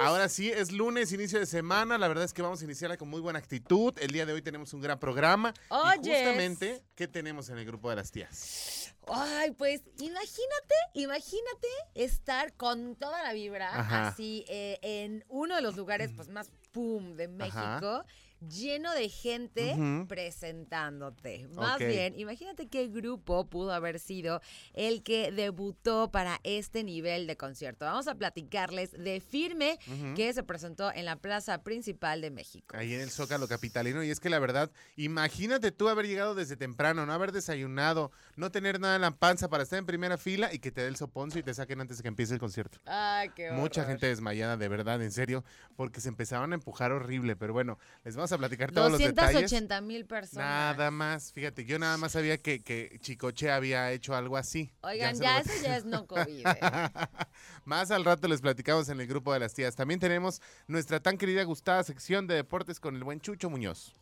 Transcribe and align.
Ahora 0.00 0.28
sí, 0.28 0.48
es 0.50 0.70
lunes, 0.72 1.12
inicio 1.12 1.40
de 1.40 1.46
semana. 1.46 1.98
La 1.98 2.06
verdad 2.08 2.24
es 2.24 2.32
que 2.32 2.40
vamos 2.40 2.60
a 2.62 2.64
iniciar 2.64 2.96
con 2.96 3.08
muy 3.08 3.20
buena 3.20 3.38
actitud. 3.40 3.92
El 3.98 4.12
día 4.12 4.24
de 4.26 4.32
hoy 4.32 4.42
tenemos 4.42 4.72
un 4.72 4.80
gran 4.80 4.98
programa. 4.98 5.52
Y 5.70 5.74
Oyes. 5.74 6.18
justamente, 6.22 6.82
¿qué 6.94 7.08
tenemos 7.08 7.48
en 7.50 7.58
el 7.58 7.66
grupo 7.66 7.90
de 7.90 7.96
las 7.96 8.10
tías? 8.12 8.87
Ay, 9.12 9.50
pues 9.52 9.82
imagínate, 9.98 10.74
imagínate 10.94 11.68
estar 11.94 12.52
con 12.54 12.96
toda 12.96 13.22
la 13.22 13.32
vibra 13.32 13.68
Ajá. 13.68 14.08
así 14.08 14.44
eh, 14.48 14.78
en 14.82 15.24
uno 15.28 15.56
de 15.56 15.62
los 15.62 15.76
lugares 15.76 16.10
pues 16.14 16.28
más 16.28 16.50
pum 16.72 17.16
de 17.16 17.28
México, 17.28 18.04
lleno 18.40 18.92
de 18.94 19.08
gente 19.08 19.76
presentándote. 20.06 21.48
Más 21.54 21.78
bien, 21.78 22.18
imagínate 22.18 22.68
qué 22.68 22.88
grupo 22.88 23.46
pudo 23.46 23.72
haber 23.72 23.98
sido 23.98 24.40
el 24.74 25.02
que 25.02 25.32
debutó 25.32 26.10
para 26.10 26.40
este 26.44 26.84
nivel 26.84 27.26
de 27.26 27.36
concierto. 27.36 27.84
Vamos 27.84 28.08
a 28.08 28.14
platicarles 28.14 28.92
de 28.92 29.20
Firme 29.20 29.78
que 30.14 30.32
se 30.32 30.42
presentó 30.42 30.92
en 30.92 31.04
la 31.04 31.16
plaza 31.16 31.62
principal 31.62 32.20
de 32.20 32.30
México. 32.30 32.76
Ahí 32.76 32.94
en 32.94 33.00
el 33.00 33.10
Zócalo 33.10 33.48
Capitalino. 33.48 34.02
Y 34.02 34.10
es 34.10 34.20
que 34.20 34.30
la 34.30 34.38
verdad, 34.38 34.70
imagínate 34.96 35.72
tú 35.72 35.88
haber 35.88 36.06
llegado 36.06 36.34
desde 36.34 36.56
temprano, 36.56 37.06
no 37.06 37.12
haber 37.12 37.32
desayunado, 37.32 38.12
no 38.36 38.50
tener 38.50 38.80
nada 38.80 38.96
en 38.96 39.02
la 39.02 39.10
panza 39.10 39.48
para 39.48 39.62
estar 39.62 39.78
en 39.78 39.86
primera 39.86 40.18
fila 40.18 40.52
y 40.52 40.58
que 40.58 40.70
te 40.70 40.82
dé 40.82 40.88
el 40.88 40.96
soponcio 40.96 41.40
y 41.40 41.42
te 41.42 41.54
saquen 41.54 41.80
antes 41.80 41.98
de 41.98 42.02
que 42.02 42.08
empiece 42.08 42.34
el 42.34 42.40
concierto. 42.40 42.78
Ay, 42.86 43.30
qué 43.34 43.50
Mucha 43.52 43.80
horror. 43.80 43.92
gente 43.92 44.06
desmayada, 44.06 44.56
de 44.56 44.68
verdad, 44.68 45.02
en 45.02 45.10
serio, 45.12 45.44
porque 45.76 46.00
se 46.00 46.08
empezaban 46.08 46.52
a 46.52 46.54
empujar 46.54 46.92
horrible. 46.92 47.36
Pero 47.36 47.52
bueno, 47.52 47.78
les 48.04 48.16
vamos 48.16 48.27
a 48.32 48.38
platicar 48.38 48.70
todos 48.72 48.90
los 48.92 49.00
detalles. 49.00 49.32
280 49.42 49.80
mil 49.80 50.06
personas. 50.06 50.46
Nada 50.76 50.90
más, 50.90 51.32
fíjate, 51.32 51.64
yo 51.64 51.78
nada 51.78 51.96
más 51.96 52.12
sabía 52.12 52.38
que, 52.38 52.60
que 52.62 52.98
Chicoche 53.00 53.50
había 53.50 53.90
hecho 53.92 54.14
algo 54.14 54.36
así. 54.36 54.72
Oigan, 54.82 55.18
ya, 55.18 55.34
lo- 55.34 55.40
eso 55.40 55.62
ya 55.62 55.76
es 55.76 55.84
no 55.84 56.06
COVID. 56.06 56.46
¿eh? 56.46 56.60
Más 57.64 57.90
al 57.90 58.04
rato 58.04 58.28
les 58.28 58.40
platicamos 58.40 58.88
en 58.88 59.00
el 59.00 59.06
grupo 59.06 59.32
de 59.32 59.40
las 59.40 59.54
tías. 59.54 59.76
También 59.76 60.00
tenemos 60.00 60.40
nuestra 60.66 61.00
tan 61.00 61.18
querida 61.18 61.42
gustada 61.44 61.82
sección 61.84 62.26
de 62.26 62.34
deportes 62.34 62.80
con 62.80 62.96
el 62.96 63.04
buen 63.04 63.20
Chucho 63.20 63.50
Muñoz. 63.50 63.92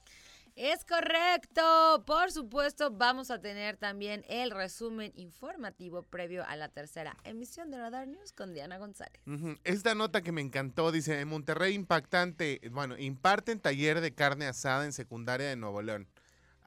Es 0.57 0.87
correcto. 0.87 2.03
Por 2.07 2.33
supuesto, 2.33 2.91
vamos 2.91 3.31
a 3.31 3.43
tener 3.43 3.77
también 3.77 4.25
el 4.27 4.51
resumen 4.51 5.13
informativo 5.15 6.03
previo 6.03 6.47
a 6.47 6.57
la 6.57 6.71
tercera 6.71 7.15
emisión 7.25 7.71
de 7.71 7.77
Radar 7.77 8.09
News 8.09 8.33
con 8.33 8.55
Diana 8.55 8.79
González. 8.79 9.21
Esta 9.65 9.95
nota 9.95 10.23
que 10.23 10.33
me 10.33 10.41
encantó 10.41 10.93
dice, 10.93 11.21
en 11.21 11.29
Monterrey 11.29 11.75
impactante, 11.75 12.63
bueno, 12.73 12.97
imparten 12.97 13.61
taller 13.61 14.01
de 14.01 14.15
carne 14.15 14.47
asada 14.47 14.87
en 14.87 14.95
secundaria 14.95 15.47
de 15.47 15.57
Nuevo 15.57 15.83
León. 15.83 16.09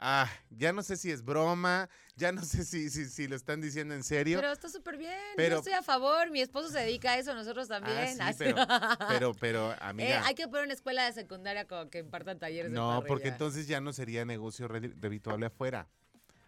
Ah, 0.02 0.30
ya 0.50 0.72
no 0.72 0.82
sé 0.82 0.96
si 0.96 1.12
es 1.12 1.26
broma, 1.26 1.90
ya 2.16 2.32
no 2.32 2.42
sé 2.42 2.64
si, 2.64 2.90
si, 2.90 3.06
si 3.10 3.28
lo 3.28 3.36
están 3.36 3.60
diciendo 3.60 3.94
en 3.94 4.04
serio. 4.04 4.40
Pero 4.40 4.54
está 4.54 4.70
súper 4.70 4.98
bien. 4.98 5.14
Pero- 5.36 5.56
Yo 5.56 5.60
estoy 5.60 5.74
a 5.74 5.84
favor. 5.84 6.32
Mi 6.32 6.40
esposo 6.40 6.70
se 6.70 6.80
dedica 6.80 7.12
a 7.12 7.18
eso, 7.18 7.34
nosotros 7.36 7.68
también. 7.68 8.18
Ah, 8.22 8.32
sí, 8.32 8.38
pero, 8.40 8.56
pero, 9.10 9.34
pero, 9.34 9.74
Eh, 9.74 9.78
amiga. 9.82 10.26
hay 10.26 10.36
que 10.36 10.48
poner 10.48 10.64
una 10.64 10.74
escuela 10.74 11.04
de 11.06 11.12
secundaria 11.12 11.66
con 11.66 11.90
que 11.90 12.00
impartan 12.00 12.40
talleres 12.40 12.72
de 12.72 12.76
No, 12.78 13.04
porque 13.08 13.28
entonces 13.28 13.68
ya 13.68 13.82
no 13.82 13.92
sería 13.92 14.24
negocio 14.24 14.70
re- 14.70 14.94
redituable 15.02 15.48
afuera. 15.48 15.88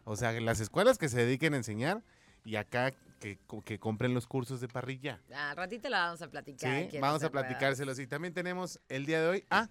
O 0.06 0.16
sea, 0.16 0.32
las 0.40 0.62
escuelas 0.62 0.98
que 0.98 1.10
se 1.10 1.18
dediquen 1.18 1.54
a 1.54 1.58
enseñar 1.58 2.02
y 2.46 2.56
acá 2.56 2.94
que, 3.20 3.38
que 3.66 3.80
compren 3.80 4.14
los 4.14 4.28
cursos 4.28 4.62
de 4.62 4.68
parrilla. 4.70 5.20
Ah, 5.36 5.54
ratito 5.56 5.90
la 5.90 6.06
vamos 6.06 6.22
a 6.22 6.30
platicar. 6.30 6.90
Sí, 6.90 6.98
vamos 7.00 7.22
a 7.24 7.30
platicárselos. 7.30 8.00
Y 8.00 8.08
también 8.08 8.34
tenemos 8.34 8.80
el 8.90 9.06
día 9.06 9.22
de 9.22 9.28
hoy. 9.28 9.46
Ah, 9.52 9.68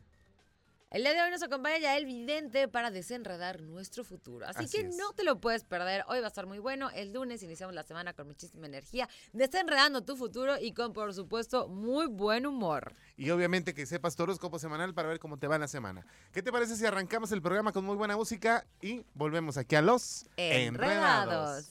El 0.93 1.03
día 1.03 1.15
de 1.15 1.23
hoy 1.23 1.31
nos 1.31 1.41
acompaña 1.45 1.78
ya 1.78 1.97
el 1.97 2.05
vidente 2.05 2.67
para 2.67 2.91
desenredar 2.91 3.61
nuestro 3.62 4.03
futuro. 4.03 4.45
Así, 4.49 4.65
Así 4.65 4.77
que 4.77 4.89
es. 4.89 4.97
no 4.97 5.12
te 5.12 5.23
lo 5.23 5.41
puedes 5.41 5.62
perder. 5.62 6.03
Hoy 6.09 6.19
va 6.19 6.25
a 6.25 6.28
estar 6.28 6.47
muy 6.47 6.59
bueno. 6.59 6.91
El 6.91 7.12
lunes 7.12 7.45
iniciamos 7.45 7.77
la 7.77 7.84
semana 7.84 8.12
con 8.12 8.27
muchísima 8.27 8.67
energía, 8.67 9.09
desenredando 9.33 10.03
tu 10.03 10.17
futuro 10.17 10.59
y 10.61 10.73
con, 10.73 10.93
por 10.93 11.15
supuesto, 11.15 11.69
muy 11.69 12.09
buen 12.09 12.45
humor. 12.45 12.97
y 13.17 13.31
obviamente 13.31 13.73
que 13.73 13.87
sepas 13.87 14.17
tu 14.17 14.25
horóscopo 14.25 14.59
semanal 14.59 14.93
para 14.93 15.06
ver 15.06 15.21
cómo 15.21 15.37
te 15.39 15.47
va 15.47 15.59
la 15.59 15.69
semana. 15.69 16.05
¿Qué 16.33 16.43
te 16.43 16.50
parece 16.50 16.75
si 16.75 16.84
arrancamos 16.84 17.31
el 17.31 17.41
programa 17.41 17.71
con 17.73 17.84
muy 17.84 17.95
buena 17.95 18.17
música 18.17 18.67
y 18.83 19.05
volvemos 19.15 19.59
aquí 19.59 19.77
a 19.77 19.83
los 19.83 20.27
Enredados. 20.37 21.71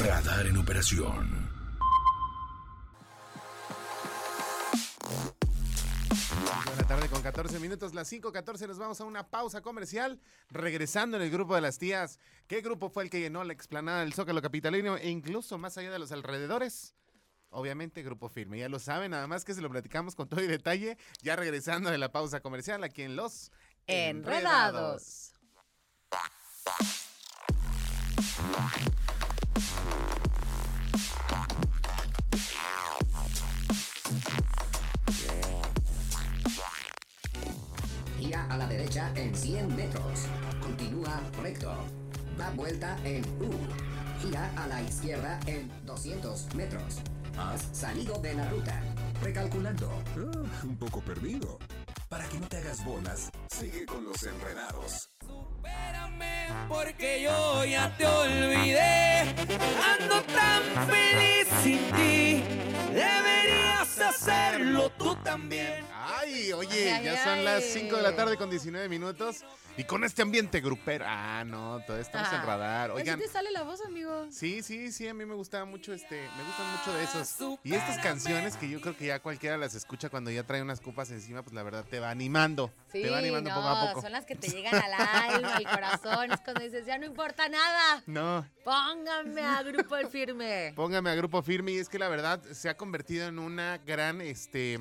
Radar 0.00 0.46
en 0.46 0.56
operación. 0.58 1.55
De 6.76 6.82
la 6.82 6.88
tarde 6.88 7.08
con 7.08 7.22
14 7.22 7.58
minutos, 7.58 7.94
las 7.94 8.12
5.14 8.12 8.66
nos 8.68 8.78
vamos 8.78 9.00
a 9.00 9.04
una 9.04 9.28
pausa 9.28 9.62
comercial, 9.62 10.20
regresando 10.50 11.16
en 11.16 11.22
el 11.22 11.30
grupo 11.30 11.54
de 11.54 11.60
las 11.60 11.78
tías. 11.78 12.18
¿Qué 12.46 12.60
grupo 12.60 12.90
fue 12.90 13.04
el 13.04 13.10
que 13.10 13.20
llenó 13.20 13.44
la 13.44 13.52
explanada 13.52 14.00
del 14.00 14.12
Zócalo 14.12 14.42
Capitalino 14.42 14.96
e 14.96 15.08
incluso 15.08 15.56
más 15.58 15.78
allá 15.78 15.90
de 15.90 15.98
los 15.98 16.12
alrededores? 16.12 16.94
Obviamente 17.48 18.02
Grupo 18.02 18.28
Firme, 18.28 18.58
ya 18.58 18.68
lo 18.68 18.78
saben, 18.78 19.12
nada 19.12 19.26
más 19.26 19.44
que 19.44 19.54
se 19.54 19.62
lo 19.62 19.70
platicamos 19.70 20.14
con 20.14 20.28
todo 20.28 20.42
y 20.42 20.46
detalle, 20.46 20.98
ya 21.22 21.36
regresando 21.36 21.90
de 21.90 21.98
la 21.98 22.12
pausa 22.12 22.40
comercial 22.40 22.84
aquí 22.84 23.02
en 23.02 23.16
Los 23.16 23.52
Enredados. 23.86 25.32
A 38.56 38.58
la 38.58 38.66
derecha 38.66 39.12
en 39.16 39.34
100 39.34 39.76
metros. 39.76 40.26
Continúa 40.62 41.20
recto. 41.42 41.74
Da 42.38 42.50
vuelta 42.52 42.96
en 43.04 43.22
U. 43.42 43.50
Gira 44.22 44.50
a 44.56 44.66
la 44.66 44.80
izquierda 44.80 45.38
en 45.46 45.70
200 45.84 46.54
metros. 46.54 47.00
Has 47.36 47.68
salido 47.72 48.18
de 48.18 48.32
la 48.32 48.48
ruta. 48.48 48.82
Recalculando. 49.22 49.90
Ah, 50.16 50.64
un 50.64 50.76
poco 50.78 51.02
perdido. 51.02 51.58
Para 52.08 52.26
que 52.28 52.40
no 52.40 52.48
te 52.48 52.56
hagas 52.56 52.82
bolas, 52.82 53.30
sigue 53.48 53.84
con 53.84 54.04
los 54.04 54.22
enredados. 54.22 55.10
Supérame 55.66 56.48
porque 56.68 57.22
yo 57.22 57.64
ya 57.64 57.94
te 57.96 58.06
olvidé. 58.06 59.20
Ando 60.00 60.22
tan 60.22 60.62
feliz 60.86 61.48
sin 61.62 61.78
ti. 61.92 62.44
Deberías 62.92 63.98
hacerlo 64.00 64.90
tú 64.90 65.16
también. 65.16 65.84
Ay, 65.92 66.52
oye, 66.52 66.92
Ay, 66.92 67.04
ya 67.04 67.24
son 67.24 67.44
las 67.44 67.62
ay. 67.62 67.70
5 67.82 67.96
de 67.96 68.02
la 68.02 68.14
tarde 68.14 68.36
con 68.36 68.48
19 68.48 68.88
minutos. 68.88 69.44
Y 69.78 69.84
con 69.84 70.04
este 70.04 70.22
ambiente 70.22 70.62
grupero. 70.62 71.04
Ah, 71.06 71.44
no, 71.46 71.80
todavía 71.84 72.06
estamos 72.06 72.32
en 72.32 72.40
radar. 72.46 72.90
Así 72.92 73.00
Oigan. 73.00 73.18
te 73.20 73.28
sale 73.28 73.50
la 73.50 73.62
voz, 73.62 73.82
amigo. 73.84 74.26
Sí, 74.30 74.62
sí, 74.62 74.90
sí, 74.90 75.06
a 75.06 75.12
mí 75.12 75.26
me 75.26 75.34
gustaba 75.34 75.66
mucho 75.66 75.92
este, 75.92 76.16
me 76.34 76.44
gustan 76.44 76.66
mucho 76.72 76.94
de 76.94 77.04
esos. 77.04 77.58
Y 77.62 77.74
estas 77.74 77.98
canciones 77.98 78.56
que 78.56 78.70
yo 78.70 78.80
creo 78.80 78.96
que 78.96 79.04
ya 79.04 79.20
cualquiera 79.20 79.58
las 79.58 79.74
escucha 79.74 80.08
cuando 80.08 80.30
ya 80.30 80.44
trae 80.44 80.62
unas 80.62 80.80
copas 80.80 81.10
encima, 81.10 81.42
pues 81.42 81.52
la 81.54 81.62
verdad 81.62 81.84
te 81.84 82.00
va 82.00 82.08
animando. 82.08 82.72
Sí, 82.90 83.02
te 83.02 83.10
va 83.10 83.18
animando 83.18 83.50
no, 83.50 83.56
poco 83.56 83.68
a 83.68 83.88
poco. 83.88 84.00
son 84.00 84.12
las 84.12 84.24
que 84.24 84.34
te 84.34 84.48
llegan 84.48 84.74
al 84.74 84.94
alma, 84.94 85.55
al 85.56 85.64
corazón. 85.64 86.32
Es 86.32 86.40
cuando 86.40 86.62
dices, 86.62 86.86
ya 86.86 86.98
no 86.98 87.06
importa 87.06 87.48
nada. 87.48 88.02
No, 88.06 88.46
Pónganme 88.64 89.42
a 89.42 89.62
Grupo 89.62 89.96
El 89.96 90.08
Firme. 90.08 90.72
póngame 90.76 91.10
a 91.10 91.14
Grupo 91.14 91.42
Firme 91.42 91.72
y 91.72 91.78
es 91.78 91.88
que 91.88 91.98
la 91.98 92.08
verdad 92.08 92.42
se 92.52 92.68
ha 92.68 92.76
convertido 92.76 93.26
en 93.26 93.38
una 93.38 93.78
gran 93.78 94.20
este 94.20 94.78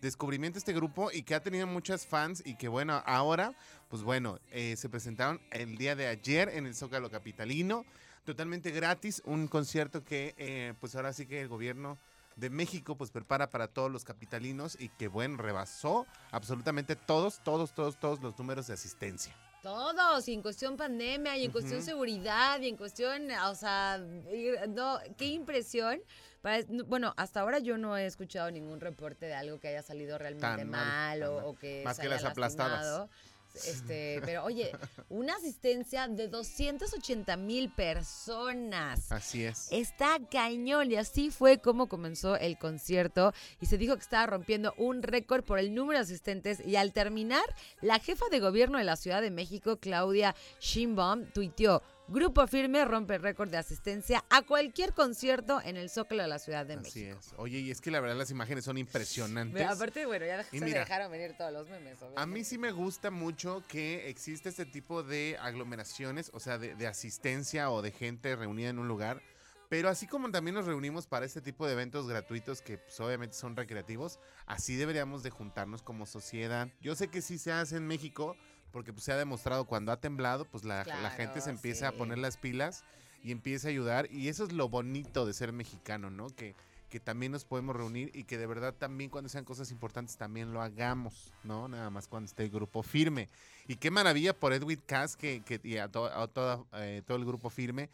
descubrimiento 0.00 0.58
este 0.58 0.72
grupo 0.72 1.10
y 1.12 1.22
que 1.22 1.34
ha 1.34 1.42
tenido 1.42 1.66
muchas 1.66 2.06
fans 2.06 2.42
y 2.44 2.54
que 2.54 2.68
bueno, 2.68 3.02
ahora, 3.04 3.52
pues 3.88 4.02
bueno, 4.02 4.38
eh, 4.50 4.76
se 4.76 4.88
presentaron 4.88 5.40
el 5.50 5.76
día 5.76 5.96
de 5.96 6.06
ayer 6.06 6.48
en 6.50 6.66
el 6.66 6.74
Zócalo 6.74 7.10
Capitalino, 7.10 7.84
totalmente 8.24 8.70
gratis, 8.70 9.22
un 9.24 9.48
concierto 9.48 10.04
que 10.04 10.34
eh, 10.38 10.74
pues 10.80 10.94
ahora 10.94 11.12
sí 11.12 11.26
que 11.26 11.40
el 11.40 11.48
gobierno 11.48 11.98
de 12.36 12.50
México 12.50 12.96
pues 12.96 13.10
prepara 13.10 13.50
para 13.50 13.66
todos 13.68 13.90
los 13.90 14.04
capitalinos 14.04 14.76
y 14.78 14.88
que 14.90 15.08
bueno, 15.08 15.36
rebasó 15.36 16.06
absolutamente 16.30 16.94
todos, 16.94 17.42
todos, 17.42 17.74
todos, 17.74 17.98
todos 17.98 18.20
los 18.22 18.38
números 18.38 18.68
de 18.68 18.74
asistencia. 18.74 19.34
Todos, 19.62 20.28
y 20.28 20.34
en 20.34 20.42
cuestión 20.42 20.76
pandemia, 20.76 21.36
y 21.36 21.44
en 21.46 21.50
cuestión 21.52 21.82
seguridad, 21.82 22.60
y 22.60 22.68
en 22.68 22.76
cuestión, 22.76 23.30
o 23.30 23.54
sea, 23.54 23.98
no, 24.68 24.98
qué 25.16 25.26
impresión. 25.26 26.00
Para- 26.40 26.62
bueno, 26.86 27.12
hasta 27.16 27.40
ahora 27.40 27.58
yo 27.58 27.76
no 27.78 27.96
he 27.96 28.06
escuchado 28.06 28.50
ningún 28.50 28.80
reporte 28.80 29.26
de 29.26 29.34
algo 29.34 29.58
que 29.58 29.68
haya 29.68 29.82
salido 29.82 30.16
realmente 30.18 30.64
mal, 30.64 31.20
mal, 31.20 31.22
o, 31.24 31.34
mal. 31.36 31.44
o 31.46 31.54
que 31.56 31.82
Más 31.84 31.96
se 31.96 32.02
que 32.02 32.06
haya 32.08 32.16
las 32.16 32.24
aplastadas. 32.24 33.08
Este, 33.54 34.20
pero 34.24 34.44
oye, 34.44 34.72
una 35.08 35.34
asistencia 35.34 36.06
de 36.08 36.28
280 36.28 37.36
mil 37.36 37.70
personas. 37.70 39.10
Así 39.10 39.44
es. 39.44 39.68
Está 39.72 40.18
cañón 40.30 40.90
y 40.90 40.96
así 40.96 41.30
fue 41.30 41.58
como 41.58 41.88
comenzó 41.88 42.36
el 42.36 42.58
concierto 42.58 43.32
y 43.60 43.66
se 43.66 43.78
dijo 43.78 43.96
que 43.96 44.02
estaba 44.02 44.26
rompiendo 44.26 44.74
un 44.76 45.02
récord 45.02 45.44
por 45.44 45.58
el 45.58 45.74
número 45.74 45.98
de 45.98 46.04
asistentes 46.04 46.60
y 46.64 46.76
al 46.76 46.92
terminar, 46.92 47.44
la 47.80 47.98
jefa 47.98 48.26
de 48.30 48.40
gobierno 48.40 48.78
de 48.78 48.84
la 48.84 48.96
Ciudad 48.96 49.22
de 49.22 49.30
México, 49.30 49.78
Claudia 49.78 50.34
Sheinbaum, 50.60 51.26
tuiteó, 51.32 51.82
Grupo 52.10 52.46
Firme 52.46 52.86
rompe 52.86 53.16
el 53.16 53.22
récord 53.22 53.50
de 53.50 53.58
asistencia 53.58 54.24
a 54.30 54.40
cualquier 54.40 54.94
concierto 54.94 55.60
en 55.62 55.76
el 55.76 55.90
Zócalo 55.90 56.22
de 56.22 56.28
la 56.28 56.38
Ciudad 56.38 56.64
de 56.64 56.74
Así 56.74 57.00
México. 57.00 57.18
es. 57.20 57.34
Oye, 57.36 57.58
y 57.58 57.70
es 57.70 57.82
que 57.82 57.90
la 57.90 58.00
verdad 58.00 58.16
las 58.16 58.30
imágenes 58.30 58.64
son 58.64 58.78
impresionantes. 58.78 59.54
Pero 59.54 59.70
aparte, 59.70 60.06
bueno, 60.06 60.24
ya 60.24 60.42
se 60.42 60.58
mira, 60.58 60.80
dejaron 60.80 61.10
venir 61.12 61.36
todos 61.36 61.52
los 61.52 61.68
memes. 61.68 62.00
A 62.00 62.06
mí 62.06 62.12
obviamente. 62.14 62.44
sí 62.44 62.56
me 62.56 62.72
gusta 62.72 63.10
mucho 63.10 63.62
que 63.68 64.08
existe 64.08 64.48
este 64.48 64.64
tipo 64.64 65.02
de 65.02 65.36
aglomeraciones, 65.38 66.30
o 66.32 66.40
sea, 66.40 66.56
de, 66.56 66.74
de 66.74 66.86
asistencia 66.86 67.70
o 67.70 67.82
de 67.82 67.90
gente 67.92 68.34
reunida 68.36 68.70
en 68.70 68.78
un 68.78 68.88
lugar. 68.88 69.20
Pero 69.68 69.90
así 69.90 70.06
como 70.06 70.30
también 70.30 70.54
nos 70.54 70.64
reunimos 70.64 71.06
para 71.06 71.26
este 71.26 71.42
tipo 71.42 71.66
de 71.66 71.74
eventos 71.74 72.08
gratuitos 72.08 72.62
que 72.62 72.78
pues, 72.78 72.98
obviamente 73.00 73.36
son 73.36 73.54
recreativos, 73.54 74.18
así 74.46 74.76
deberíamos 74.76 75.22
de 75.22 75.28
juntarnos 75.28 75.82
como 75.82 76.06
sociedad. 76.06 76.68
Yo 76.80 76.94
sé 76.94 77.08
que 77.08 77.20
sí 77.20 77.36
se 77.36 77.52
hace 77.52 77.76
en 77.76 77.86
México, 77.86 78.34
porque 78.72 78.92
pues, 78.92 79.04
se 79.04 79.12
ha 79.12 79.16
demostrado 79.16 79.64
cuando 79.64 79.92
ha 79.92 80.00
temblado, 80.00 80.44
pues 80.44 80.64
la, 80.64 80.84
gente 81.10 81.40
se 81.40 81.50
empieza 81.50 81.88
a 81.88 81.92
poner 81.92 82.18
las 82.18 82.36
pilas 82.36 82.84
y 83.22 83.32
empieza 83.32 83.68
a 83.68 83.70
ayudar. 83.70 84.10
Y 84.12 84.28
eso 84.28 84.44
es 84.44 84.52
lo 84.52 84.68
bonito 84.68 85.26
de 85.26 85.32
ser 85.32 85.52
mexicano, 85.52 86.10
¿no? 86.10 86.28
Que, 86.28 86.54
que 86.88 87.00
también 87.00 87.32
nos 87.32 87.44
podemos 87.44 87.76
reunir 87.76 88.10
y 88.14 88.24
que 88.24 88.38
de 88.38 88.46
verdad 88.46 88.74
también 88.74 89.10
cuando 89.10 89.28
sean 89.28 89.44
cosas 89.44 89.70
importantes 89.70 90.16
también 90.16 90.52
lo 90.52 90.62
hagamos, 90.62 91.32
¿no? 91.44 91.68
Nada 91.68 91.90
más 91.90 92.08
cuando 92.08 92.26
esté 92.26 92.44
el 92.44 92.50
grupo 92.50 92.82
firme. 92.82 93.28
Y 93.66 93.76
qué 93.76 93.90
maravilla 93.90 94.32
por 94.32 94.52
Edwin 94.52 94.80
Cass 94.86 95.16
que, 95.16 95.42
que, 95.44 95.60
y 95.64 95.76
a, 95.76 95.88
to- 95.88 96.06
a 96.06 96.26
toda, 96.28 96.64
eh, 96.74 97.02
todo 97.06 97.18
el 97.18 97.24
grupo 97.26 97.50
firme, 97.50 97.90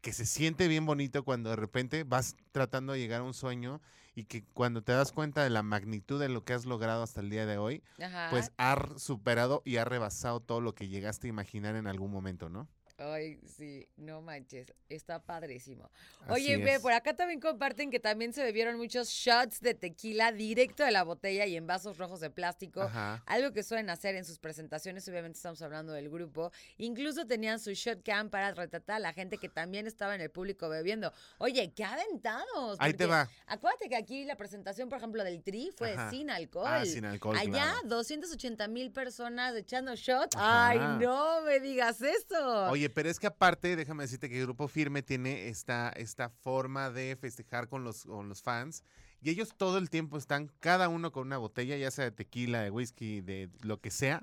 que 0.00 0.12
se 0.12 0.24
siente 0.24 0.68
bien 0.68 0.86
bonito 0.86 1.24
cuando 1.24 1.50
de 1.50 1.56
repente 1.56 2.04
vas 2.04 2.36
tratando 2.52 2.92
de 2.92 3.00
llegar 3.00 3.20
a 3.20 3.24
un 3.24 3.34
sueño 3.34 3.80
y 4.18 4.24
que 4.24 4.42
cuando 4.42 4.82
te 4.82 4.90
das 4.90 5.12
cuenta 5.12 5.44
de 5.44 5.50
la 5.50 5.62
magnitud 5.62 6.18
de 6.18 6.28
lo 6.28 6.44
que 6.44 6.52
has 6.52 6.66
logrado 6.66 7.04
hasta 7.04 7.20
el 7.20 7.30
día 7.30 7.46
de 7.46 7.56
hoy, 7.56 7.84
Ajá. 8.02 8.26
pues 8.30 8.50
has 8.56 9.00
superado 9.00 9.62
y 9.64 9.76
has 9.76 9.86
rebasado 9.86 10.40
todo 10.40 10.60
lo 10.60 10.74
que 10.74 10.88
llegaste 10.88 11.28
a 11.28 11.30
imaginar 11.30 11.76
en 11.76 11.86
algún 11.86 12.10
momento, 12.10 12.48
¿no? 12.48 12.66
Ay, 13.00 13.38
sí, 13.46 13.88
no 13.96 14.20
manches, 14.22 14.72
está 14.88 15.22
padrísimo. 15.22 15.88
Así 16.22 16.32
Oye, 16.32 16.56
ve, 16.56 16.80
por 16.80 16.92
acá 16.92 17.14
también 17.14 17.38
comparten 17.38 17.90
que 17.92 18.00
también 18.00 18.32
se 18.32 18.42
bebieron 18.42 18.76
muchos 18.76 19.08
shots 19.08 19.60
de 19.60 19.74
tequila 19.74 20.32
directo 20.32 20.82
de 20.82 20.90
la 20.90 21.04
botella 21.04 21.46
y 21.46 21.54
en 21.54 21.64
vasos 21.64 21.96
rojos 21.96 22.18
de 22.18 22.30
plástico. 22.30 22.82
Ajá. 22.82 23.22
Algo 23.26 23.52
que 23.52 23.62
suelen 23.62 23.88
hacer 23.88 24.16
en 24.16 24.24
sus 24.24 24.40
presentaciones, 24.40 25.08
obviamente 25.08 25.36
estamos 25.36 25.62
hablando 25.62 25.92
del 25.92 26.10
grupo. 26.10 26.50
Incluso 26.76 27.24
tenían 27.24 27.60
su 27.60 27.70
shot 27.70 28.02
cam 28.02 28.30
para 28.30 28.52
retratar 28.52 28.96
a 28.96 28.98
la 28.98 29.12
gente 29.12 29.38
que 29.38 29.48
también 29.48 29.86
estaba 29.86 30.16
en 30.16 30.20
el 30.20 30.30
público 30.32 30.68
bebiendo. 30.68 31.12
Oye, 31.38 31.72
qué 31.74 31.84
aventados. 31.84 32.78
Ahí 32.80 32.94
te 32.94 33.06
va. 33.06 33.28
Acuérdate 33.46 33.88
que 33.88 33.96
aquí 33.96 34.24
la 34.24 34.34
presentación, 34.34 34.88
por 34.88 34.98
ejemplo, 34.98 35.22
del 35.22 35.40
Tri 35.44 35.70
fue 35.76 35.92
Ajá. 35.92 36.10
sin 36.10 36.30
alcohol. 36.30 36.66
Ah, 36.66 36.84
sin 36.84 37.04
alcohol, 37.04 37.36
Allá, 37.38 37.52
claro. 37.52 37.78
280 37.84 38.66
mil 38.66 38.90
personas 38.90 39.54
echando 39.54 39.94
shot. 39.94 40.34
Ajá. 40.34 40.68
Ay, 40.70 40.78
no 40.98 41.42
me 41.42 41.60
digas 41.60 42.02
eso. 42.02 42.70
Oye, 42.70 42.87
pero 42.88 43.08
es 43.08 43.18
que 43.18 43.26
aparte, 43.26 43.76
déjame 43.76 44.04
decirte 44.04 44.28
que 44.28 44.38
el 44.38 44.44
Grupo 44.44 44.68
Firme 44.68 45.02
tiene 45.02 45.48
esta, 45.48 45.90
esta 45.90 46.28
forma 46.28 46.90
de 46.90 47.16
festejar 47.16 47.68
con 47.68 47.84
los, 47.84 48.04
con 48.04 48.28
los 48.28 48.42
fans. 48.42 48.84
Y 49.20 49.30
ellos 49.30 49.54
todo 49.56 49.78
el 49.78 49.90
tiempo 49.90 50.16
están, 50.16 50.50
cada 50.60 50.88
uno 50.88 51.10
con 51.12 51.26
una 51.26 51.38
botella, 51.38 51.76
ya 51.76 51.90
sea 51.90 52.04
de 52.04 52.12
tequila, 52.12 52.62
de 52.62 52.70
whisky, 52.70 53.20
de 53.20 53.50
lo 53.62 53.80
que 53.80 53.90
sea. 53.90 54.22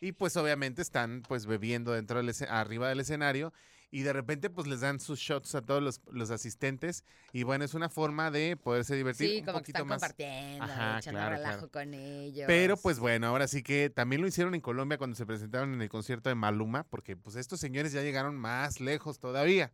Y 0.00 0.12
pues 0.12 0.36
obviamente 0.36 0.80
están 0.80 1.22
pues 1.28 1.46
bebiendo 1.46 1.92
dentro 1.92 2.22
del 2.22 2.34
arriba 2.48 2.88
del 2.88 3.00
escenario. 3.00 3.52
Y 3.92 4.02
de 4.02 4.12
repente 4.12 4.50
pues 4.50 4.68
les 4.68 4.80
dan 4.80 5.00
sus 5.00 5.18
shots 5.18 5.54
a 5.56 5.62
todos 5.62 5.82
los, 5.82 6.00
los 6.12 6.30
asistentes. 6.30 7.04
Y 7.32 7.42
bueno, 7.42 7.64
es 7.64 7.74
una 7.74 7.88
forma 7.88 8.30
de 8.30 8.56
poderse 8.56 8.94
divertir 8.94 9.28
Sí, 9.28 9.38
un 9.40 9.44
como 9.46 9.58
que 9.58 9.72
poquito 9.72 9.78
están 9.78 9.88
más. 9.88 10.00
compartiendo, 10.00 10.64
Ajá, 10.64 10.98
echando 10.98 11.18
claro, 11.18 11.36
relajo 11.36 11.68
claro. 11.68 11.70
con 11.72 11.94
ellos. 11.94 12.44
Pero 12.46 12.76
pues 12.76 13.00
bueno, 13.00 13.26
ahora 13.26 13.48
sí 13.48 13.62
que 13.62 13.90
también 13.90 14.22
lo 14.22 14.28
hicieron 14.28 14.54
en 14.54 14.60
Colombia 14.60 14.96
cuando 14.96 15.16
se 15.16 15.26
presentaron 15.26 15.74
en 15.74 15.82
el 15.82 15.88
concierto 15.88 16.28
de 16.28 16.36
Maluma, 16.36 16.84
porque 16.84 17.16
pues 17.16 17.34
estos 17.36 17.58
señores 17.58 17.92
ya 17.92 18.02
llegaron 18.02 18.36
más 18.36 18.80
lejos 18.80 19.18
todavía. 19.18 19.72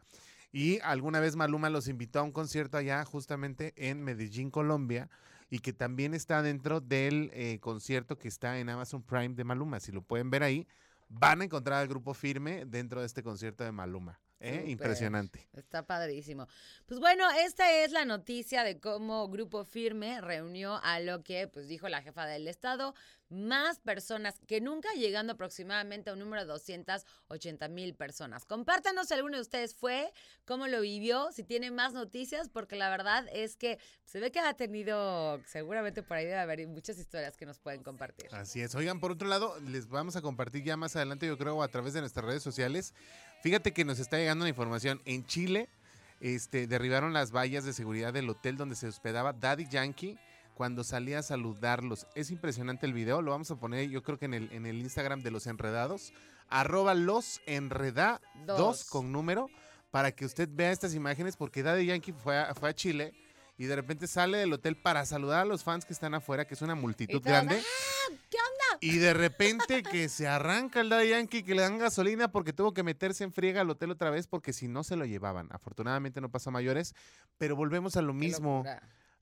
Y 0.53 0.79
alguna 0.81 1.21
vez 1.21 1.37
Maluma 1.37 1.69
los 1.69 1.87
invitó 1.89 2.21
a 2.21 2.23
un 2.23 2.33
concierto 2.33 2.79
allá 2.79 3.05
justamente 3.05 3.75
en 3.77 4.03
Medellín, 4.03 4.51
Colombia, 4.51 5.11
y 5.51 5.59
que 5.59 5.75
también 5.75 6.15
está 6.15 6.41
dentro 6.41 6.81
del 6.81 7.31
eh, 7.35 7.59
concierto 7.61 8.17
que 8.19 8.29
está 8.29 8.59
en 8.59 8.71
Amazon 8.71 9.03
Prime 9.03 9.35
de 9.35 9.45
Maluma. 9.45 9.79
Si 9.81 9.93
lo 9.93 10.01
pueden 10.01 10.31
ver 10.31 10.43
ahí, 10.43 10.67
van 11.09 11.41
a 11.41 11.45
encontrar 11.45 11.81
al 11.81 11.89
grupo 11.89 12.15
firme 12.15 12.65
dentro 12.67 13.01
de 13.01 13.07
este 13.07 13.23
concierto 13.23 13.65
de 13.65 13.73
Maluma. 13.73 14.21
¿Eh? 14.41 14.65
Impresionante. 14.69 15.49
Está 15.53 15.87
padrísimo. 15.87 16.47
Pues 16.87 17.01
bueno, 17.01 17.25
esta 17.31 17.71
es 17.85 17.93
la 17.93 18.05
noticia 18.05 18.65
de 18.65 18.79
cómo 18.79 19.29
Grupo 19.29 19.65
Firme 19.65 20.21
reunió 20.21 20.81
a 20.83 21.01
lo 21.01 21.23
que 21.23 21.49
pues 21.49 21.69
dijo 21.69 21.89
la 21.89 22.03
jefa 22.03 22.27
del 22.27 22.49
Estado, 22.49 22.95
más 23.29 23.81
personas 23.81 24.39
que 24.47 24.61
nunca, 24.61 24.89
llegando 24.95 25.33
aproximadamente 25.33 26.11
a 26.11 26.13
un 26.13 26.21
número 26.21 26.43
de 26.43 26.49
280 26.49 27.69
mil 27.69 27.95
personas. 27.95 28.45
Compártanos 28.45 29.09
si 29.09 29.15
alguno 29.15 29.37
de 29.37 29.43
ustedes 29.43 29.75
fue, 29.75 30.13
cómo 30.45 30.69
lo 30.69 30.81
vivió, 30.81 31.33
si 31.33 31.43
tiene 31.43 31.71
más 31.71 31.93
noticias, 31.93 32.49
porque 32.49 32.77
la 32.77 32.89
verdad 32.89 33.27
es 33.33 33.57
que 33.57 33.79
se 34.05 34.21
ve 34.21 34.31
que 34.31 34.39
ha 34.39 34.55
tenido, 34.55 35.41
seguramente 35.47 36.03
por 36.03 36.17
ahí 36.17 36.25
debe 36.25 36.39
haber 36.39 36.67
muchas 36.69 36.99
historias 36.99 37.37
que 37.37 37.47
nos 37.47 37.59
pueden 37.59 37.83
compartir. 37.83 38.29
Así 38.33 38.61
es. 38.61 38.75
Oigan, 38.75 39.01
por 39.01 39.11
otro 39.11 39.27
lado, 39.27 39.59
les 39.61 39.89
vamos 39.89 40.15
a 40.15 40.23
compartir 40.23 40.63
ya 40.63 40.77
más 40.77 40.95
adelante, 40.95 41.27
yo 41.27 41.37
creo, 41.37 41.63
a 41.63 41.69
través 41.69 41.95
de 41.95 42.01
nuestras 42.01 42.25
redes 42.25 42.43
sociales. 42.43 42.95
Fíjate 43.47 43.73
que 43.73 43.85
nos 43.85 44.01
está 44.01 44.17
llegando 44.19 44.45
la 44.45 44.49
información. 44.49 45.01
En 45.05 45.25
Chile, 45.25 45.69
este, 46.19 46.67
derribaron 46.67 47.13
las 47.13 47.31
vallas 47.31 47.65
de 47.65 47.73
seguridad 47.73 48.13
del 48.13 48.29
hotel 48.29 48.57
donde 48.57 48.75
se 48.75 48.89
hospedaba 48.89 49.33
Daddy 49.33 49.69
Yankee 49.69 50.19
cuando 50.55 50.83
salía 50.83 51.21
a 51.21 51.23
saludarlos. 51.23 52.09
Es 52.17 52.33
impresionante 52.33 52.87
el 52.87 52.93
video, 52.93 53.23
lo 53.23 53.31
vamos 53.31 53.49
a 53.53 53.55
poner 53.55 53.89
yo 53.89 54.03
creo 54.03 54.19
que 54.19 54.25
en 54.25 54.35
el, 54.35 54.51
en 54.51 54.67
el 54.67 54.81
Instagram 54.81 55.23
de 55.23 55.31
los 55.31 55.47
enredados, 55.47 56.13
arroba 56.49 56.95
los 56.95 57.41
enredados 57.47 58.21
Dos. 58.47 58.85
con 58.91 59.13
número, 59.13 59.49
para 59.93 60.11
que 60.11 60.25
usted 60.25 60.49
vea 60.51 60.73
estas 60.73 60.97
imágenes, 60.97 61.37
porque 61.37 61.63
Daddy 61.63 61.87
Yankee 61.87 62.15
fue 62.15 62.37
a, 62.37 62.53
fue 62.53 62.71
a 62.71 62.75
Chile 62.75 63.15
y 63.59 63.65
de 63.67 63.77
repente 63.77 64.07
sale 64.07 64.39
del 64.39 64.53
hotel 64.53 64.77
para 64.77 65.05
saludar 65.07 65.41
a 65.41 65.45
los 65.45 65.65
fans 65.65 65.85
que 65.85 65.93
están 65.93 66.15
afuera, 66.15 66.47
que 66.47 66.55
es 66.55 66.63
una 66.63 66.75
multitud 66.75 67.23
grande. 67.23 67.57
"Ah, 67.61 68.13
¿Qué 68.31 68.37
onda? 68.39 68.79
Y 68.81 68.99
de 68.99 69.15
repente 69.15 69.83
que 69.83 70.09
se 70.09 70.29
arranca 70.29 70.81
el 70.81 70.89
Daddy 70.91 71.09
Yankee, 71.11 71.43
que 71.43 71.55
le 71.55 71.63
dan 71.63 71.79
gasolina 71.79 72.31
porque 72.31 72.53
tuvo 72.53 72.75
que 72.75 72.83
meterse 72.83 73.25
en 73.25 73.33
friega 73.33 73.63
al 73.63 73.71
hotel 73.71 73.91
otra 73.91 74.11
vez 74.11 74.27
porque 74.27 74.53
si 74.53 74.69
no 74.69 74.85
se 74.85 74.97
lo 74.97 75.05
llevaban. 75.07 75.49
Afortunadamente 75.51 76.21
no 76.21 76.31
pasó 76.31 76.51
a 76.51 76.53
mayores, 76.53 76.95
pero 77.39 77.57
volvemos 77.57 77.97
a 77.97 78.03
lo 78.03 78.13
mismo. 78.13 78.65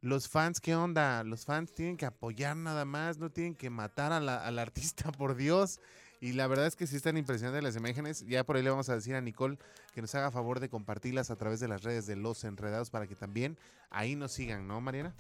Los 0.00 0.28
fans, 0.28 0.60
¿qué 0.60 0.74
onda? 0.74 1.22
Los 1.24 1.46
fans 1.46 1.72
tienen 1.72 1.96
que 1.96 2.04
apoyar 2.04 2.56
nada 2.56 2.84
más, 2.84 3.16
no 3.18 3.30
tienen 3.30 3.54
que 3.54 3.70
matar 3.70 4.12
a 4.12 4.20
la- 4.20 4.44
al 4.44 4.58
artista, 4.58 5.10
por 5.18 5.34
Dios. 5.36 5.80
Y 6.24 6.32
la 6.32 6.46
verdad 6.46 6.66
es 6.66 6.74
que 6.74 6.86
sí 6.86 6.96
están 6.96 7.18
impresionantes 7.18 7.62
las 7.62 7.76
imágenes. 7.76 8.24
Ya 8.26 8.44
por 8.44 8.56
ahí 8.56 8.62
le 8.62 8.70
vamos 8.70 8.88
a 8.88 8.94
decir 8.94 9.14
a 9.14 9.20
Nicole 9.20 9.58
que 9.92 10.00
nos 10.00 10.14
haga 10.14 10.30
favor 10.30 10.58
de 10.58 10.70
compartirlas 10.70 11.30
a 11.30 11.36
través 11.36 11.60
de 11.60 11.68
las 11.68 11.82
redes 11.82 12.06
de 12.06 12.16
Los 12.16 12.44
Enredados 12.44 12.88
para 12.88 13.06
que 13.06 13.14
también 13.14 13.58
ahí 13.90 14.16
nos 14.16 14.32
sigan, 14.32 14.66
¿no, 14.66 14.80
Mariana? 14.80 15.14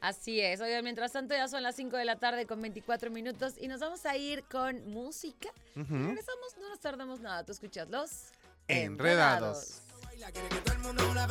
Así 0.00 0.40
es. 0.40 0.62
Oigan, 0.62 0.82
mientras 0.82 1.12
tanto 1.12 1.34
ya 1.34 1.46
son 1.46 1.62
las 1.62 1.76
5 1.76 1.98
de 1.98 2.06
la 2.06 2.16
tarde 2.16 2.46
con 2.46 2.62
24 2.62 3.10
minutos 3.10 3.52
y 3.60 3.68
nos 3.68 3.80
vamos 3.80 4.06
a 4.06 4.16
ir 4.16 4.44
con 4.44 4.82
música. 4.88 5.50
Ujú. 5.74 5.92
Regresamos, 5.92 6.56
no 6.58 6.70
nos 6.70 6.80
tardamos 6.80 7.20
nada. 7.20 7.44
Tú 7.44 7.52
escuchas 7.52 7.90
los 7.90 8.32
Enredados. 8.66 9.82
Baila, 10.06 10.32
quiere 10.32 10.48
que 10.48 10.56
todo 10.56 10.74
el 10.74 10.80
mundo 10.80 11.12
la 11.12 11.28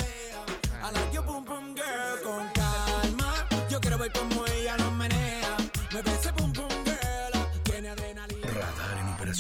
your 1.12 1.26
pum 1.26 1.44
pum 1.44 1.74
girl 1.74 2.22
con 2.22 2.48
calma. 2.50 3.48
Yo 3.72 3.82
quiero 3.82 3.98
ver 3.98 4.12
cómo 4.14 4.46
ella 4.46 4.78
lo 4.78 4.92
menea. 4.92 5.45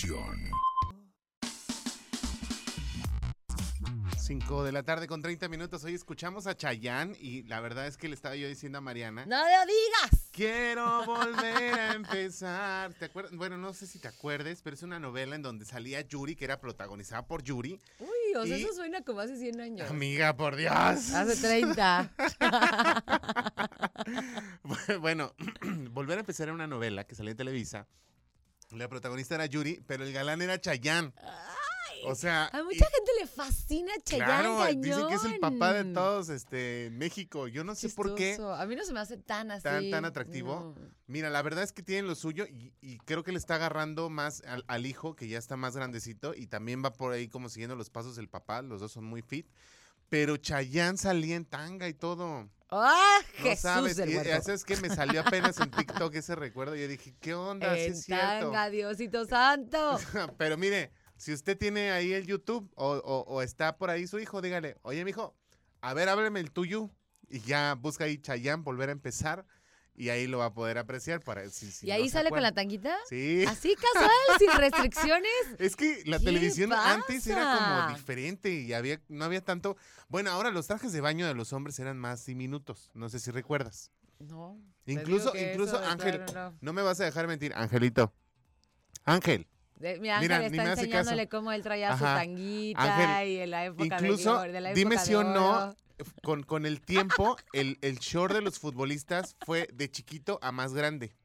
En 0.03 0.11
operación. 0.11 0.51
5 4.19 4.63
de 4.63 4.71
la 4.71 4.81
tarde 4.83 5.07
con 5.07 5.21
30 5.21 5.47
minutos. 5.49 5.83
Hoy 5.83 5.93
escuchamos 5.93 6.47
a 6.47 6.57
Chayanne 6.57 7.15
y 7.19 7.43
la 7.43 7.59
verdad 7.61 7.85
es 7.87 7.95
que 7.95 8.09
le 8.09 8.15
estaba 8.15 8.35
yo 8.35 8.47
diciendo 8.47 8.79
a 8.79 8.81
Mariana. 8.81 9.25
¡No 9.27 9.37
lo 9.37 9.65
digas! 9.65 10.29
Quiero 10.31 11.05
volver 11.05 11.79
a 11.79 11.93
empezar. 11.93 12.93
¿Te 12.95 13.05
acuerdas? 13.05 13.33
Bueno, 13.35 13.57
no 13.57 13.73
sé 13.73 13.85
si 13.87 13.99
te 13.99 14.07
acuerdes, 14.07 14.61
pero 14.63 14.73
es 14.75 14.83
una 14.83 14.99
novela 14.99 15.35
en 15.35 15.43
donde 15.43 15.63
salía 15.63 16.01
Yuri, 16.01 16.35
que 16.35 16.45
era 16.45 16.59
protagonizada 16.59 17.25
por 17.27 17.43
Yuri. 17.43 17.79
Uy, 17.99 18.35
o 18.35 18.45
sea, 18.45 18.57
Y- 18.57 18.63
eso 18.63 18.73
suena 18.73 19.01
como 19.03 19.19
hace 19.21 19.37
100 19.37 19.61
años. 19.61 19.89
Amiga, 19.89 20.35
por 20.35 20.55
Dios. 20.55 20.73
Hace 20.73 21.35
30. 21.37 22.11
bueno, 24.99 25.33
volver 25.91 26.17
a 26.17 26.21
empezar 26.21 26.47
era 26.47 26.53
una 26.53 26.67
novela 26.67 27.05
que 27.05 27.15
salía 27.15 27.31
en 27.31 27.37
Televisa. 27.37 27.87
La 28.75 28.87
protagonista 28.89 29.35
era 29.35 29.45
Yuri, 29.45 29.81
pero 29.87 30.03
el 30.03 30.13
galán 30.13 30.41
era 30.41 30.59
Chayanne. 30.59 31.13
O 32.07 32.13
sea, 32.13 32.49
A 32.53 32.59
y- 32.59 32.63
mucha 32.63 32.85
gente 32.85 33.11
le 33.19 33.25
fascina 33.25 33.91
Chayanne 34.03 34.25
claro, 34.25 34.57
cañón. 34.59 34.81
dicen 34.81 35.07
que 35.07 35.13
es 35.15 35.23
el 35.25 35.39
papá 35.39 35.73
de 35.73 35.85
todos 35.93 36.29
este, 36.29 36.89
México. 36.91 37.47
Yo 37.47 37.63
no 37.63 37.73
sé 37.73 37.89
por 37.89 38.13
qué. 38.15 38.37
A 38.39 38.65
mí 38.67 38.75
no 38.75 38.83
se 38.85 38.93
me 38.93 38.99
hace 38.99 39.17
tan 39.17 39.49
así. 39.49 39.63
Tan- 39.63 39.89
tan 39.89 40.05
atractivo. 40.05 40.75
No. 40.77 40.89
Mira, 41.07 41.29
la 41.31 41.41
verdad 41.41 41.63
es 41.63 41.71
que 41.71 41.81
tienen 41.81 42.05
lo 42.07 42.13
suyo 42.15 42.45
y, 42.45 42.73
y 42.81 42.97
creo 42.99 43.23
que 43.23 43.31
le 43.31 43.37
está 43.39 43.55
agarrando 43.55 44.09
más 44.09 44.43
al, 44.45 44.63
al 44.67 44.85
hijo, 44.85 45.15
que 45.15 45.27
ya 45.27 45.39
está 45.39 45.57
más 45.57 45.75
grandecito, 45.75 46.33
y 46.35 46.45
también 46.47 46.83
va 46.85 46.93
por 46.93 47.11
ahí 47.13 47.27
como 47.27 47.49
siguiendo 47.49 47.75
los 47.75 47.89
pasos 47.89 48.15
del 48.15 48.29
papá. 48.29 48.61
Los 48.61 48.81
dos 48.81 48.91
son 48.91 49.05
muy 49.05 49.21
fit. 49.23 49.47
Pero 50.09 50.37
Chayanne 50.37 50.97
salía 50.99 51.35
en 51.35 51.45
tanga 51.45 51.87
y 51.87 51.93
todo. 51.95 52.47
¡Ah, 52.83 53.19
Jesús 53.35 53.61
sabes, 53.61 53.95
del 53.97 54.15
huerto! 54.15 54.43
¿sabes 54.43 54.63
qué? 54.63 54.77
Me 54.77 54.89
salió 54.89 55.21
apenas 55.21 55.59
en 55.59 55.71
TikTok 55.71 56.13
ese 56.15 56.35
recuerdo. 56.35 56.75
y 56.75 56.81
Yo 56.81 56.87
dije, 56.87 57.13
¿qué 57.19 57.33
onda? 57.33 57.73
Sí 57.75 57.81
En 57.81 57.91
es 57.93 58.03
cierto. 58.03 58.23
tanga, 58.51 58.69
Diosito 58.69 59.25
santo. 59.25 59.97
Pero 60.37 60.57
mire, 60.57 60.91
si 61.17 61.33
usted 61.33 61.57
tiene 61.57 61.91
ahí 61.91 62.13
el 62.13 62.25
YouTube 62.25 62.71
o, 62.75 62.91
o- 62.93 63.23
o 63.27 63.41
está 63.41 63.77
por 63.77 63.89
ahí 63.89 64.07
su 64.07 64.19
hijo, 64.19 64.41
dígale, 64.41 64.77
oye, 64.81 65.03
mijo, 65.05 65.35
a 65.81 65.93
ver, 65.93 66.09
ábreme 66.09 66.39
el 66.39 66.51
tuyo. 66.51 66.89
Y 67.27 67.39
ya 67.39 67.73
busca 67.73 68.03
ahí 68.03 68.19
Chayanne, 68.19 68.61
volver 68.63 68.89
a 68.89 68.91
empezar. 68.91 69.45
Y 69.97 70.09
ahí 70.09 70.27
lo 70.27 70.39
va 70.39 70.45
a 70.47 70.53
poder 70.53 70.77
apreciar. 70.77 71.21
Para, 71.21 71.49
si, 71.49 71.71
si 71.71 71.87
¿Y 71.87 71.91
ahí 71.91 72.09
sale 72.09 72.29
con 72.29 72.41
la 72.41 72.51
tanguita? 72.51 72.97
Sí. 73.07 73.45
Así 73.47 73.75
casual, 73.93 74.11
sin 74.37 74.51
restricciones. 74.51 75.31
Es 75.57 75.75
que 75.77 76.01
la 76.05 76.19
¿Qué 76.19 76.25
televisión 76.25 76.73
antes 76.73 77.25
era 77.27 77.85
como 77.87 77.97
diferente 77.97 78.51
y 78.51 78.73
había, 78.73 78.99
no 79.07 79.23
había 79.23 79.41
tanto. 79.41 79.77
Bueno, 80.09 80.31
ahora 80.31 80.51
los 80.51 80.67
trajes 80.67 80.91
de 80.91 80.99
baño 81.01 81.25
de 81.27 81.33
los 81.33 81.53
hombres 81.53 81.79
eran 81.79 81.97
más 81.97 82.25
diminutos. 82.25 82.91
No 82.93 83.07
sé 83.09 83.19
si 83.19 83.31
recuerdas. 83.31 83.91
No. 84.19 84.57
Incluso, 84.85 85.33
incluso 85.35 85.77
Ángel, 85.79 86.23
no. 86.33 86.53
no 86.61 86.73
me 86.73 86.81
vas 86.81 86.99
a 86.99 87.05
dejar 87.05 87.27
mentir, 87.27 87.53
Angelito. 87.55 88.13
Ángel, 89.03 89.47
De- 89.77 89.99
mi 89.99 90.09
Ángel 90.09 90.29
Mira, 90.29 90.45
está 90.45 90.71
enseñándole 90.71 91.27
cómo 91.29 91.51
él 91.51 91.61
traía 91.61 91.97
su 91.97 92.03
tanguita 92.03 92.81
Ángel, 93.17 93.29
y 93.29 93.39
en 93.39 93.51
la 93.51 93.65
época 93.65 93.83
incluso, 93.97 94.41
de, 94.41 94.51
de 94.51 94.61
la 94.61 94.73
dime 94.73 94.95
época 94.95 95.05
si 95.05 95.11
de 95.11 95.17
o 95.17 95.23
no. 95.23 95.75
Con, 96.23 96.43
con 96.43 96.65
el 96.65 96.81
tiempo, 96.81 97.37
el, 97.53 97.77
el 97.81 97.99
short 97.99 98.33
de 98.33 98.41
los 98.41 98.59
futbolistas 98.59 99.35
fue 99.45 99.67
de 99.73 99.89
chiquito 99.89 100.39
a 100.41 100.51
más 100.51 100.73
grande. 100.73 101.15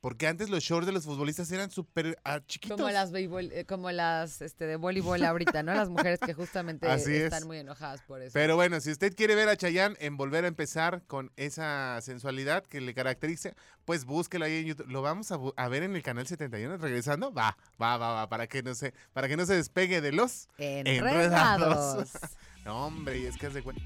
Porque 0.00 0.26
antes 0.26 0.50
los 0.50 0.62
shorts 0.62 0.84
de 0.84 0.92
los 0.92 1.04
futbolistas 1.06 1.50
eran 1.50 1.70
súper 1.70 2.18
ah, 2.24 2.38
chiquitos. 2.46 2.76
Como 2.76 2.90
las, 2.90 3.10
béisbol- 3.10 3.50
eh, 3.50 3.64
como 3.64 3.90
las 3.90 4.42
este, 4.42 4.66
de 4.66 4.76
voleibol 4.76 5.24
ahorita, 5.24 5.62
¿no? 5.62 5.72
Las 5.72 5.88
mujeres 5.88 6.20
que 6.20 6.34
justamente 6.34 6.86
Así 6.86 7.14
están 7.14 7.38
es. 7.44 7.46
muy 7.46 7.56
enojadas 7.56 8.02
por 8.02 8.20
eso. 8.20 8.34
Pero 8.34 8.54
bueno, 8.54 8.78
si 8.82 8.90
usted 8.90 9.16
quiere 9.16 9.34
ver 9.34 9.48
a 9.48 9.56
Chayanne 9.56 9.96
en 10.00 10.18
volver 10.18 10.44
a 10.44 10.48
empezar 10.48 11.04
con 11.06 11.32
esa 11.36 11.98
sensualidad 12.02 12.64
que 12.66 12.82
le 12.82 12.92
caracteriza, 12.92 13.54
pues 13.86 14.04
búsquelo 14.04 14.44
ahí 14.44 14.56
en 14.58 14.66
YouTube. 14.66 14.88
Lo 14.90 15.00
vamos 15.00 15.32
a, 15.32 15.38
a 15.56 15.68
ver 15.68 15.82
en 15.84 15.96
el 15.96 16.02
canal 16.02 16.26
71 16.26 16.76
regresando. 16.76 17.32
Va, 17.32 17.56
va, 17.80 17.96
va, 17.96 18.12
va, 18.12 18.28
para 18.28 18.46
que 18.46 18.62
no 18.62 18.74
se, 18.74 18.92
para 19.14 19.26
que 19.26 19.38
no 19.38 19.46
se 19.46 19.54
despegue 19.54 20.02
de 20.02 20.12
los 20.12 20.48
Enredados. 20.58 21.14
enredados. 21.14 22.08
No, 22.64 22.86
hombre, 22.86 23.18
y 23.18 23.26
es 23.26 23.36
que 23.36 23.46
haz 23.46 23.54
de 23.54 23.62
cuenta. 23.62 23.82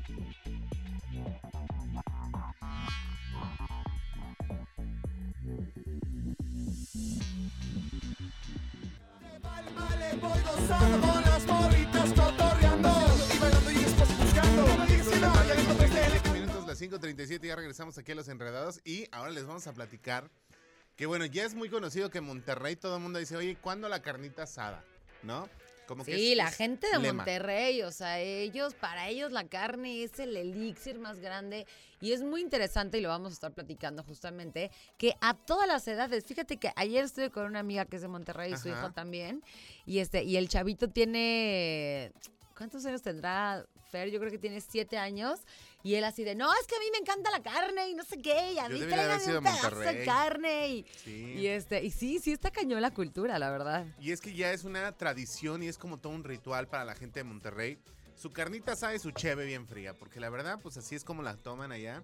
Vale, 9.75 10.17
voy 10.21 10.41
gozando 10.43 11.01
con 11.01 11.23
las 11.23 11.47
morritas 11.47 12.13
cotorreando 12.13 12.91
y 13.35 13.39
bailando 13.39 13.71
y 13.71 13.75
después 13.75 14.19
buscando. 14.19 14.87
Dice, 14.87 15.21
no, 15.21 15.47
ya 15.47 15.55
le 15.55 15.65
contesté. 15.65 16.11
7 16.11 16.31
minutos, 16.31 16.67
las 16.67 16.81
5.37, 16.81 17.47
ya 17.47 17.57
regresamos 17.57 17.99
aquí 17.99 18.13
a 18.13 18.15
Los 18.15 18.29
Enredados 18.29 18.81
y 18.85 19.09
ahora 19.13 19.31
les 19.31 19.45
vamos 19.47 19.67
a 19.67 19.73
platicar 19.73 20.31
que 20.97 21.07
bueno, 21.07 21.25
ya 21.27 21.45
es 21.45 21.55
muy 21.55 21.69
conocido 21.71 22.11
que 22.11 22.19
en 22.19 22.25
Monterrey 22.25 22.75
todo 22.75 22.97
el 22.97 23.03
mundo 23.03 23.21
dice, 23.21 23.37
oye, 23.37 23.57
¿cuándo 23.61 23.89
la 23.89 24.03
carnita 24.03 24.43
asada? 24.43 24.85
¿No? 25.23 25.49
Como 25.89 26.05
que 26.05 26.15
Sí, 26.15 26.31
es- 26.33 26.37
la 26.37 26.49
es 26.49 26.55
gente 26.57 26.87
de 26.87 26.99
lema. 26.99 27.25
Monterrey, 27.25 27.83
o 27.83 27.91
sea, 27.91 28.21
ellos, 28.21 28.75
para 28.75 29.09
ellos 29.09 29.33
la 29.33 29.49
carne 29.49 30.05
es 30.05 30.19
el 30.21 30.37
elixir 30.37 30.99
más 31.01 31.19
grande 31.19 31.67
y 32.01 32.13
es 32.13 32.23
muy 32.23 32.43
interesante 32.43 32.99
y 32.99 33.01
lo 33.01 33.09
vamos 33.09 33.33
a 33.33 33.35
estar 33.35 33.53
platicando 33.53 34.05
justamente, 34.05 34.71
que 34.99 35.15
a 35.23 35.33
todas 35.35 35.67
las 35.67 35.89
edades, 35.89 36.25
fíjate 36.27 36.59
que 36.59 36.71
ayer 36.77 37.03
estuve 37.05 37.31
con 37.31 37.47
una 37.47 37.59
amiga 37.61 37.87
que 37.87 37.97
es 37.97 38.03
de 38.03 38.09
Monterrey 38.09 38.53
y 38.53 38.57
su 38.59 38.69
hijo 38.69 38.93
también, 38.93 39.43
y 39.87 39.99
este, 40.01 40.23
y 40.23 40.37
el 40.37 40.49
chavito 40.49 40.89
tiene, 40.91 42.13
¿cuántos 42.57 42.85
años 42.87 43.03
tendrá 43.03 43.65
Fer? 43.91 44.11
Yo 44.11 44.19
creo 44.21 44.31
que 44.31 44.39
tiene 44.39 44.61
siete 44.61 44.99
años. 44.99 45.41
Y 45.85 45.95
él 45.95 46.05
así 46.05 46.25
de, 46.25 46.35
no, 46.35 46.53
es 46.61 46.67
que 46.67 46.75
a 46.75 46.79
mí 46.81 46.87
me 46.93 46.99
encanta 46.99 47.31
la 47.31 47.43
carne 47.43 47.89
y 47.91 47.95
no 47.95 48.05
sé 48.05 48.19
qué, 48.21 48.53
y 48.55 48.59
a 48.59 48.69
mí 48.69 48.81
tráigame 48.81 49.39
un 49.39 49.45
pedazo 49.45 49.79
de 49.79 50.05
carne. 50.05 50.69
Y, 50.69 50.87
Sí. 51.05 51.35
y 51.39 51.47
este, 51.47 51.85
y 51.85 51.91
sí, 51.91 52.19
sí 52.19 52.33
está 52.33 52.51
cañón 52.51 52.83
la 52.83 52.91
cultura, 52.91 53.39
la 53.39 53.51
verdad. 53.51 53.87
Y 54.01 54.11
es 54.11 54.21
que 54.21 54.35
ya 54.35 54.53
es 54.53 54.65
una 54.65 54.91
tradición 54.93 55.63
y 55.63 55.69
es 55.69 55.79
como 55.79 55.99
todo 55.99 56.13
un 56.13 56.25
ritual 56.25 56.67
para 56.69 56.85
la 56.85 56.95
gente 56.95 57.21
de 57.21 57.25
Monterrey. 57.25 57.79
Su 58.17 58.31
carnita 58.31 58.75
sabe 58.75 58.99
su 58.99 59.13
cheve 59.13 59.47
bien 59.47 59.69
fría, 59.69 59.95
porque 59.95 60.19
la 60.19 60.29
verdad, 60.31 60.59
pues 60.61 60.77
así 60.77 60.97
es 60.97 61.05
como 61.05 61.23
la 61.23 61.37
toman 61.37 61.71
allá. 61.71 62.03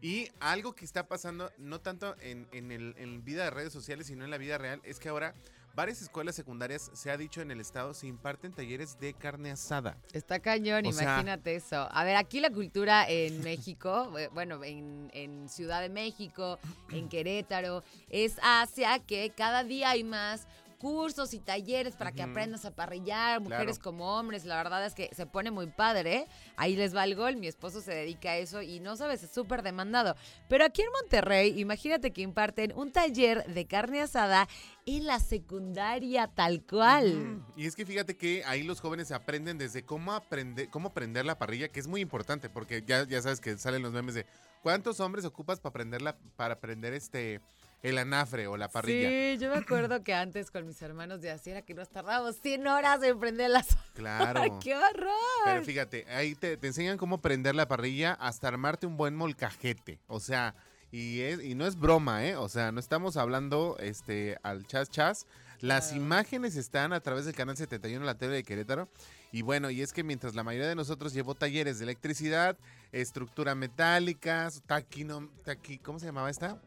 Y 0.00 0.28
algo 0.38 0.74
que 0.74 0.84
está 0.84 1.08
pasando, 1.08 1.50
no 1.58 1.80
tanto 1.80 2.14
en, 2.20 2.46
en 2.52 2.70
el, 2.70 2.94
en 2.98 3.24
vida 3.24 3.44
de 3.44 3.50
redes 3.50 3.72
sociales, 3.72 4.06
sino 4.06 4.24
en 4.24 4.30
la 4.30 4.38
vida 4.38 4.58
real, 4.58 4.80
es 4.84 5.00
que 5.00 5.08
ahora 5.08 5.34
varias 5.76 6.00
escuelas 6.02 6.34
secundarias, 6.34 6.90
se 6.94 7.10
ha 7.10 7.16
dicho 7.16 7.42
en 7.42 7.50
el 7.50 7.60
estado, 7.60 7.92
se 7.94 8.06
imparten 8.08 8.50
talleres 8.52 8.98
de 8.98 9.12
carne 9.14 9.50
asada. 9.52 9.98
Está 10.12 10.40
cañón, 10.40 10.86
O 10.86 10.92
sea- 10.92 11.02
imagínate 11.04 11.54
eso. 11.54 11.86
A 11.92 12.02
ver, 12.02 12.16
aquí 12.16 12.40
la 12.40 12.50
cultura 12.50 13.08
en 13.08 13.42
México, 13.44 14.10
eh, 14.18 14.28
bueno, 14.32 14.64
en, 14.64 15.10
en 15.12 15.48
Ciudad 15.50 15.82
de 15.82 15.90
México, 15.90 16.58
en 16.90 17.08
Querétaro, 17.08 17.84
es 18.08 18.38
hacia 18.42 18.98
que 19.00 19.30
cada 19.36 19.62
día 19.62 19.90
hay 19.90 20.02
más 20.02 20.48
cursos 20.76 21.34
y 21.34 21.38
talleres 21.40 21.94
para 21.96 22.12
que 22.12 22.22
aprendas 22.22 22.64
a 22.64 22.70
parrillar, 22.74 23.40
mujeres 23.40 23.78
Claro. 23.78 23.82
como 23.82 24.16
hombres. 24.18 24.44
La 24.44 24.56
verdad 24.56 24.84
es 24.86 24.94
que 24.94 25.10
se 25.14 25.26
pone 25.26 25.50
muy 25.50 25.66
padre. 25.66 26.14
¿eh? 26.16 26.26
Ahí 26.56 26.76
les 26.76 26.94
va 26.94 27.04
el 27.04 27.14
gol. 27.16 27.36
Mi 27.36 27.46
esposo 27.46 27.80
se 27.80 27.92
dedica 27.94 28.30
a 28.32 28.36
eso 28.36 28.62
y 28.62 28.80
no 28.80 28.96
sabes, 28.96 29.22
es 29.22 29.30
súper 29.30 29.62
demandado. 29.62 30.14
Pero 30.48 30.64
aquí 30.64 30.82
en 30.82 30.88
Monterrey, 31.02 31.58
imagínate 31.60 32.12
que 32.12 32.22
imparten 32.22 32.72
un 32.76 32.92
taller 32.92 33.44
de 33.46 33.66
carne 33.66 34.00
asada 34.02 34.48
en 34.84 35.04
la 35.06 35.18
secundaria 35.20 36.28
tal 36.28 36.62
cual. 36.64 37.42
Y 37.56 37.66
es 37.66 37.74
que 37.74 37.84
fíjate 37.86 38.16
que 38.16 38.44
ahí 38.44 38.62
los 38.62 38.80
jóvenes 38.80 39.10
aprenden 39.12 39.58
desde 39.58 39.84
cómo 39.84 40.12
aprender, 40.12 40.68
cómo 40.70 40.92
prender 40.92 41.24
la 41.24 41.38
parrilla, 41.38 41.68
que 41.68 41.80
es 41.80 41.86
muy 41.86 42.00
importante, 42.00 42.48
porque 42.48 42.82
ya, 42.86 43.06
ya 43.06 43.20
sabes 43.22 43.40
que 43.40 43.56
salen 43.58 43.82
los 43.82 43.92
memes 43.92 44.14
de 44.14 44.26
cuántos 44.62 45.00
hombres 45.00 45.24
ocupas 45.24 45.60
para 45.60 45.72
prender 45.72 46.02
la, 46.02 46.16
para 46.36 46.60
prender 46.60 46.92
este 46.92 47.40
el 47.82 47.98
anafre 47.98 48.46
o 48.46 48.56
la 48.56 48.68
parrilla. 48.68 49.08
Sí, 49.08 49.38
yo 49.38 49.50
me 49.50 49.56
acuerdo 49.58 50.02
que 50.02 50.12
antes 50.14 50.50
con 50.50 50.66
mis 50.66 50.80
hermanos 50.82 51.20
de 51.20 51.30
así 51.30 51.50
era 51.50 51.62
que 51.62 51.74
nos 51.74 51.88
tardábamos 51.88 52.36
100 52.40 52.66
horas 52.66 53.02
en 53.02 53.18
prender 53.20 53.50
las... 53.50 53.68
Claro. 53.94 54.40
¡Ay, 54.40 54.50
qué 54.62 54.74
horror! 54.76 55.12
Pero 55.44 55.62
fíjate, 55.64 56.04
ahí 56.10 56.34
te, 56.34 56.56
te 56.56 56.66
enseñan 56.66 56.98
cómo 56.98 57.18
prender 57.18 57.54
la 57.54 57.68
parrilla 57.68 58.12
hasta 58.14 58.48
armarte 58.48 58.86
un 58.86 58.96
buen 58.96 59.14
molcajete. 59.14 60.00
O 60.08 60.18
sea, 60.20 60.54
y, 60.90 61.20
es, 61.20 61.42
y 61.42 61.54
no 61.54 61.66
es 61.66 61.76
broma, 61.78 62.24
¿eh? 62.26 62.36
O 62.36 62.48
sea, 62.48 62.72
no 62.72 62.80
estamos 62.80 63.16
hablando 63.16 63.76
este, 63.78 64.38
al 64.42 64.66
chas 64.66 64.90
chas. 64.90 65.26
Las 65.60 65.86
Claro. 65.88 66.02
imágenes 66.02 66.56
están 66.56 66.92
a 66.92 67.00
través 67.00 67.24
del 67.24 67.34
canal 67.34 67.56
71 67.56 68.00
de 68.00 68.06
la 68.06 68.18
tele 68.18 68.34
de 68.34 68.42
Querétaro. 68.44 68.88
Y 69.32 69.42
bueno, 69.42 69.70
y 69.70 69.80
es 69.82 69.92
que 69.92 70.04
mientras 70.04 70.34
la 70.34 70.42
mayoría 70.42 70.68
de 70.68 70.74
nosotros 70.74 71.12
llevó 71.14 71.34
talleres 71.34 71.78
de 71.78 71.84
electricidad, 71.84 72.56
estructura 72.92 73.54
metálica, 73.54 74.50
taquino, 74.66 75.28
taqui, 75.44 75.78
¿cómo 75.78 75.98
se 75.98 76.06
llamaba 76.06 76.30
esta? 76.30 76.58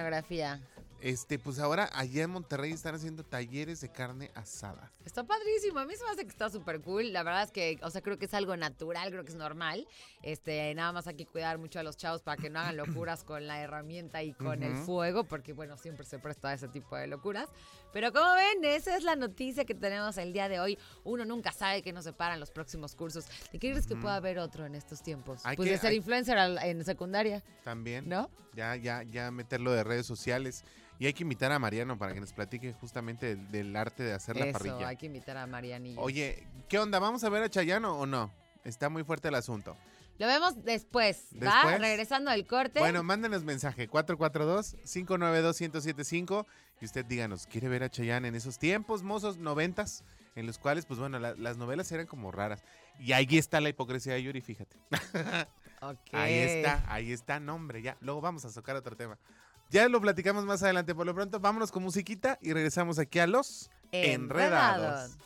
Este, 0.99 1.37
pues 1.37 1.59
ahora 1.59 1.89
allá 1.93 2.23
en 2.23 2.31
Monterrey 2.31 2.71
están 2.71 2.95
haciendo 2.95 3.23
talleres 3.23 3.81
de 3.81 3.89
carne 3.91 4.31
asada. 4.33 4.91
Está 5.05 5.23
padrísimo. 5.23 5.79
A 5.79 5.85
mí 5.85 5.95
se 5.95 6.03
me 6.03 6.09
hace 6.09 6.23
que 6.23 6.29
está 6.31 6.49
súper 6.49 6.81
cool. 6.81 7.13
La 7.13 7.21
verdad 7.23 7.43
es 7.43 7.51
que, 7.51 7.79
o 7.83 7.89
sea, 7.91 8.01
creo 8.01 8.17
que 8.17 8.25
es 8.25 8.33
algo 8.33 8.57
natural, 8.57 9.11
creo 9.11 9.23
que 9.23 9.29
es 9.29 9.35
normal. 9.37 9.87
Este, 10.23 10.73
nada 10.73 10.91
más 10.91 11.05
hay 11.07 11.13
que 11.13 11.25
cuidar 11.27 11.59
mucho 11.59 11.79
a 11.79 11.83
los 11.83 11.97
chavos 11.97 12.23
para 12.23 12.41
que 12.41 12.49
no 12.49 12.59
hagan 12.59 12.77
locuras 12.77 13.23
con 13.23 13.45
la 13.45 13.61
herramienta 13.61 14.23
y 14.23 14.33
con 14.33 14.63
el 14.63 14.75
fuego, 14.75 15.23
porque 15.23 15.53
bueno, 15.53 15.77
siempre 15.77 16.05
se 16.05 16.17
presta 16.19 16.49
a 16.49 16.53
ese 16.53 16.67
tipo 16.67 16.95
de 16.95 17.05
locuras. 17.07 17.47
Pero 17.93 18.11
como 18.11 18.33
ven, 18.33 18.65
esa 18.65 18.97
es 18.97 19.03
la 19.03 19.15
noticia 19.15 19.65
que 19.65 19.75
tenemos 19.75 20.17
el 20.17 20.33
día 20.33 20.49
de 20.49 20.59
hoy. 20.59 20.77
Uno 21.03 21.25
nunca 21.25 21.51
sabe 21.51 21.81
qué 21.83 21.93
nos 21.93 22.03
separan 22.05 22.39
los 22.39 22.49
próximos 22.51 22.95
cursos. 22.95 23.25
¿De 23.51 23.59
qué 23.59 23.71
crees 23.71 23.85
que 23.87 23.95
pueda 23.95 24.15
haber 24.15 24.39
otro 24.39 24.65
en 24.65 24.73
estos 24.75 25.01
tiempos? 25.03 25.41
Hay 25.45 25.55
pues 25.55 25.67
que- 25.67 25.73
de 25.75 25.77
ser 25.79 25.89
hay- 25.91 25.97
influencer 25.97 26.37
en 26.63 26.83
secundaria, 26.83 27.43
También. 27.63 28.09
¿no? 28.09 28.29
Ya, 28.55 28.75
ya, 28.75 29.03
ya 29.03 29.29
meterlo 29.31 29.71
de 29.71 29.83
redes 29.83 30.05
sociales. 30.07 30.63
Y 30.99 31.05
hay 31.05 31.13
que 31.13 31.23
invitar 31.23 31.51
a 31.51 31.59
Mariano 31.59 31.97
para 31.97 32.13
que 32.13 32.19
nos 32.19 32.33
platique 32.33 32.73
justamente 32.73 33.35
del, 33.35 33.51
del 33.51 33.75
arte 33.75 34.03
de 34.03 34.13
hacer 34.13 34.35
la 34.35 34.51
parrilla. 34.51 34.87
hay 34.87 34.97
que 34.97 35.05
invitar 35.05 35.37
a 35.37 35.45
Marianillo. 35.47 36.01
Oye, 36.01 36.47
¿qué 36.67 36.79
onda? 36.79 36.99
¿Vamos 36.99 37.23
a 37.23 37.29
ver 37.29 37.43
a 37.43 37.49
Chayano 37.49 37.97
o 37.99 38.05
no? 38.05 38.31
Está 38.63 38.89
muy 38.89 39.03
fuerte 39.03 39.27
el 39.27 39.35
asunto. 39.35 39.77
Lo 40.19 40.25
vemos 40.25 40.63
después, 40.63 41.27
¿va? 41.35 41.39
Después. 41.61 41.79
Regresando 41.79 42.31
al 42.31 42.47
corte. 42.47 42.79
Bueno, 42.79 43.03
mándenos 43.03 43.43
mensaje 43.43 43.87
442-592-1075 43.87 46.45
y 46.81 46.85
usted 46.85 47.05
díganos, 47.05 47.47
¿quiere 47.47 47.69
ver 47.69 47.83
a 47.83 47.89
Chayanne 47.89 48.27
en 48.27 48.35
esos 48.35 48.59
tiempos, 48.59 49.03
mozos, 49.03 49.37
noventas? 49.37 50.03
En 50.35 50.45
los 50.45 50.59
cuales, 50.59 50.85
pues 50.85 50.99
bueno, 50.99 51.17
la- 51.19 51.33
las 51.35 51.57
novelas 51.57 51.91
eran 51.91 52.05
como 52.05 52.31
raras. 52.31 52.63
Y 52.99 53.13
ahí 53.13 53.27
está 53.31 53.59
la 53.59 53.69
hipocresía 53.69 54.13
de 54.13 54.23
Yuri, 54.23 54.41
fíjate. 54.41 54.77
Ok. 55.79 55.99
Ahí 56.13 56.33
está, 56.33 56.83
ahí 56.87 57.11
está, 57.11 57.39
nombre, 57.39 57.83
ya. 57.83 57.97
Luego 58.01 58.19
vamos 58.19 58.43
a 58.45 58.51
tocar 58.51 58.75
otro 58.75 58.95
tema. 58.97 59.19
Ya 59.69 59.87
lo 59.89 59.99
platicamos 60.01 60.45
más 60.45 60.63
adelante. 60.63 60.95
Por 60.95 61.05
lo 61.05 61.13
pronto, 61.13 61.39
vámonos 61.39 61.71
con 61.71 61.83
musiquita 61.83 62.37
y 62.41 62.53
regresamos 62.53 62.99
aquí 62.99 63.19
a 63.19 63.27
los 63.27 63.69
Enredados. 63.91 65.17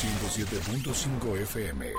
107.5 0.00 1.40
FM. 1.42 1.92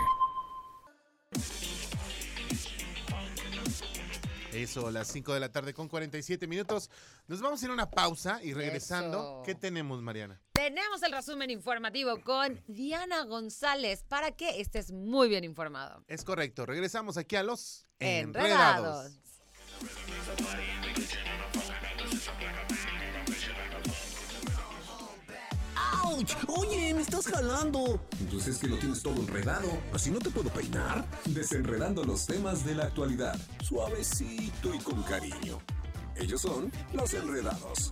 Eso, 4.53 4.91
las 4.91 5.07
5 5.07 5.33
de 5.33 5.39
la 5.39 5.51
tarde 5.51 5.73
con 5.73 5.87
47 5.87 6.47
minutos. 6.47 6.89
Nos 7.27 7.41
vamos 7.41 7.61
a 7.61 7.65
ir 7.65 7.71
a 7.71 7.73
una 7.73 7.89
pausa 7.89 8.39
y 8.43 8.53
regresando, 8.53 9.17
Eso. 9.19 9.43
¿qué 9.45 9.55
tenemos, 9.55 10.01
Mariana? 10.01 10.39
Tenemos 10.61 11.01
el 11.01 11.11
resumen 11.11 11.49
informativo 11.49 12.21
con 12.21 12.61
Diana 12.67 13.25
González 13.25 14.05
para 14.07 14.29
que 14.33 14.61
estés 14.61 14.91
muy 14.91 15.27
bien 15.27 15.43
informado. 15.43 16.03
Es 16.07 16.23
correcto, 16.23 16.67
regresamos 16.67 17.17
aquí 17.17 17.35
a 17.35 17.41
los 17.41 17.87
Enredados. 17.97 19.11
¡Auch! 26.03 26.29
Oye, 26.47 26.93
me 26.93 27.01
estás 27.01 27.25
jalando. 27.25 27.99
Entonces 28.19 28.53
es 28.53 28.61
que 28.61 28.67
lo 28.67 28.77
tienes 28.77 29.01
todo 29.01 29.15
enredado. 29.15 29.67
Así 29.91 30.11
no 30.11 30.19
te 30.19 30.29
puedo 30.29 30.51
peinar. 30.51 31.03
Desenredando 31.25 32.03
los 32.03 32.27
temas 32.27 32.63
de 32.63 32.75
la 32.75 32.83
actualidad. 32.83 33.35
Suavecito 33.63 34.75
y 34.75 34.77
con 34.77 35.01
cariño. 35.01 35.59
Ellos 36.15 36.39
son 36.39 36.71
los 36.93 37.11
enredados. 37.15 37.91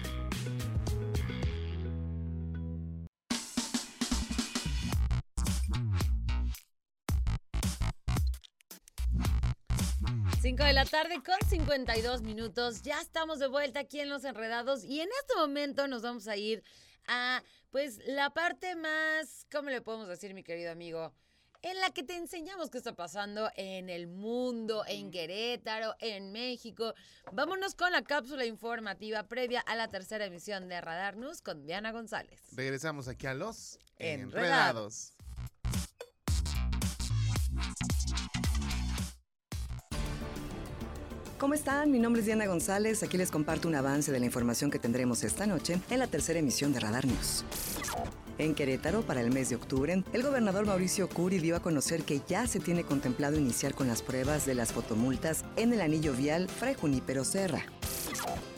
La 10.81 10.85
tarde 10.85 11.21
con 11.23 11.37
52 11.47 12.23
minutos. 12.23 12.81
Ya 12.81 12.99
estamos 12.99 13.37
de 13.37 13.45
vuelta 13.47 13.81
aquí 13.81 13.99
en 13.99 14.09
Los 14.09 14.23
Enredados 14.23 14.83
y 14.83 14.99
en 15.01 15.09
este 15.21 15.35
momento 15.35 15.87
nos 15.87 16.01
vamos 16.01 16.27
a 16.27 16.37
ir 16.37 16.63
a 17.07 17.43
pues 17.69 17.99
la 18.07 18.31
parte 18.31 18.75
más, 18.75 19.45
¿cómo 19.51 19.69
le 19.69 19.81
podemos 19.81 20.07
decir 20.07 20.33
mi 20.33 20.41
querido 20.43 20.71
amigo? 20.71 21.13
En 21.61 21.79
la 21.79 21.91
que 21.91 22.01
te 22.01 22.17
enseñamos 22.17 22.71
qué 22.71 22.79
está 22.79 22.95
pasando 22.95 23.51
en 23.57 23.91
el 23.91 24.07
mundo, 24.07 24.83
en 24.87 25.11
Querétaro, 25.11 25.93
en 25.99 26.31
México. 26.31 26.95
Vámonos 27.31 27.75
con 27.75 27.91
la 27.91 28.01
cápsula 28.01 28.45
informativa 28.45 29.27
previa 29.27 29.59
a 29.59 29.75
la 29.75 29.87
tercera 29.87 30.25
emisión 30.25 30.67
de 30.67 30.81
Radar 30.81 31.15
News 31.15 31.43
con 31.43 31.63
Diana 31.63 31.91
González. 31.91 32.41
Regresamos 32.53 33.07
aquí 33.07 33.27
a 33.27 33.35
los 33.35 33.77
Enredados. 33.99 34.33
Enredados. 34.33 35.13
¿Cómo 41.41 41.55
están? 41.55 41.89
Mi 41.89 41.97
nombre 41.97 42.19
es 42.19 42.27
Diana 42.27 42.45
González. 42.45 43.01
Aquí 43.01 43.17
les 43.17 43.31
comparto 43.31 43.67
un 43.67 43.73
avance 43.73 44.11
de 44.11 44.19
la 44.19 44.27
información 44.27 44.69
que 44.69 44.77
tendremos 44.77 45.23
esta 45.23 45.47
noche 45.47 45.79
en 45.89 45.97
la 45.97 46.05
tercera 46.05 46.37
emisión 46.37 46.71
de 46.71 46.79
Radar 46.79 47.07
News. 47.07 47.43
En 48.37 48.53
Querétaro, 48.53 49.01
para 49.01 49.21
el 49.21 49.31
mes 49.31 49.49
de 49.49 49.55
octubre, 49.55 50.03
el 50.13 50.21
gobernador 50.21 50.67
Mauricio 50.67 51.09
Curi 51.09 51.39
dio 51.39 51.55
a 51.55 51.59
conocer 51.59 52.03
que 52.03 52.21
ya 52.29 52.45
se 52.45 52.59
tiene 52.59 52.83
contemplado 52.83 53.39
iniciar 53.39 53.73
con 53.73 53.87
las 53.87 54.03
pruebas 54.03 54.45
de 54.45 54.53
las 54.53 54.71
fotomultas 54.71 55.43
en 55.55 55.73
el 55.73 55.81
anillo 55.81 56.13
vial 56.13 56.47
Fray 56.47 56.75
Junípero 56.75 57.23
Serra. 57.23 57.65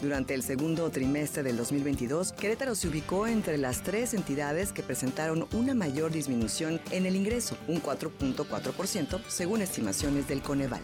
Durante 0.02 0.34
el 0.34 0.44
segundo 0.44 0.90
trimestre 0.90 1.42
del 1.42 1.56
2022, 1.56 2.34
Querétaro 2.34 2.76
se 2.76 2.90
ubicó 2.90 3.28
entre 3.28 3.58
las 3.58 3.82
tres 3.84 4.14
entidades 4.14 4.74
que 4.74 4.84
presentaron 4.84 5.48
una 5.54 5.74
mayor 5.74 6.12
disminución 6.12 6.82
en 6.92 7.06
el 7.06 7.16
ingreso, 7.16 7.56
un 7.70 7.82
4.4%, 7.82 9.22
según 9.30 9.62
estimaciones 9.62 10.28
del 10.28 10.42
Coneval. 10.42 10.82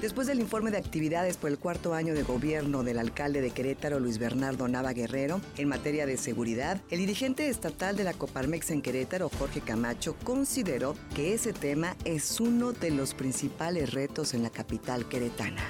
Después 0.00 0.26
del 0.26 0.40
informe 0.40 0.70
de 0.70 0.78
actividades 0.78 1.36
por 1.36 1.50
el 1.50 1.58
cuarto 1.58 1.92
año 1.92 2.14
de 2.14 2.22
gobierno 2.22 2.82
del 2.82 2.98
alcalde 2.98 3.42
de 3.42 3.50
Querétaro, 3.50 4.00
Luis 4.00 4.16
Bernardo 4.16 4.66
Nava 4.66 4.94
Guerrero, 4.94 5.42
en 5.58 5.68
materia 5.68 6.06
de 6.06 6.16
seguridad, 6.16 6.80
el 6.90 7.00
dirigente 7.00 7.50
estatal 7.50 7.96
de 7.96 8.04
la 8.04 8.14
Coparmex 8.14 8.70
en 8.70 8.80
Querétaro, 8.80 9.28
Jorge 9.28 9.60
Camacho, 9.60 10.16
consideró 10.24 10.94
que 11.14 11.34
ese 11.34 11.52
tema 11.52 11.96
es 12.06 12.40
uno 12.40 12.72
de 12.72 12.92
los 12.92 13.12
principales 13.12 13.92
retos 13.92 14.32
en 14.32 14.42
la 14.42 14.48
capital 14.48 15.06
queretana. 15.06 15.62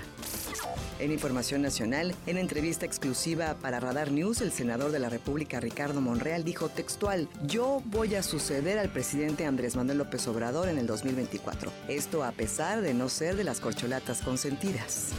En 1.01 1.13
información 1.13 1.63
nacional, 1.63 2.15
en 2.27 2.37
entrevista 2.37 2.85
exclusiva 2.85 3.55
para 3.55 3.81
Radar 3.81 4.13
News, 4.13 4.43
el 4.43 4.53
senador 4.53 4.93
de 4.93 4.99
la 4.99 5.09
República 5.09 5.59
Ricardo 5.59 6.03
Monreal 6.03 6.45
dijo 6.45 6.69
textual, 6.69 7.27
yo 7.47 7.81
voy 7.87 8.17
a 8.17 8.23
suceder 8.23 8.79
al 8.79 8.93
presidente 8.93 9.47
Andrés 9.47 9.77
Manuel 9.77 9.97
López 9.97 10.29
Obrador 10.29 10.69
en 10.69 10.77
el 10.77 10.87
2024. 10.87 11.73
Esto 11.89 12.23
a 12.23 12.33
pesar 12.33 12.83
de 12.83 12.93
no 12.93 13.09
ser 13.09 13.37
de 13.37 13.45
las 13.45 13.61
corcholatas 13.61 14.21
consentidas. 14.21 15.13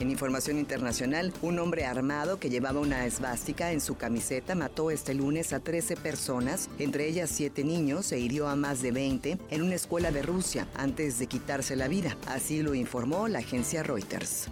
En 0.00 0.10
información 0.10 0.58
internacional, 0.58 1.32
un 1.40 1.58
hombre 1.60 1.86
armado 1.86 2.38
que 2.38 2.50
llevaba 2.50 2.80
una 2.80 3.06
esvástica 3.06 3.72
en 3.72 3.80
su 3.80 3.96
camiseta 3.96 4.54
mató 4.54 4.90
este 4.90 5.14
lunes 5.14 5.54
a 5.54 5.60
13 5.60 5.96
personas, 5.96 6.68
entre 6.78 7.08
ellas 7.08 7.30
7 7.32 7.64
niños, 7.64 8.12
e 8.12 8.18
hirió 8.18 8.48
a 8.48 8.56
más 8.56 8.82
de 8.82 8.92
20 8.92 9.38
en 9.48 9.62
una 9.62 9.76
escuela 9.76 10.10
de 10.10 10.20
Rusia 10.20 10.68
antes 10.74 11.18
de 11.18 11.26
quitarse 11.26 11.74
la 11.74 11.88
vida. 11.88 12.18
Así 12.26 12.62
lo 12.62 12.74
informó 12.74 13.28
la 13.28 13.38
agencia 13.38 13.82
Reuters. 13.82 14.50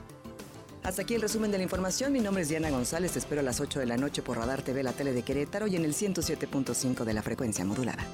Hasta 0.89 1.03
aquí 1.03 1.15
el 1.15 1.21
resumen 1.21 1.51
de 1.51 1.59
la 1.59 1.65
información. 1.65 2.15
Mi 2.15 2.21
nombre 2.21 2.45
es 2.45 2.49
Diana 2.49 2.71
González. 2.71 3.13
Te 3.13 3.19
espero 3.19 3.43
a 3.43 3.45
las 3.45 3.61
8 3.61 3.79
de 3.79 3.85
la 3.85 3.99
noche 3.99 4.23
por 4.23 4.39
Radar 4.39 4.63
TV, 4.63 4.83
la 4.83 4.95
tele 4.95 5.13
de 5.13 5.23
Querétaro 5.23 5.67
y 5.67 5.77
en 5.77 5.85
el 5.85 5.93
107.5 5.93 7.05
de 7.05 7.13
la 7.13 7.23
frecuencia 7.23 7.63
modulada. 7.63 8.07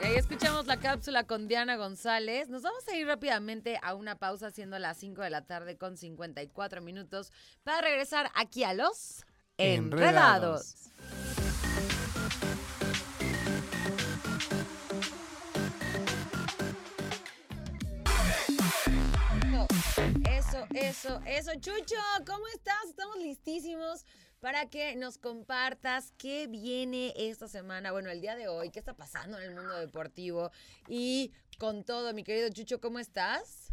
Y 0.00 0.04
ahí 0.04 0.14
escuchamos 0.14 0.66
la 0.66 0.76
cápsula 0.78 1.24
con 1.24 1.48
Diana 1.48 1.74
González. 1.74 2.48
Nos 2.48 2.62
vamos 2.62 2.86
a 2.86 2.94
ir 2.94 3.08
rápidamente 3.08 3.80
a 3.82 3.96
una 3.96 4.14
pausa, 4.14 4.52
siendo 4.52 4.78
las 4.78 4.96
5 4.98 5.22
de 5.22 5.30
la 5.30 5.44
tarde 5.44 5.76
con 5.76 5.96
54 5.96 6.80
minutos, 6.82 7.32
para 7.64 7.80
regresar 7.80 8.30
aquí 8.36 8.62
a 8.62 8.74
los 8.74 9.26
Enredados. 9.58 10.92
Eso, 20.76 21.20
eso. 21.26 21.52
Chucho, 21.54 21.96
¿cómo 22.26 22.46
estás? 22.48 22.84
Estamos 22.88 23.16
listísimos 23.16 24.04
para 24.40 24.68
que 24.68 24.94
nos 24.96 25.16
compartas 25.16 26.12
qué 26.18 26.46
viene 26.48 27.14
esta 27.16 27.48
semana, 27.48 27.92
bueno, 27.92 28.10
el 28.10 28.20
día 28.20 28.36
de 28.36 28.48
hoy, 28.48 28.70
qué 28.70 28.78
está 28.78 28.94
pasando 28.94 29.38
en 29.38 29.44
el 29.44 29.54
mundo 29.54 29.74
deportivo 29.78 30.50
y 30.86 31.32
con 31.58 31.84
todo, 31.84 32.12
mi 32.12 32.22
querido 32.24 32.50
Chucho, 32.50 32.80
¿cómo 32.80 32.98
estás? 32.98 33.72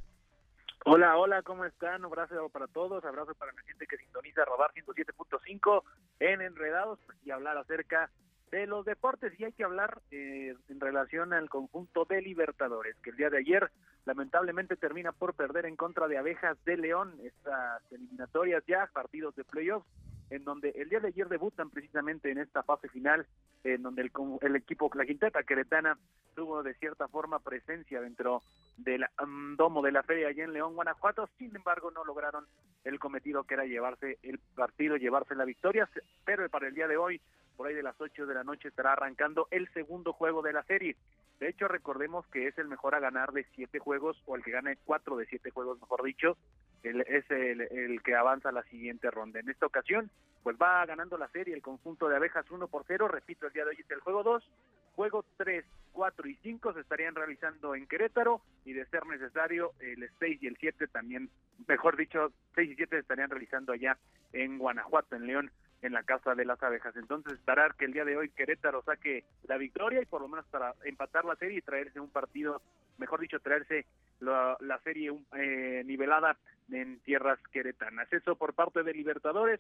Hola, 0.86 1.18
hola, 1.18 1.42
¿cómo 1.44 1.66
están? 1.66 2.06
Un 2.06 2.06
abrazo 2.06 2.50
para 2.50 2.68
todos, 2.68 3.04
abrazo 3.04 3.36
para 3.36 3.52
la 3.52 3.62
gente 3.64 3.86
que 3.86 3.98
sintoniza 3.98 4.46
Radar 4.46 4.74
107.5 4.74 5.84
en 6.20 6.42
Enredados 6.42 7.00
y 7.24 7.32
hablar 7.32 7.58
acerca 7.58 8.10
de 8.54 8.68
los 8.68 8.86
deportes. 8.86 9.34
Y 9.40 9.46
hay 9.46 9.52
que 9.52 9.64
hablar 9.64 10.00
eh, 10.12 10.56
en 10.70 10.80
relación 10.80 11.34
al 11.34 11.50
conjunto 11.50 12.06
de 12.06 12.22
Libertadores, 12.22 12.96
que 12.98 13.10
el 13.10 13.18
día 13.18 13.32
de 13.32 13.40
ayer 13.40 13.72
lamentablemente 14.06 14.76
termina 14.76 15.12
por 15.12 15.34
perder 15.34 15.66
en 15.66 15.76
contra 15.76 16.08
de 16.08 16.20
Abejas 16.20 16.64
de 16.64 16.78
León, 16.78 17.16
estas 17.24 17.82
eliminatorias 17.92 18.64
ya, 18.68 18.88
partidos 18.94 19.36
de 19.36 19.44
playoffs, 19.44 19.88
en 20.30 20.44
donde 20.44 20.70
el 20.76 20.90
día 20.90 21.00
de 21.00 21.08
ayer 21.08 21.28
debutan 21.30 21.72
precisamente 21.72 22.30
en 22.30 22.38
esta 22.38 22.62
fase 22.62 22.90
final, 22.90 23.26
en 23.64 23.82
donde 23.82 24.04
el, 24.04 24.12
el 24.42 24.56
equipo, 24.56 24.90
la 24.94 25.06
Quinteta 25.06 25.42
Queretana, 25.44 25.98
tuvo 26.36 26.62
de 26.62 26.76
cierta 26.76 27.08
forma 27.08 27.40
presencia 27.40 28.02
dentro 28.02 28.44
del 28.78 29.04
mm, 29.26 29.56
domo 29.56 29.82
de 29.82 29.92
la 29.92 30.04
feria 30.04 30.28
allá 30.28 30.44
en 30.44 30.54
León, 30.54 30.76
Guanajuato, 30.76 31.28
sin 31.40 31.56
embargo 31.56 31.90
no 31.90 32.04
lograron 32.04 32.46
el 32.84 33.00
cometido 33.00 33.44
que 33.46 33.56
era 33.56 33.66
llevarse 33.66 34.20
el 34.22 34.40
partido, 34.56 34.98
llevarse 34.98 35.36
la 35.36 35.46
victoria, 35.46 35.90
pero 36.26 36.48
para 36.50 36.68
el 36.68 36.76
día 36.76 36.88
de 36.88 36.98
hoy, 36.98 37.22
por 37.56 37.68
ahí 37.68 37.74
de 37.76 37.84
las 37.84 38.00
8 38.00 38.26
de 38.26 38.34
la 38.34 38.44
noche, 38.44 38.68
estará 38.68 38.94
arrancando 38.94 39.48
el 39.52 39.68
segundo 39.74 40.14
juego 40.14 40.42
de 40.42 40.54
la 40.54 40.64
serie. 40.64 40.96
De 41.40 41.50
hecho, 41.50 41.68
recordemos 41.68 42.26
que 42.28 42.48
es 42.48 42.58
el 42.58 42.68
mejor 42.68 42.96
a 42.96 43.00
ganar 43.00 43.32
de 43.34 43.46
siete 43.56 43.80
juegos, 43.80 44.22
o 44.26 44.36
el 44.36 44.44
que 44.44 44.52
gane 44.52 44.78
cuatro 44.86 45.18
de 45.18 45.26
siete 45.26 45.50
juegos, 45.52 45.80
mejor 45.82 46.04
dicho, 46.04 46.38
el- 46.84 47.02
es 47.02 47.30
el, 47.32 48.02
que 48.04 48.16
avanza 48.16 48.50
a 48.50 48.54
la 48.54 48.64
siguiente 48.64 49.10
ronda. 49.12 49.40
En 49.40 49.50
esta 49.50 49.66
ocasión, 49.66 50.10
pues 50.44 50.58
va 50.62 50.86
ganando 50.86 51.18
la 51.18 51.28
serie 51.30 51.54
el 51.54 51.62
conjunto 51.62 52.08
de 52.08 52.16
abejas 52.16 52.50
1 52.52 52.68
por 52.68 52.84
0. 52.88 53.08
Repito, 53.08 53.48
el 53.48 53.54
día 53.54 53.64
de 53.64 53.72
hoy 53.72 53.78
es 53.80 53.90
el 53.92 54.00
juego 54.02 54.24
2. 54.24 54.50
Juego 54.96 55.26
3, 55.38 55.66
4 55.92 56.28
y 56.28 56.36
5 56.44 56.72
se 56.74 56.82
estarían 56.82 57.16
realizando 57.16 57.74
en 57.74 57.88
Querétaro 57.88 58.42
y 58.64 58.74
de 58.74 58.86
ser 58.86 59.06
necesario 59.08 59.72
el 59.80 60.08
6 60.20 60.44
y 60.44 60.48
el 60.48 60.56
7 60.58 60.88
también, 60.88 61.30
mejor 61.68 61.98
dicho, 61.98 62.32
6 62.56 62.70
y 62.72 62.76
7 62.76 62.98
se 62.98 63.00
estarían 63.02 63.30
realizando 63.32 63.74
allá 63.74 63.98
en 64.34 64.60
Guanajuato, 64.60 65.16
en 65.16 65.26
León, 65.26 65.52
en 65.84 65.92
la 65.92 66.04
Casa 66.04 66.34
de 66.34 66.46
las 66.46 66.64
Abejas. 66.64 66.96
Entonces, 66.96 67.34
esperar 67.34 67.76
que 67.76 67.86
el 67.86 67.94
día 67.94 68.06
de 68.06 68.18
hoy 68.18 68.30
Querétaro 68.30 68.82
saque 68.84 69.26
la 69.44 69.58
victoria 69.58 70.02
y 70.02 70.06
por 70.06 70.22
lo 70.22 70.30
menos 70.30 70.46
para 70.48 70.74
empatar 70.86 71.26
la 71.26 71.36
serie 71.36 71.60
y 71.60 71.62
traerse 71.62 72.00
un 72.00 72.10
partido, 72.10 72.62
mejor 72.98 73.20
dicho, 73.20 73.40
traerse 73.40 73.86
la, 74.22 74.58
serie 74.84 75.14
eh, 75.38 75.84
nivelada 75.86 76.38
en 76.72 77.00
tierras 77.00 77.38
queretanas. 77.52 78.12
Eso 78.12 78.36
por 78.36 78.54
parte 78.54 78.82
de 78.84 78.94
Libertadores. 78.94 79.60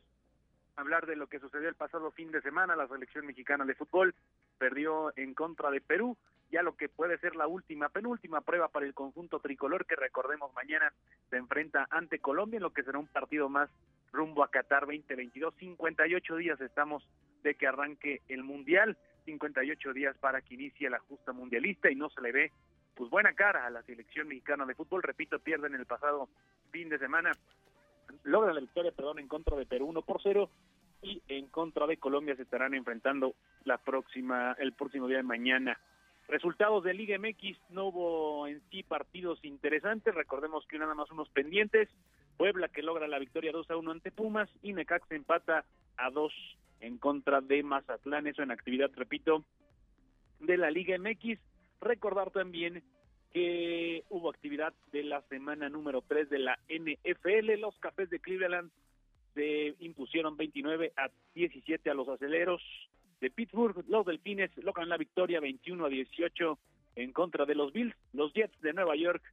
Hablar 0.75 1.05
de 1.05 1.15
lo 1.15 1.27
que 1.27 1.39
sucedió 1.39 1.69
el 1.69 1.75
pasado 1.75 2.09
fin 2.11 2.31
de 2.31 2.41
semana, 2.41 2.75
la 2.75 2.87
selección 2.87 3.27
mexicana 3.27 3.63
de 3.63 3.75
fútbol 3.75 4.15
perdió 4.57 5.13
en 5.17 5.35
contra 5.35 5.69
de 5.69 5.81
Perú, 5.81 6.17
ya 6.51 6.63
lo 6.63 6.75
que 6.75 6.89
puede 6.89 7.19
ser 7.19 7.35
la 7.35 7.45
última, 7.45 7.89
penúltima 7.89 8.41
prueba 8.41 8.69
para 8.69 8.87
el 8.87 8.95
conjunto 8.95 9.39
tricolor 9.39 9.85
que 9.85 9.95
recordemos 9.95 10.51
mañana 10.55 10.91
se 11.29 11.37
enfrenta 11.37 11.85
ante 11.91 12.17
Colombia 12.17 12.57
en 12.57 12.63
lo 12.63 12.73
que 12.73 12.81
será 12.81 12.97
un 12.97 13.05
partido 13.05 13.49
más 13.49 13.69
rumbo 14.13 14.43
a 14.43 14.49
Qatar 14.49 14.81
2022. 14.85 15.53
58 15.55 16.35
días 16.37 16.61
estamos 16.61 17.03
de 17.43 17.55
que 17.55 17.67
arranque 17.67 18.21
el 18.29 18.43
Mundial, 18.43 18.97
58 19.25 19.93
días 19.93 20.15
para 20.19 20.41
que 20.41 20.53
inicie 20.53 20.89
la 20.89 20.99
justa 20.99 21.33
mundialista 21.33 21.91
y 21.91 21.95
no 21.95 22.09
se 22.09 22.21
le 22.21 22.31
ve 22.31 22.51
pues 22.95 23.09
buena 23.09 23.33
cara 23.33 23.65
a 23.65 23.69
la 23.71 23.81
selección 23.83 24.27
mexicana 24.27 24.65
de 24.65 24.75
fútbol. 24.75 25.03
Repito, 25.03 25.39
pierden 25.39 25.73
el 25.73 25.85
pasado 25.85 26.29
fin 26.71 26.89
de 26.89 26.99
semana, 26.99 27.31
logran 28.23 28.55
la 28.55 28.61
victoria, 28.61 28.91
perdón, 28.91 29.19
en 29.19 29.27
contra 29.27 29.57
de 29.57 29.65
Perú 29.65 29.87
1 29.87 30.01
por 30.03 30.21
0 30.21 30.49
y 31.01 31.21
en 31.27 31.47
contra 31.47 31.87
de 31.87 31.97
Colombia 31.97 32.35
se 32.35 32.43
estarán 32.43 32.73
enfrentando 32.73 33.35
la 33.65 33.77
próxima 33.77 34.55
el 34.59 34.73
próximo 34.73 35.07
día 35.07 35.17
de 35.17 35.23
mañana. 35.23 35.79
Resultados 36.27 36.83
de 36.83 36.93
Liga 36.93 37.17
MX, 37.17 37.57
no 37.69 37.87
hubo 37.87 38.47
en 38.47 38.61
sí 38.69 38.83
partidos 38.83 39.43
interesantes, 39.43 40.15
recordemos 40.15 40.65
que 40.67 40.79
nada 40.79 40.95
más 40.95 41.11
unos 41.11 41.29
pendientes, 41.29 41.89
Puebla 42.37 42.67
que 42.67 42.81
logra 42.81 43.07
la 43.07 43.19
victoria 43.19 43.51
2 43.51 43.69
a 43.71 43.77
1 43.77 43.91
ante 43.91 44.11
Pumas 44.11 44.49
y 44.61 44.73
Necaxa 44.73 45.15
empata 45.15 45.65
a 45.97 46.09
2 46.09 46.33
en 46.81 46.97
contra 46.97 47.41
de 47.41 47.63
Mazatlán, 47.63 48.27
eso 48.27 48.43
en 48.43 48.51
actividad, 48.51 48.91
repito, 48.95 49.43
de 50.39 50.57
la 50.57 50.69
Liga 50.69 50.97
MX. 50.97 51.39
Recordar 51.79 52.31
también 52.31 52.83
que 53.31 54.03
hubo 54.09 54.29
actividad 54.29 54.73
de 54.91 55.03
la 55.03 55.21
semana 55.23 55.69
número 55.69 56.01
3 56.01 56.29
de 56.29 56.39
la 56.39 56.59
NFL, 56.69 57.59
los 57.59 57.77
Cafés 57.79 58.09
de 58.09 58.19
Cleveland 58.19 58.69
se 59.33 59.75
impusieron 59.79 60.37
29 60.37 60.93
a 60.95 61.09
17 61.33 61.89
a 61.89 61.93
los 61.93 62.07
aceleros 62.07 62.61
de 63.19 63.31
Pittsburgh, 63.31 63.83
los 63.87 64.05
Delfines 64.05 64.51
logran 64.57 64.89
la 64.89 64.97
victoria 64.97 65.39
21 65.39 65.85
a 65.85 65.89
18 65.89 66.59
en 66.95 67.11
contra 67.11 67.45
de 67.45 67.55
los 67.55 67.73
Bills, 67.73 67.95
los 68.11 68.33
Jets 68.33 68.59
de 68.61 68.73
Nueva 68.73 68.95
York 68.95 69.23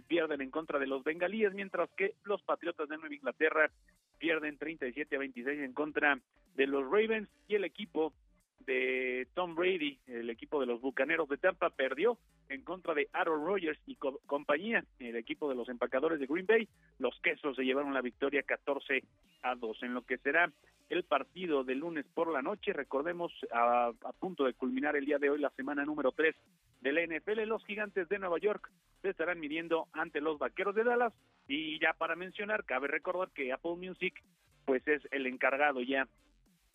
pierden 0.00 0.40
en 0.40 0.50
contra 0.50 0.78
de 0.78 0.86
los 0.86 1.04
bengalíes, 1.04 1.52
mientras 1.52 1.90
que 1.96 2.14
los 2.24 2.40
Patriotas 2.42 2.88
de 2.88 2.96
Nueva 2.96 3.14
Inglaterra 3.14 3.70
pierden 4.18 4.56
37 4.56 5.16
a 5.16 5.18
26 5.18 5.60
en 5.60 5.72
contra 5.74 6.18
de 6.54 6.66
los 6.66 6.84
Ravens 6.84 7.28
y 7.48 7.56
el 7.56 7.64
equipo 7.64 8.14
de 8.60 9.26
Tom 9.34 9.56
Brady, 9.56 9.98
el 10.06 10.30
equipo 10.30 10.60
de 10.60 10.66
los 10.66 10.80
Bucaneros 10.80 11.28
de 11.28 11.36
Tampa, 11.36 11.70
perdió 11.70 12.16
en 12.48 12.62
contra 12.62 12.94
de 12.94 13.08
Aaron 13.12 13.44
Rodgers 13.44 13.80
y 13.86 13.96
co- 13.96 14.20
compañía, 14.26 14.84
el 15.00 15.16
equipo 15.16 15.48
de 15.48 15.56
los 15.56 15.68
empacadores 15.68 16.20
de 16.20 16.26
Green 16.26 16.46
Bay. 16.46 16.68
Los 17.00 17.18
quesos 17.20 17.56
se 17.56 17.64
llevaron 17.64 17.92
la 17.92 18.00
victoria 18.02 18.42
14 18.44 19.02
a 19.42 19.56
2 19.56 19.82
en 19.82 19.94
lo 19.94 20.02
que 20.02 20.18
será 20.18 20.52
el 20.90 21.02
partido 21.02 21.64
de 21.64 21.74
lunes 21.74 22.06
por 22.14 22.30
la 22.32 22.40
noche. 22.42 22.72
Recordemos, 22.72 23.32
a, 23.52 23.86
a 23.88 24.12
punto 24.12 24.44
de 24.44 24.54
culminar 24.54 24.94
el 24.94 25.06
día 25.06 25.18
de 25.18 25.30
hoy 25.30 25.40
la 25.40 25.50
semana 25.50 25.84
número 25.84 26.12
3 26.12 26.36
de 26.82 26.92
la 26.92 27.02
NFL, 27.06 27.42
los 27.46 27.64
gigantes 27.64 28.08
de 28.08 28.18
Nueva 28.18 28.38
York 28.38 28.70
se 29.00 29.10
estarán 29.10 29.40
midiendo 29.40 29.88
ante 29.92 30.20
los 30.20 30.38
vaqueros 30.38 30.74
de 30.74 30.84
Dallas. 30.84 31.12
Y 31.48 31.78
ya 31.80 31.92
para 31.94 32.16
mencionar, 32.16 32.64
cabe 32.64 32.88
recordar 32.88 33.30
que 33.30 33.52
Apple 33.52 33.76
Music 33.76 34.22
pues 34.64 34.86
es 34.86 35.02
el 35.10 35.26
encargado 35.26 35.80
ya 35.80 36.06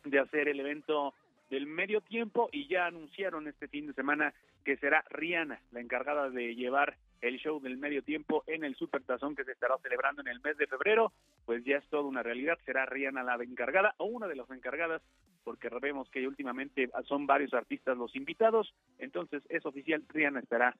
de 0.03 0.19
hacer 0.19 0.47
el 0.47 0.59
evento 0.59 1.13
del 1.49 1.67
medio 1.67 2.01
tiempo 2.01 2.49
y 2.51 2.67
ya 2.67 2.87
anunciaron 2.87 3.47
este 3.47 3.67
fin 3.67 3.87
de 3.87 3.93
semana 3.93 4.33
que 4.65 4.77
será 4.77 5.03
Rihanna 5.09 5.61
la 5.71 5.79
encargada 5.79 6.29
de 6.29 6.55
llevar 6.55 6.97
el 7.21 7.37
show 7.39 7.61
del 7.61 7.77
medio 7.77 8.03
tiempo 8.03 8.43
en 8.47 8.63
el 8.63 8.75
Super 8.75 9.03
Tazón 9.03 9.35
que 9.35 9.45
se 9.45 9.53
estará 9.53 9.77
celebrando 9.81 10.21
en 10.21 10.27
el 10.27 10.41
mes 10.41 10.57
de 10.57 10.67
febrero, 10.67 11.13
pues 11.47 11.63
ya 11.63 11.77
es 11.77 11.87
toda 11.87 12.03
una 12.03 12.23
realidad, 12.23 12.59
será 12.65 12.85
Rihanna 12.85 13.23
la 13.23 13.41
encargada 13.41 13.95
o 13.99 14.05
una 14.05 14.27
de 14.27 14.35
las 14.35 14.51
encargadas, 14.51 15.01
porque 15.45 15.69
vemos 15.81 16.09
que 16.09 16.27
últimamente 16.27 16.89
son 17.05 17.25
varios 17.25 17.53
artistas 17.53 17.97
los 17.97 18.13
invitados, 18.17 18.75
entonces 18.97 19.41
es 19.47 19.65
oficial, 19.65 20.03
Rihanna 20.09 20.41
estará 20.41 20.75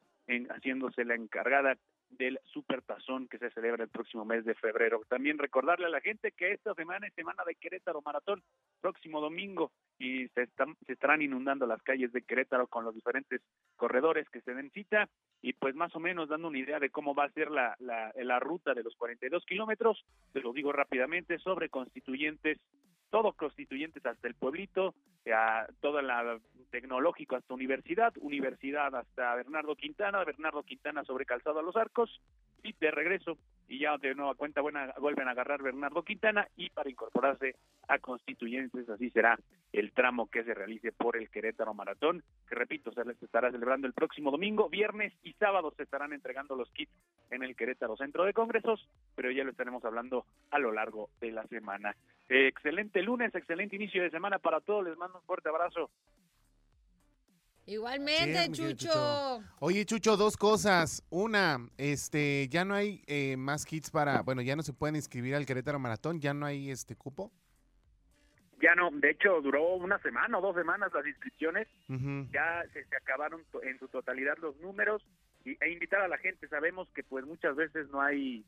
haciéndose 0.50 1.06
la 1.06 1.16
encargada 1.16 1.78
del 2.10 2.40
Super 2.46 2.82
Tazón 2.82 3.28
que 3.28 3.38
se 3.38 3.50
celebra 3.52 3.84
el 3.84 3.90
próximo 3.90 4.26
mes 4.26 4.46
de 4.46 4.56
febrero. 4.56 5.02
También 5.08 5.38
recordarle 5.38 5.86
a 5.86 5.90
la 5.90 6.02
gente 6.02 6.32
que 6.32 6.52
esta 6.52 6.74
semana 6.74 7.08
es 7.08 7.14
semana 7.14 7.44
de 7.46 7.56
Querétaro 7.56 8.02
Maratón, 8.02 8.42
próximo 8.82 9.22
domingo, 9.22 9.72
y 10.00 10.28
se, 10.30 10.44
están, 10.44 10.76
se 10.86 10.94
estarán 10.94 11.22
inundando 11.22 11.66
las 11.66 11.82
calles 11.84 12.12
de 12.12 12.22
Querétaro 12.22 12.68
con 12.68 12.86
los 12.86 12.96
diferentes 12.96 13.42
corredores 13.76 14.30
que 14.30 14.42
se 14.42 14.54
den 14.54 14.72
cita. 14.72 15.10
Y 15.42 15.54
pues 15.54 15.76
más 15.76 15.96
o 15.96 16.00
menos 16.00 16.30
dando 16.30 16.48
una 16.48 16.60
idea 16.60 16.80
de 16.80 16.90
cómo 16.90 17.14
va 17.14 17.26
a 17.26 17.32
ser 17.32 17.52
la, 17.52 17.76
la, 17.80 18.12
la 18.16 18.40
ruta 18.40 18.74
de 18.74 18.84
los 18.84 18.96
42 18.96 19.46
kilómetros, 19.46 20.04
se 20.34 20.40
lo 20.40 20.54
digo 20.58 20.74
rápidamente, 20.74 21.38
sobre 21.38 21.70
constituyentes, 21.70 22.58
todo 23.12 23.34
constituyentes 23.34 24.06
hasta 24.06 24.28
el 24.28 24.34
pueblito, 24.34 24.96
a 25.34 25.68
toda 25.82 26.02
la 26.02 26.40
tecnológico 26.72 27.36
hasta 27.36 27.54
universidad, 27.54 28.14
universidad 28.20 28.94
hasta 28.96 29.36
Bernardo 29.36 29.76
Quintana, 29.76 30.24
Bernardo 30.24 30.64
Quintana 30.64 31.04
sobre 31.04 31.26
Calzado 31.26 31.60
a 31.60 31.64
los 31.64 31.76
Arcos 31.76 32.22
y 32.64 32.74
de 32.74 32.92
regreso 32.92 33.38
y 33.68 33.80
ya 33.80 33.98
de 33.98 34.16
nueva 34.16 34.36
cuenta 34.36 34.62
buena, 34.62 34.94
vuelven 35.00 35.28
a 35.28 35.32
agarrar 35.32 35.62
Bernardo 35.62 36.04
Quintana 36.04 36.48
y 36.56 36.70
para 36.70 36.90
incorporarse 36.90 37.56
a 37.88 38.00
Constituyentes, 38.00 38.90
así 38.90 39.10
será 39.10 39.38
el 39.74 39.92
tramo 39.92 40.28
que 40.28 40.44
se 40.44 40.54
realice 40.54 40.92
por 40.92 41.18
el 41.18 41.30
Querétaro 41.30 41.74
Maratón, 41.74 42.24
que 42.48 42.56
repito, 42.56 42.92
se 42.92 43.04
les 43.06 43.22
estará 43.22 43.52
celebrando 43.52 43.88
el 43.88 43.94
próximo 43.94 44.32
domingo, 44.32 44.70
viernes 44.70 45.14
y 45.24 45.34
sábado 45.34 45.74
se 45.76 45.84
estarán 45.84 46.14
entregando 46.14 46.56
los 46.56 46.72
kits 46.72 46.92
en 47.30 47.44
el 47.44 47.56
Querétaro 47.56 47.98
Centro 47.98 48.24
de 48.26 48.34
Congresos, 48.34 48.88
pero 49.16 49.32
ya 49.32 49.44
lo 49.44 49.52
estaremos 49.52 49.84
hablando 49.86 50.26
a 50.52 50.60
lo 50.60 50.72
largo 50.72 51.10
de 51.20 51.32
la 51.32 51.44
semana. 51.48 51.96
Excelente 52.30 53.02
lunes, 53.02 53.34
excelente 53.36 53.76
inicio 53.76 54.04
de 54.04 54.10
semana 54.10 54.40
para 54.40 54.62
todos, 54.62 54.86
les 54.86 54.98
mando 54.98 55.20
un 55.20 55.26
fuerte 55.26 55.50
abrazo. 55.50 55.90
Igualmente, 57.68 58.50
Chucho. 58.54 59.44
Oye, 59.60 59.86
Chucho, 59.86 60.16
dos 60.16 60.38
cosas. 60.38 61.04
Una, 61.10 61.60
este, 61.78 62.48
ya 62.48 62.64
no 62.64 62.74
hay 62.74 63.04
eh, 63.08 63.36
más 63.36 63.66
kits 63.66 63.92
para, 63.92 64.22
bueno, 64.22 64.42
ya 64.42 64.56
no 64.56 64.64
se 64.64 64.72
pueden 64.72 64.96
inscribir 64.96 65.36
al 65.36 65.46
Querétaro 65.46 65.78
Maratón, 65.78 66.22
ya 66.22 66.34
no 66.34 66.46
hay 66.46 66.72
este 66.72 66.96
cupo. 66.96 67.30
Ya 68.62 68.74
no, 68.74 68.90
de 68.90 69.12
hecho 69.12 69.42
duró 69.42 69.76
una 69.76 70.00
semana 70.00 70.38
o 70.38 70.42
dos 70.42 70.56
semanas 70.56 70.92
las 70.94 71.06
inscripciones, 71.06 71.68
ya 72.32 72.64
se, 72.74 72.86
se 72.86 72.96
acabaron 72.96 73.44
en 73.62 73.78
su 73.78 73.88
totalidad 73.90 74.38
los 74.42 74.58
números 74.58 75.06
y, 75.46 75.58
e 75.62 75.72
invitar 75.72 76.02
a 76.02 76.08
la 76.08 76.18
gente, 76.18 76.48
sabemos 76.48 76.88
que 76.96 77.04
pues 77.04 77.24
muchas 77.26 77.56
veces 77.56 77.88
no 77.90 78.02
hay 78.02 78.44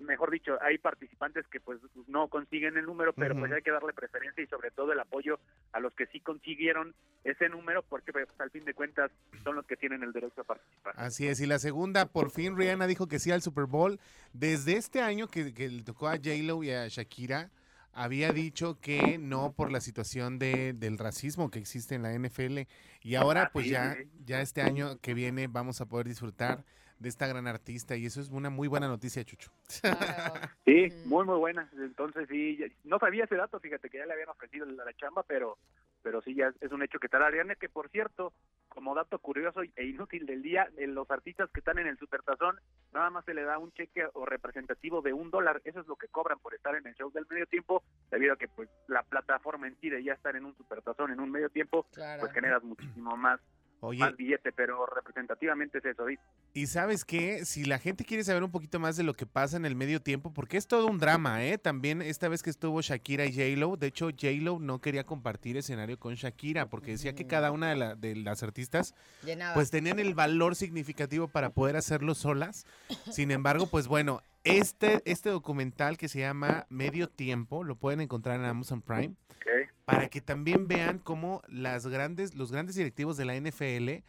mejor 0.00 0.30
dicho, 0.30 0.58
hay 0.60 0.78
participantes 0.78 1.46
que 1.48 1.60
pues 1.60 1.80
no 2.06 2.28
consiguen 2.28 2.76
el 2.76 2.86
número, 2.86 3.12
pero 3.12 3.34
pues 3.36 3.52
hay 3.52 3.62
que 3.62 3.70
darle 3.70 3.92
preferencia 3.92 4.42
y 4.42 4.46
sobre 4.46 4.70
todo 4.70 4.92
el 4.92 5.00
apoyo 5.00 5.38
a 5.72 5.80
los 5.80 5.94
que 5.94 6.06
sí 6.06 6.20
consiguieron 6.20 6.94
ese 7.22 7.48
número, 7.48 7.82
porque 7.82 8.12
pues, 8.12 8.28
al 8.38 8.50
fin 8.50 8.64
de 8.64 8.74
cuentas 8.74 9.10
son 9.42 9.56
los 9.56 9.66
que 9.66 9.76
tienen 9.76 10.02
el 10.02 10.12
derecho 10.12 10.40
a 10.40 10.44
participar. 10.44 10.94
Así 10.96 11.26
es, 11.26 11.40
y 11.40 11.46
la 11.46 11.58
segunda, 11.58 12.06
por 12.06 12.30
fin 12.30 12.56
Rihanna 12.56 12.86
dijo 12.86 13.06
que 13.08 13.18
sí 13.18 13.30
al 13.30 13.42
Super 13.42 13.66
Bowl. 13.66 13.98
Desde 14.32 14.76
este 14.76 15.00
año 15.00 15.28
que, 15.28 15.54
que 15.54 15.68
le 15.68 15.82
tocó 15.82 16.08
a 16.08 16.16
J-Lo 16.16 16.62
y 16.62 16.70
a 16.70 16.88
Shakira, 16.88 17.50
había 17.94 18.32
dicho 18.32 18.80
que 18.80 19.18
no 19.18 19.52
por 19.52 19.70
la 19.70 19.80
situación 19.80 20.38
de, 20.38 20.72
del 20.72 20.98
racismo 20.98 21.50
que 21.50 21.60
existe 21.60 21.94
en 21.94 22.02
la 22.02 22.12
NFL. 22.12 22.62
Y 23.02 23.14
ahora, 23.14 23.44
Ah, 23.44 23.50
pues 23.52 23.66
ya, 23.66 23.96
ya 24.24 24.40
este 24.40 24.62
año 24.62 24.98
que 25.00 25.14
viene 25.14 25.46
vamos 25.46 25.80
a 25.80 25.86
poder 25.86 26.08
disfrutar 26.08 26.64
de 26.98 27.08
esta 27.08 27.26
gran 27.26 27.46
artista. 27.46 27.96
Y 27.96 28.06
eso 28.06 28.20
es 28.20 28.30
una 28.30 28.50
muy 28.50 28.68
buena 28.68 28.88
noticia, 28.88 29.24
Chucho. 29.24 29.50
Claro. 29.80 30.34
Sí, 30.64 30.88
muy 31.06 31.24
muy 31.24 31.38
buena. 31.38 31.68
Entonces 31.76 32.26
sí, 32.28 32.56
ya- 32.56 32.66
no 32.84 32.98
sabía 32.98 33.24
ese 33.24 33.36
dato, 33.36 33.60
fíjate 33.60 33.90
que 33.90 33.98
ya 33.98 34.06
le 34.06 34.12
habían 34.14 34.28
ofrecido 34.28 34.66
la, 34.66 34.84
la 34.84 34.92
chamba, 34.94 35.22
pero 35.26 35.58
pero 36.02 36.20
sí 36.20 36.34
ya 36.34 36.52
es 36.60 36.70
un 36.70 36.82
hecho 36.82 36.98
que 36.98 37.06
estará 37.06 37.28
Ariana, 37.28 37.54
que 37.54 37.70
por 37.70 37.88
cierto, 37.88 38.34
como 38.68 38.94
dato 38.94 39.18
curioso 39.18 39.62
e 39.62 39.86
inútil 39.86 40.26
del 40.26 40.42
día, 40.42 40.68
en 40.76 40.94
los 40.94 41.10
artistas 41.10 41.48
que 41.50 41.60
están 41.60 41.78
en 41.78 41.86
el 41.86 41.96
Supertazón, 41.96 42.56
nada 42.92 43.08
más 43.08 43.24
se 43.24 43.32
le 43.32 43.42
da 43.42 43.56
un 43.56 43.72
cheque 43.72 44.04
o 44.12 44.26
representativo 44.26 45.00
de 45.00 45.14
un 45.14 45.30
dólar, 45.30 45.62
eso 45.64 45.80
es 45.80 45.86
lo 45.86 45.96
que 45.96 46.08
cobran 46.08 46.38
por 46.40 46.54
estar 46.54 46.74
en 46.74 46.86
el 46.86 46.94
show 46.94 47.10
del 47.10 47.26
medio 47.30 47.46
tiempo, 47.46 47.82
debido 48.10 48.34
a 48.34 48.36
que 48.36 48.48
pues 48.48 48.68
la 48.86 49.02
plataforma 49.02 49.66
en 49.66 49.78
sí 49.80 49.88
de 49.88 50.04
ya 50.04 50.12
estar 50.12 50.36
en 50.36 50.44
un 50.44 50.54
Supertazón 50.56 51.10
en 51.10 51.20
un 51.20 51.30
medio 51.30 51.48
tiempo, 51.48 51.86
Claro. 51.94 52.20
pues 52.20 52.32
generas 52.32 52.62
muchísimo 52.62 53.16
más, 53.16 53.40
Oye, 53.84 54.00
más 54.00 54.16
billete, 54.16 54.52
pero 54.52 54.86
representativamente 54.86 55.78
es 55.78 55.84
eso, 55.84 56.06
¿sí? 56.08 56.18
y 56.54 56.66
sabes 56.68 57.04
qué, 57.04 57.44
si 57.44 57.64
la 57.64 57.78
gente 57.78 58.04
quiere 58.04 58.22
saber 58.24 58.42
un 58.44 58.50
poquito 58.50 58.78
más 58.78 58.96
de 58.96 59.02
lo 59.02 59.14
que 59.14 59.26
pasa 59.26 59.56
en 59.56 59.64
el 59.64 59.74
medio 59.76 60.00
tiempo, 60.00 60.32
porque 60.32 60.56
es 60.56 60.66
todo 60.66 60.86
un 60.86 60.98
drama, 60.98 61.44
¿eh? 61.44 61.58
También 61.58 62.00
esta 62.02 62.28
vez 62.28 62.42
que 62.42 62.50
estuvo 62.50 62.80
Shakira 62.80 63.24
y 63.26 63.32
J-Lo, 63.32 63.76
de 63.76 63.88
hecho 63.88 64.06
J-Lo 64.10 64.58
no 64.60 64.80
quería 64.80 65.04
compartir 65.04 65.56
escenario 65.56 65.98
con 65.98 66.14
Shakira, 66.14 66.68
porque 66.70 66.92
decía 66.92 67.14
que 67.14 67.26
cada 67.26 67.50
una 67.50 67.70
de, 67.70 67.76
la- 67.76 67.94
de 67.96 68.14
las 68.16 68.42
artistas 68.42 68.94
Llenaba. 69.24 69.54
pues 69.54 69.70
tenían 69.70 69.98
el 69.98 70.14
valor 70.14 70.54
significativo 70.56 71.28
para 71.28 71.50
poder 71.50 71.76
hacerlo 71.76 72.14
solas. 72.14 72.66
Sin 73.10 73.30
embargo, 73.30 73.66
pues 73.66 73.88
bueno, 73.88 74.22
este, 74.44 75.02
este 75.06 75.30
documental 75.30 75.96
que 75.98 76.08
se 76.08 76.20
llama 76.20 76.66
Medio 76.68 77.08
Tiempo, 77.08 77.64
lo 77.64 77.76
pueden 77.76 78.00
encontrar 78.00 78.38
en 78.38 78.44
Amazon 78.46 78.80
Prime, 78.82 79.14
Ok. 79.30 79.46
Para 79.84 80.08
que 80.08 80.20
también 80.20 80.68
vean 80.68 80.98
cómo 80.98 81.42
las 81.48 81.86
grandes, 81.86 82.34
los 82.34 82.50
grandes 82.50 82.76
directivos 82.76 83.16
de 83.16 83.24
la 83.24 83.36
NFL 83.36 84.04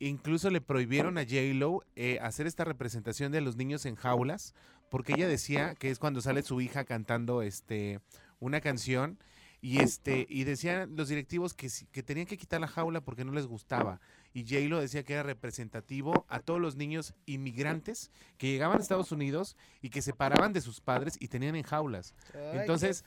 incluso 0.00 0.50
le 0.50 0.60
prohibieron 0.60 1.18
a 1.18 1.22
J-Lo 1.22 1.82
eh, 1.94 2.18
hacer 2.22 2.46
esta 2.46 2.64
representación 2.64 3.30
de 3.32 3.42
los 3.42 3.56
niños 3.56 3.84
en 3.84 3.96
jaulas, 3.96 4.54
porque 4.88 5.12
ella 5.12 5.28
decía 5.28 5.74
que 5.74 5.90
es 5.90 5.98
cuando 5.98 6.20
sale 6.20 6.42
su 6.42 6.60
hija 6.60 6.84
cantando 6.84 7.42
este 7.42 8.00
una 8.40 8.60
canción 8.62 9.18
y 9.60 9.80
este 9.80 10.26
y 10.28 10.44
decían 10.44 10.96
los 10.96 11.08
directivos 11.08 11.54
que, 11.54 11.68
que 11.92 12.02
tenían 12.02 12.26
que 12.26 12.36
quitar 12.36 12.60
la 12.60 12.68
jaula 12.68 13.00
porque 13.00 13.24
no 13.24 13.32
les 13.32 13.46
gustaba 13.46 14.00
y 14.32 14.44
J-Lo 14.44 14.80
decía 14.80 15.02
que 15.02 15.14
era 15.14 15.22
representativo 15.22 16.24
a 16.28 16.40
todos 16.40 16.60
los 16.60 16.76
niños 16.76 17.14
inmigrantes 17.26 18.10
que 18.38 18.48
llegaban 18.48 18.78
a 18.78 18.80
Estados 18.80 19.12
Unidos 19.12 19.56
y 19.82 19.90
que 19.90 20.02
se 20.02 20.10
separaban 20.10 20.52
de 20.52 20.60
sus 20.60 20.80
padres 20.80 21.16
y 21.20 21.28
tenían 21.28 21.56
en 21.56 21.62
jaulas. 21.62 22.14
Ay, 22.34 22.60
entonces. 22.60 23.04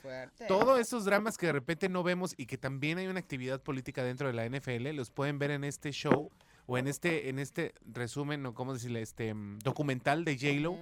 Todos 0.48 0.80
esos 0.80 1.04
dramas 1.04 1.36
que 1.36 1.46
de 1.46 1.52
repente 1.52 1.88
no 1.88 2.02
vemos 2.02 2.34
y 2.36 2.46
que 2.46 2.58
también 2.58 2.98
hay 2.98 3.06
una 3.06 3.20
actividad 3.20 3.60
política 3.62 4.02
dentro 4.02 4.26
de 4.26 4.32
la 4.32 4.48
NFL, 4.48 4.94
los 4.94 5.10
pueden 5.10 5.38
ver 5.38 5.50
en 5.50 5.64
este 5.64 5.92
show 5.92 6.30
o 6.66 6.78
en 6.78 6.88
este 6.88 7.28
en 7.28 7.38
este 7.38 7.74
resumen 7.84 8.44
o 8.46 8.54
cómo 8.54 8.72
decirle 8.72 9.02
este 9.02 9.34
mm, 9.34 9.58
documental 9.58 10.24
de 10.24 10.36
J-Lo. 10.36 10.78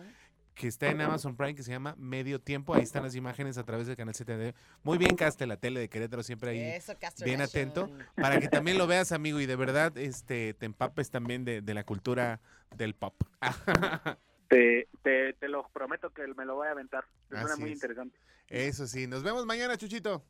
Que 0.54 0.68
está 0.68 0.88
en 0.90 1.00
Amazon 1.00 1.36
Prime 1.36 1.54
que 1.54 1.62
se 1.62 1.70
llama 1.70 1.94
Medio 1.98 2.40
Tiempo. 2.40 2.74
Ahí 2.74 2.82
están 2.82 3.02
las 3.02 3.14
imágenes 3.14 3.58
a 3.58 3.64
través 3.64 3.86
del 3.86 3.96
canal 3.96 4.14
70. 4.14 4.58
Muy 4.82 4.98
bien, 4.98 5.16
Caste, 5.16 5.46
la 5.46 5.56
tele 5.56 5.80
de 5.80 5.88
Querétaro 5.88 6.22
siempre 6.22 6.50
ahí 6.50 6.60
Eso, 6.60 6.94
bien 7.24 7.40
atento 7.40 7.90
para 8.16 8.38
que 8.38 8.48
también 8.48 8.78
lo 8.78 8.86
veas, 8.86 9.12
amigo, 9.12 9.40
y 9.40 9.46
de 9.46 9.56
verdad 9.56 9.96
este 9.96 10.54
te 10.54 10.66
empapes 10.66 11.10
también 11.10 11.44
de, 11.44 11.62
de 11.62 11.74
la 11.74 11.84
cultura 11.84 12.40
del 12.76 12.94
pop. 12.94 13.14
Te, 14.48 14.86
te, 15.02 15.32
te 15.32 15.48
lo 15.48 15.66
prometo 15.72 16.10
que 16.10 16.26
me 16.36 16.44
lo 16.44 16.56
voy 16.56 16.68
a 16.68 16.72
aventar. 16.72 17.04
Es 17.30 17.38
suena 17.38 17.54
Así 17.54 17.60
muy 17.62 17.70
es. 17.70 17.76
interesante. 17.76 18.18
Eso 18.48 18.86
sí, 18.86 19.06
nos 19.06 19.22
vemos 19.22 19.46
mañana, 19.46 19.78
Chuchito. 19.78 20.26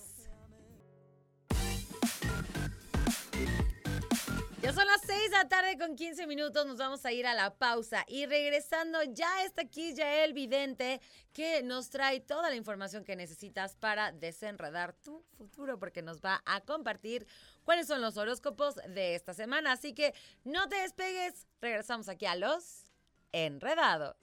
Ya 4.62 4.74
son 4.74 4.86
las 4.86 5.00
6 5.06 5.30
de 5.30 5.36
la 5.38 5.48
tarde 5.48 5.78
con 5.78 5.96
15 5.96 6.26
minutos, 6.26 6.66
nos 6.66 6.76
vamos 6.76 7.04
a 7.06 7.12
ir 7.12 7.26
a 7.26 7.32
la 7.32 7.54
pausa 7.54 8.04
y 8.06 8.26
regresando 8.26 9.02
ya 9.04 9.42
está 9.44 9.62
aquí 9.62 9.94
Yael 9.94 10.34
Vidente 10.34 11.00
que 11.32 11.62
nos 11.62 11.88
trae 11.88 12.20
toda 12.20 12.50
la 12.50 12.56
información 12.56 13.02
que 13.02 13.16
necesitas 13.16 13.74
para 13.76 14.12
desenredar 14.12 14.92
tu 14.92 15.24
futuro 15.38 15.78
porque 15.78 16.02
nos 16.02 16.20
va 16.20 16.42
a 16.44 16.60
compartir 16.60 17.26
cuáles 17.64 17.86
son 17.86 18.02
los 18.02 18.18
horóscopos 18.18 18.74
de 18.86 19.14
esta 19.14 19.32
semana. 19.32 19.72
Así 19.72 19.94
que 19.94 20.12
no 20.44 20.68
te 20.68 20.76
despegues, 20.76 21.46
regresamos 21.62 22.10
aquí 22.10 22.26
a 22.26 22.36
los 22.36 22.84
Enredados. 23.32 24.16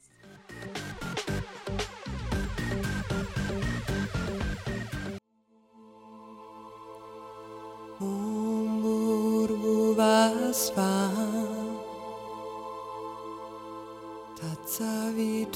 Seis 14.68 15.48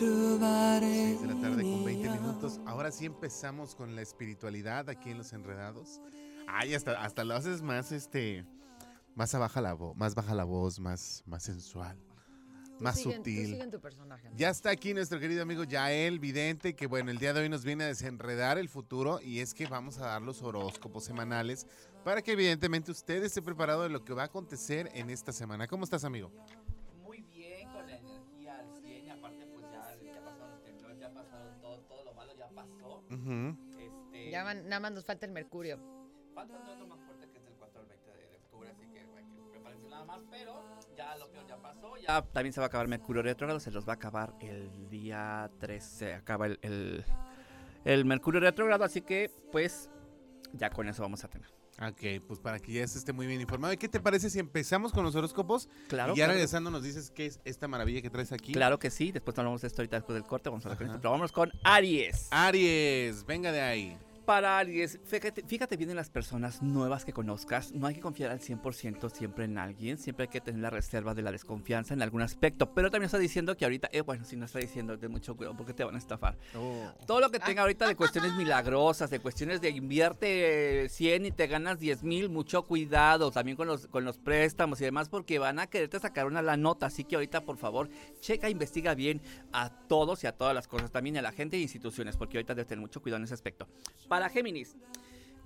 de 1.22 1.28
la 1.28 1.40
tarde 1.40 1.62
con 1.62 1.86
20 1.86 2.10
minutos. 2.10 2.60
Ahora 2.66 2.90
sí 2.90 3.06
empezamos 3.06 3.76
con 3.76 3.96
la 3.96 4.02
espiritualidad 4.02 4.90
aquí 4.90 5.12
en 5.12 5.20
los 5.20 5.32
enredados. 5.34 6.02
Ay, 6.48 6.74
hasta, 6.74 7.04
hasta 7.04 7.24
lo 7.24 7.36
haces 7.36 7.62
más 7.62 7.92
este. 7.92 8.44
Más 9.14 9.32
baja 9.38 9.62
la 9.62 9.74
voz, 9.74 9.96
más 9.96 10.16
baja 10.16 10.34
la 10.34 10.46
voz, 10.46 10.80
más, 10.80 11.22
más 11.28 11.44
sensual, 11.44 11.96
más 12.82 13.00
sutil. 13.02 13.70
tu 13.70 13.80
personaje. 13.80 14.28
amigo. 14.28 14.38
Ya 14.40 14.50
está 14.50 14.70
aquí 14.72 14.94
nuestro 14.94 15.20
querido 15.20 15.42
amigo 15.44 15.64
Yael 15.64 16.20
Vidente, 16.20 16.76
que 16.76 16.88
bueno, 16.88 17.12
el 17.12 17.18
día 17.18 17.34
de 17.34 17.42
hoy 17.42 17.50
nos 17.50 17.64
viene 17.64 17.84
a 17.84 17.88
desenredar 17.88 18.58
el 18.58 18.70
futuro 18.70 19.20
y 19.22 19.40
es 19.40 19.54
que 19.54 19.66
vamos 19.68 19.98
a 20.00 20.08
dar 20.08 20.22
los 20.22 20.42
horóscopos 20.42 21.04
semanales 21.04 21.68
para 22.04 22.22
que 22.22 22.32
evidentemente 22.32 22.92
usted 22.92 23.24
esté 23.24 23.42
preparado 23.42 23.84
de 23.84 23.90
lo 23.90 24.04
que 24.04 24.14
va 24.14 24.24
a 24.24 24.26
acontecer 24.26 24.90
en 24.94 25.10
esta 25.10 25.32
semana. 25.32 25.68
¿Cómo 25.68 25.84
estás, 25.84 26.04
amigo? 26.04 26.32
muy 27.04 27.22
bien, 27.22 27.70
con 27.72 27.86
la 27.88 27.98
energía 27.98 28.60
al 28.60 28.82
100 28.84 29.06
y 29.06 29.10
aparte 29.10 29.46
pues 29.48 29.66
ya, 29.72 29.96
ya 30.14 30.24
pasaron 30.24 30.52
los 30.52 30.64
temblores, 30.64 31.00
ya 31.00 31.14
pasaron 31.14 31.62
todo, 31.62 31.80
todo 31.82 32.04
lo 32.06 32.14
malo 32.14 32.32
ya 32.38 32.48
pasó. 32.50 33.04
Ujú. 33.12 33.58
Este, 33.78 34.32
Ya 34.32 34.44
van- 34.44 34.64
nada 34.70 34.80
más 34.80 34.92
nos 34.94 35.06
falta 35.06 35.26
el 35.26 35.32
mercurio. 35.32 35.78
Falta 36.34 36.58
otro 36.72 36.88
más 36.88 37.00
nada 40.06 40.18
más, 40.18 40.26
pero 40.30 40.64
ya 40.96 41.16
lo 41.16 41.30
peor 41.32 41.48
ya 41.48 41.58
pasó. 41.58 41.98
Ya 41.98 42.22
también 42.22 42.54
se 42.54 42.60
va 42.60 42.66
a 42.66 42.68
acabar 42.68 42.88
Mercurio 42.88 43.22
retrógrado, 43.22 43.60
se 43.60 43.72
los 43.72 43.88
va 43.88 43.94
a 43.94 43.96
acabar 43.96 44.34
el 44.40 44.90
día 44.90 45.50
3, 45.60 45.84
se 45.84 46.14
acaba 46.14 46.48
el, 46.48 46.60
el, 46.62 47.06
el 47.86 48.06
Mercurio 48.06 48.40
retrógrado, 48.40 48.84
así 48.84 49.02
que 49.02 49.32
pues 49.52 49.90
ya 50.54 50.70
con 50.70 50.88
eso 50.88 51.02
vamos 51.02 51.24
a 51.24 51.28
tener. 51.30 51.50
Ok, 51.82 52.24
pues 52.28 52.40
para 52.40 52.60
que 52.60 52.74
ya 52.74 52.88
se 52.88 53.00
esté 53.00 53.12
muy 53.12 53.26
bien 53.26 53.42
informado. 53.42 53.74
¿Y 53.74 53.78
qué 53.78 53.88
te 53.90 54.00
parece 54.00 54.30
si 54.30 54.38
empezamos 54.38 54.92
con 54.92 55.04
los 55.04 55.16
horóscopos? 55.16 55.68
Claro, 55.88 56.14
y 56.14 56.18
ya 56.18 56.26
claro. 56.26 56.34
regresando 56.34 56.70
nos 56.70 56.84
dices 56.84 57.10
qué 57.10 57.26
es 57.26 57.40
esta 57.44 57.68
maravilla 57.68 58.02
que 58.02 58.10
traes 58.10 58.32
aquí. 58.32 58.52
Claro 58.54 58.78
que 58.78 58.92
sí, 58.92 59.12
después 59.12 59.38
hablamos 59.40 59.62
de 59.62 59.68
esto 59.68 59.82
ahorita 59.82 59.96
después 59.98 60.14
del 60.14 60.28
corte, 60.28 60.50
vamos 60.50 60.66
a 60.66 60.70
hablar 60.70 60.78
con 60.78 60.88
esto, 60.88 61.00
pero 61.00 61.12
vámonos 61.12 61.32
con 61.32 61.52
Aries. 61.64 62.28
Aries, 62.30 63.26
venga 63.26 63.52
de 63.52 63.62
ahí. 63.62 63.98
Para 64.26 64.60
Aries, 64.60 65.00
fíjate, 65.04 65.44
fíjate 65.44 65.78
bien 65.78 65.90
en 65.90 65.96
las 65.96 66.10
personas 66.10 66.62
nuevas 66.62 67.06
que 67.06 67.12
conozcas. 67.12 67.72
No 67.72 67.88
hay 67.88 67.96
que 67.96 68.02
confiar 68.02 68.30
al 68.32 68.40
100% 68.40 69.10
siempre 69.10 69.46
en 69.46 69.58
alguien. 69.58 69.98
Siempre 69.98 70.26
hay 70.26 70.30
que 70.30 70.42
tener 70.42 70.62
la 70.62 70.70
reserva 70.70 71.16
de 71.16 71.24
la 71.24 71.32
desconfianza 71.32 71.94
en 71.94 72.02
algún 72.02 72.22
aspecto. 72.22 72.72
Pero 72.74 72.92
también 72.92 73.08
está 73.08 73.18
diciendo 73.18 73.58
que 73.58 73.66
ahorita, 73.66 73.90
eh, 73.92 74.02
bueno, 74.02 74.24
si 74.24 74.36
no 74.36 74.46
está 74.46 74.60
diciendo, 74.60 74.96
de 74.96 75.08
mucho 75.08 75.36
cuidado 75.36 75.58
porque 75.58 75.74
te 75.74 75.84
van 75.84 75.96
a 75.96 75.98
estafar. 75.98 76.38
Oh. 76.56 76.92
Todo 77.08 77.20
lo 77.20 77.32
que 77.32 77.40
tenga 77.40 77.64
ahorita 77.64 77.88
de 77.88 77.96
cuestiones 77.96 78.34
milagrosas, 78.34 79.10
de 79.10 79.20
cuestiones 79.20 79.60
de 79.60 79.70
invierte 79.70 80.86
eh, 80.86 80.90
100 80.90 81.26
y 81.26 81.32
te 81.32 81.48
ganas 81.48 81.80
10 81.80 82.04
mil, 82.04 82.30
mucho 82.30 82.64
cuidado 82.64 83.32
también 83.32 83.58
con 83.58 83.68
los, 83.68 83.88
con 83.88 84.06
los 84.06 84.20
préstamos 84.20 84.80
y 84.82 84.86
demás 84.86 85.10
porque 85.10 85.40
van 85.40 85.60
a 85.60 85.68
quererte 85.68 86.00
sacar 86.00 86.28
una 86.28 86.42
la 86.42 86.58
nota. 86.58 86.86
Así 86.86 87.06
que 87.06 87.16
ahorita, 87.16 87.42
por 87.42 87.58
favor, 87.58 87.90
checa, 88.20 88.50
investiga 88.50 88.94
bien 88.94 89.22
a 89.52 89.70
todos 89.88 90.24
y 90.24 90.28
a 90.28 90.32
todas 90.32 90.54
las 90.54 90.68
cosas, 90.68 90.92
también 90.92 91.18
a 91.18 91.22
la 91.22 91.32
gente 91.32 91.58
e 91.58 91.60
instituciones, 91.60 92.18
porque 92.18 92.38
ahorita 92.38 92.54
debes 92.54 92.68
tener 92.68 92.82
mucho 92.82 93.02
cuidado 93.02 93.18
en 93.18 93.24
ese 93.24 93.34
aspecto. 93.34 93.68
Para 94.12 94.28
Géminis. 94.28 94.76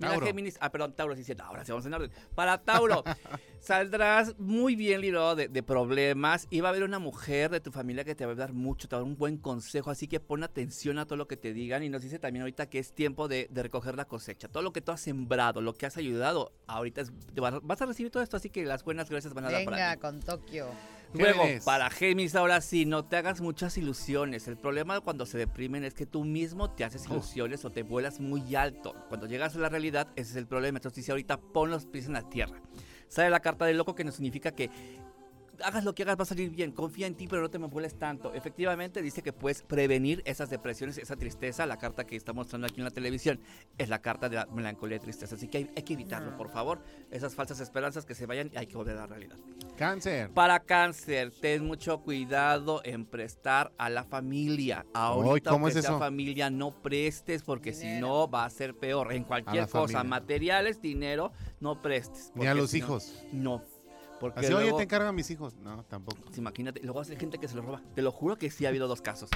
Mira, 0.00 0.10
Tauro. 0.10 0.26
Géminis, 0.26 0.58
ah, 0.60 0.72
perdón, 0.72 0.92
Tauro, 0.96 1.14
sí, 1.14 1.22
sí, 1.22 1.32
ahora 1.38 1.64
sí 1.64 1.70
vamos 1.70 1.86
en 1.86 1.94
orden. 1.94 2.10
Para 2.34 2.58
Tauro, 2.58 3.04
saldrás 3.60 4.36
muy 4.40 4.74
bien 4.74 5.00
librado 5.00 5.36
de, 5.36 5.46
de 5.46 5.62
problemas 5.62 6.48
y 6.50 6.60
va 6.60 6.68
a 6.68 6.70
haber 6.72 6.82
una 6.82 6.98
mujer 6.98 7.50
de 7.52 7.60
tu 7.60 7.70
familia 7.70 8.02
que 8.04 8.16
te 8.16 8.26
va 8.26 8.32
a 8.32 8.34
dar 8.34 8.52
mucho, 8.52 8.88
te 8.88 8.96
va 8.96 8.98
a 8.98 9.02
dar 9.04 9.08
un 9.08 9.16
buen 9.16 9.38
consejo, 9.38 9.88
así 9.90 10.08
que 10.08 10.18
pon 10.18 10.42
atención 10.42 10.98
a 10.98 11.06
todo 11.06 11.16
lo 11.16 11.28
que 11.28 11.36
te 11.36 11.52
digan 11.52 11.84
y 11.84 11.88
nos 11.88 12.02
dice 12.02 12.18
también 12.18 12.42
ahorita 12.42 12.68
que 12.68 12.80
es 12.80 12.92
tiempo 12.92 13.28
de, 13.28 13.46
de 13.52 13.62
recoger 13.62 13.94
la 13.96 14.06
cosecha, 14.06 14.48
todo 14.48 14.64
lo 14.64 14.72
que 14.72 14.80
tú 14.80 14.90
has 14.90 15.00
sembrado, 15.00 15.60
lo 15.60 15.74
que 15.74 15.86
has 15.86 15.96
ayudado, 15.96 16.52
ahorita 16.66 17.02
es- 17.02 17.12
vas 17.62 17.80
a 17.80 17.86
recibir 17.86 18.10
todo 18.10 18.24
esto, 18.24 18.36
así 18.36 18.50
que 18.50 18.64
las 18.66 18.82
buenas 18.82 19.08
gracias 19.08 19.32
van 19.32 19.44
a 19.44 19.50
dar 19.52 19.64
para 19.64 19.76
Venga, 19.76 19.94
ti. 19.94 20.00
con 20.00 20.20
Tokio. 20.20 20.66
Luego, 21.16 21.42
Géminis. 21.42 21.64
para 21.64 21.90
Géminis, 21.90 22.34
ahora 22.34 22.60
sí, 22.60 22.86
no 22.86 23.04
te 23.04 23.16
hagas 23.16 23.40
muchas 23.40 23.76
ilusiones. 23.78 24.48
El 24.48 24.56
problema 24.56 25.00
cuando 25.00 25.26
se 25.26 25.38
deprimen 25.38 25.84
es 25.84 25.94
que 25.94 26.06
tú 26.06 26.24
mismo 26.24 26.70
te 26.70 26.84
haces 26.84 27.06
ilusiones 27.06 27.64
o 27.64 27.70
te 27.70 27.82
vuelas 27.82 28.20
muy 28.20 28.54
alto. 28.54 28.94
Cuando 29.08 29.26
llegas 29.26 29.56
a 29.56 29.58
la 29.58 29.68
realidad, 29.68 30.08
ese 30.16 30.30
es 30.30 30.36
el 30.36 30.46
problema. 30.46 30.78
Entonces 30.78 30.96
dice 30.96 31.12
ahorita, 31.12 31.38
pon 31.38 31.70
los 31.70 31.86
pies 31.86 32.06
en 32.06 32.14
la 32.14 32.28
tierra. 32.28 32.60
Sale 33.08 33.30
la 33.30 33.40
carta 33.40 33.64
del 33.64 33.76
loco 33.76 33.94
que 33.94 34.04
nos 34.04 34.14
significa 34.14 34.52
que 34.52 34.70
hagas 35.64 35.84
lo 35.84 35.94
que 35.94 36.02
hagas 36.02 36.18
va 36.18 36.22
a 36.22 36.26
salir 36.26 36.50
bien. 36.50 36.72
Confía 36.72 37.06
en 37.06 37.14
ti, 37.14 37.26
pero 37.28 37.42
no 37.42 37.50
te 37.50 37.58
me 37.58 37.66
vueles 37.66 37.98
tanto. 37.98 38.32
Efectivamente, 38.34 39.02
dice 39.02 39.22
que 39.22 39.32
puedes 39.32 39.62
prevenir 39.62 40.22
esas 40.24 40.50
depresiones, 40.50 40.98
esa 40.98 41.16
tristeza. 41.16 41.66
La 41.66 41.76
carta 41.78 42.04
que 42.06 42.16
está 42.16 42.32
mostrando 42.32 42.66
aquí 42.66 42.78
en 42.80 42.84
la 42.84 42.90
televisión 42.90 43.40
es 43.78 43.88
la 43.88 44.00
carta 44.00 44.28
de 44.28 44.36
la 44.36 44.46
melancolía 44.46 44.96
y 44.96 45.00
tristeza. 45.00 45.34
Así 45.34 45.48
que 45.48 45.58
hay, 45.58 45.70
hay 45.76 45.82
que 45.82 45.94
evitarlo, 45.94 46.32
No. 46.32 46.36
por 46.36 46.50
favor. 46.50 46.80
Esas 47.10 47.34
falsas 47.34 47.60
esperanzas 47.60 48.04
que 48.06 48.14
se 48.14 48.26
vayan 48.26 48.50
y 48.52 48.56
hay 48.56 48.66
que 48.66 48.76
volver 48.76 48.96
a 48.96 49.00
la 49.00 49.06
realidad. 49.06 49.36
Cáncer. 49.76 50.30
Para 50.30 50.60
cáncer, 50.60 51.32
ten 51.40 51.66
mucho 51.66 52.00
cuidado 52.00 52.80
en 52.84 53.04
prestar 53.04 53.72
a 53.78 53.90
la 53.90 54.04
familia. 54.04 54.86
Ahorita, 54.94 55.50
¿cómo 55.50 55.68
es 55.68 55.76
eso? 55.76 55.98
familia, 55.98 56.50
no 56.50 56.70
prestes 56.82 57.42
porque 57.42 57.72
si 57.72 57.86
no 58.00 58.28
va 58.30 58.44
a 58.44 58.50
ser 58.50 58.74
peor. 58.76 59.12
En 59.12 59.24
cualquier 59.24 59.64
cosa, 59.68 59.98
familia. 59.98 60.04
materiales, 60.04 60.80
dinero, 60.80 61.32
no 61.60 61.80
prestes. 61.82 62.32
Ni 62.34 62.46
a 62.46 62.54
los 62.54 62.70
si 62.70 62.80
no- 62.80 62.86
hijos. 62.86 63.24
No. 63.32 63.62
Porque 64.20 64.40
Así, 64.40 64.52
oye, 64.52 64.62
luego, 64.64 64.78
te 64.78 64.84
encargo 64.84 65.08
a 65.08 65.12
mis 65.12 65.30
hijos. 65.30 65.56
No, 65.56 65.84
tampoco. 65.84 66.22
pues, 66.24 66.38
imagínate, 66.38 66.80
luego 66.82 67.00
hay 67.02 67.16
gente 67.16 67.38
que 67.38 67.48
se 67.48 67.54
lo 67.54 67.62
roba. 67.62 67.82
Te 67.94 68.02
lo 68.02 68.10
juro 68.12 68.36
que 68.36 68.50
sí 68.50 68.64
ha 68.66 68.70
habido 68.70 68.88
dos 68.88 69.02
casos. 69.02 69.28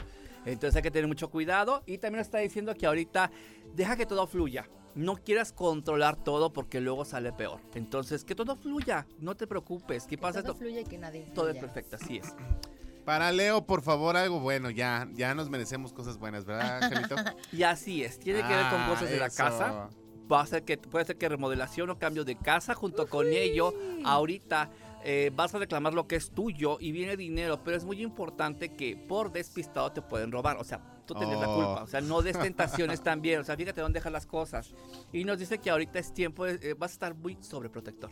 Entonces 0.46 0.74
hay 0.76 0.82
que 0.82 0.90
tener 0.90 1.06
mucho 1.08 1.28
cuidado. 1.30 1.82
Y 1.86 1.98
también 1.98 2.20
está 2.22 2.38
diciendo 2.38 2.74
que 2.74 2.86
ahorita 2.86 3.30
deja 3.74 3.96
que 3.96 4.06
todo 4.06 4.26
fluya. 4.26 4.68
No 4.94 5.16
quieras 5.16 5.52
controlar 5.52 6.16
todo 6.16 6.52
porque 6.52 6.80
luego 6.80 7.04
sale 7.04 7.32
peor. 7.32 7.60
Entonces, 7.74 8.24
que 8.24 8.34
todo 8.34 8.56
fluya. 8.56 9.06
No 9.18 9.36
te 9.36 9.46
preocupes. 9.46 10.06
¿Qué 10.06 10.18
pasa? 10.18 10.40
Todo 10.42 10.52
Esto- 10.52 10.64
fluye 10.64 10.80
y 10.80 10.84
que 10.84 10.98
nadie 10.98 11.30
todo 11.34 11.50
es 11.50 11.58
perfecto, 11.58 11.96
así 11.96 12.16
es. 12.18 12.34
Para 13.04 13.32
Leo, 13.32 13.66
por 13.66 13.82
favor, 13.82 14.16
algo 14.16 14.40
bueno. 14.40 14.68
Ya, 14.70 15.08
ya 15.14 15.34
nos 15.34 15.48
merecemos 15.48 15.92
cosas 15.92 16.18
buenas, 16.18 16.44
¿verdad, 16.44 16.82
Angelito? 16.84 17.14
Y 17.52 17.62
así 17.62 18.02
es, 18.04 18.18
tiene 18.18 18.40
que 18.42 18.48
ver 18.48 18.68
con 18.70 18.80
Ah, 18.80 18.88
cosas 18.88 19.10
de 19.10 19.16
la 19.18 19.26
eso. 19.26 19.36
casa. 19.36 19.88
Va 20.30 20.42
a 20.42 20.46
ser 20.46 20.62
que, 20.64 20.78
puede 20.78 21.04
ser 21.04 21.16
que 21.18 21.28
remodelación 21.28 21.90
o 21.90 21.98
cambio 21.98 22.24
de 22.24 22.36
casa 22.36 22.74
junto 22.74 23.08
con 23.08 23.26
ello. 23.32 23.74
Ahorita 24.04 24.70
eh, 25.04 25.30
vas 25.34 25.54
a 25.54 25.58
reclamar 25.58 25.94
lo 25.94 26.06
que 26.06 26.16
es 26.16 26.30
tuyo 26.30 26.76
y 26.80 26.92
viene 26.92 27.16
dinero, 27.16 27.60
pero 27.64 27.76
es 27.76 27.84
muy 27.84 28.02
importante 28.02 28.74
que 28.76 28.96
por 28.96 29.32
despistado 29.32 29.90
te 29.92 30.02
pueden 30.02 30.30
robar. 30.30 30.56
O 30.58 30.64
sea, 30.64 30.80
tú 31.06 31.14
tienes 31.14 31.40
la 31.40 31.48
Oh. 31.48 31.54
culpa. 31.56 31.82
O 31.82 31.86
sea, 31.86 32.00
no 32.00 32.22
des 32.22 32.38
tentaciones 32.38 33.02
también. 33.02 33.40
O 33.40 33.44
sea, 33.44 33.56
fíjate 33.56 33.80
dónde 33.80 33.98
dejas 33.98 34.12
las 34.12 34.26
cosas. 34.26 34.72
Y 35.12 35.24
nos 35.24 35.38
dice 35.38 35.58
que 35.58 35.70
ahorita 35.70 35.98
es 35.98 36.12
tiempo, 36.14 36.44
de- 36.44 36.70
eh, 36.70 36.74
vas 36.74 36.92
a 36.92 36.94
estar 36.94 37.14
muy 37.14 37.36
sobreprotector. 37.40 38.10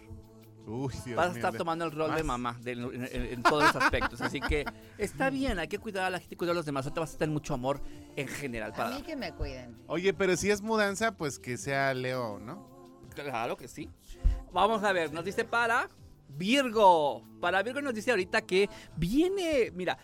Uy, 0.68 0.92
Dios 1.04 1.16
vas 1.16 1.30
a 1.30 1.32
estar 1.32 1.56
tomando 1.56 1.84
el 1.86 1.92
rol 1.92 2.14
de 2.14 2.22
mamá 2.22 2.56
de- 2.60 2.72
en, 2.72 2.84
en- 3.06 3.24
en 3.32 3.42
todos 3.42 3.64
los 3.64 3.76
aspectos. 3.76 4.20
Así 4.20 4.38
que 4.40 4.64
está 4.98 5.30
bien, 5.30 5.58
hay 5.58 5.66
que 5.68 5.78
cuidar 5.78 6.04
a 6.04 6.10
la 6.10 6.18
gente 6.20 6.34
y 6.34 6.38
cuidar 6.38 6.52
a 6.52 6.56
los 6.56 6.66
demás. 6.66 6.84
Ahorita 6.84 7.00
vas 7.00 7.14
a 7.14 7.18
tener 7.18 7.32
mucho 7.32 7.54
amor 7.54 7.80
en 8.16 8.28
general 8.28 8.72
A 8.72 8.74
para 8.76 8.90
mí 8.96 9.02
que 9.02 9.16
me 9.16 9.32
cuiden. 9.32 9.76
Oye, 9.86 10.12
pero 10.12 10.36
si 10.36 10.50
es 10.50 10.60
mudanza, 10.60 11.12
pues 11.16 11.38
que 11.38 11.56
sea 11.56 11.94
Leo, 11.94 12.38
¿no? 12.38 12.68
Claro 13.14 13.56
que 13.56 13.66
sí. 13.66 13.88
Vamos 14.52 14.84
a 14.84 14.92
ver, 14.92 15.12
nos 15.12 15.24
dice 15.24 15.44
para 15.44 15.88
Virgo. 16.28 17.22
Para 17.40 17.62
Virgo 17.62 17.80
nos 17.80 17.94
dice 17.94 18.10
ahorita 18.10 18.42
que 18.42 18.68
viene, 18.96 19.70
mira, 19.74 19.98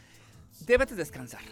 debes 0.67 0.89
de 0.89 0.97
descansar. 0.97 1.43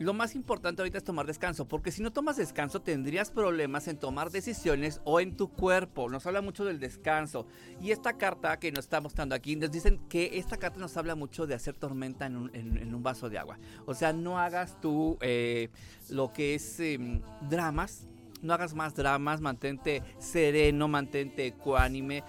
Lo 0.00 0.12
más 0.12 0.34
importante 0.34 0.82
ahorita 0.82 0.98
es 0.98 1.04
tomar 1.04 1.26
descanso, 1.26 1.66
porque 1.68 1.92
si 1.92 2.02
no 2.02 2.12
tomas 2.12 2.36
descanso 2.36 2.80
tendrías 2.82 3.30
problemas 3.30 3.86
en 3.86 3.96
tomar 3.96 4.30
decisiones 4.30 5.00
o 5.04 5.20
en 5.20 5.36
tu 5.36 5.48
cuerpo. 5.48 6.08
Nos 6.10 6.26
habla 6.26 6.42
mucho 6.42 6.64
del 6.64 6.80
descanso. 6.80 7.46
Y 7.80 7.92
esta 7.92 8.14
carta 8.14 8.58
que 8.58 8.72
nos 8.72 8.86
está 8.86 9.00
mostrando 9.00 9.34
aquí, 9.36 9.54
nos 9.56 9.70
dicen 9.70 10.00
que 10.08 10.36
esta 10.38 10.56
carta 10.56 10.80
nos 10.80 10.96
habla 10.96 11.14
mucho 11.14 11.46
de 11.46 11.54
hacer 11.54 11.76
tormenta 11.76 12.26
en 12.26 12.36
un, 12.36 12.50
en- 12.54 12.76
en 12.78 12.94
un 12.94 13.02
vaso 13.02 13.30
de 13.30 13.38
agua. 13.38 13.58
O 13.86 13.94
sea, 13.94 14.12
no 14.12 14.38
hagas 14.38 14.80
tú 14.80 15.16
eh, 15.20 15.68
lo 16.10 16.32
que 16.32 16.54
es 16.56 16.80
em, 16.80 17.20
dramas. 17.48 18.08
No 18.42 18.52
hagas 18.52 18.74
más 18.74 18.94
dramas, 18.94 19.40
mantente 19.40 20.02
sereno, 20.18 20.86
mantente 20.86 21.46
ecuánime. 21.46 22.22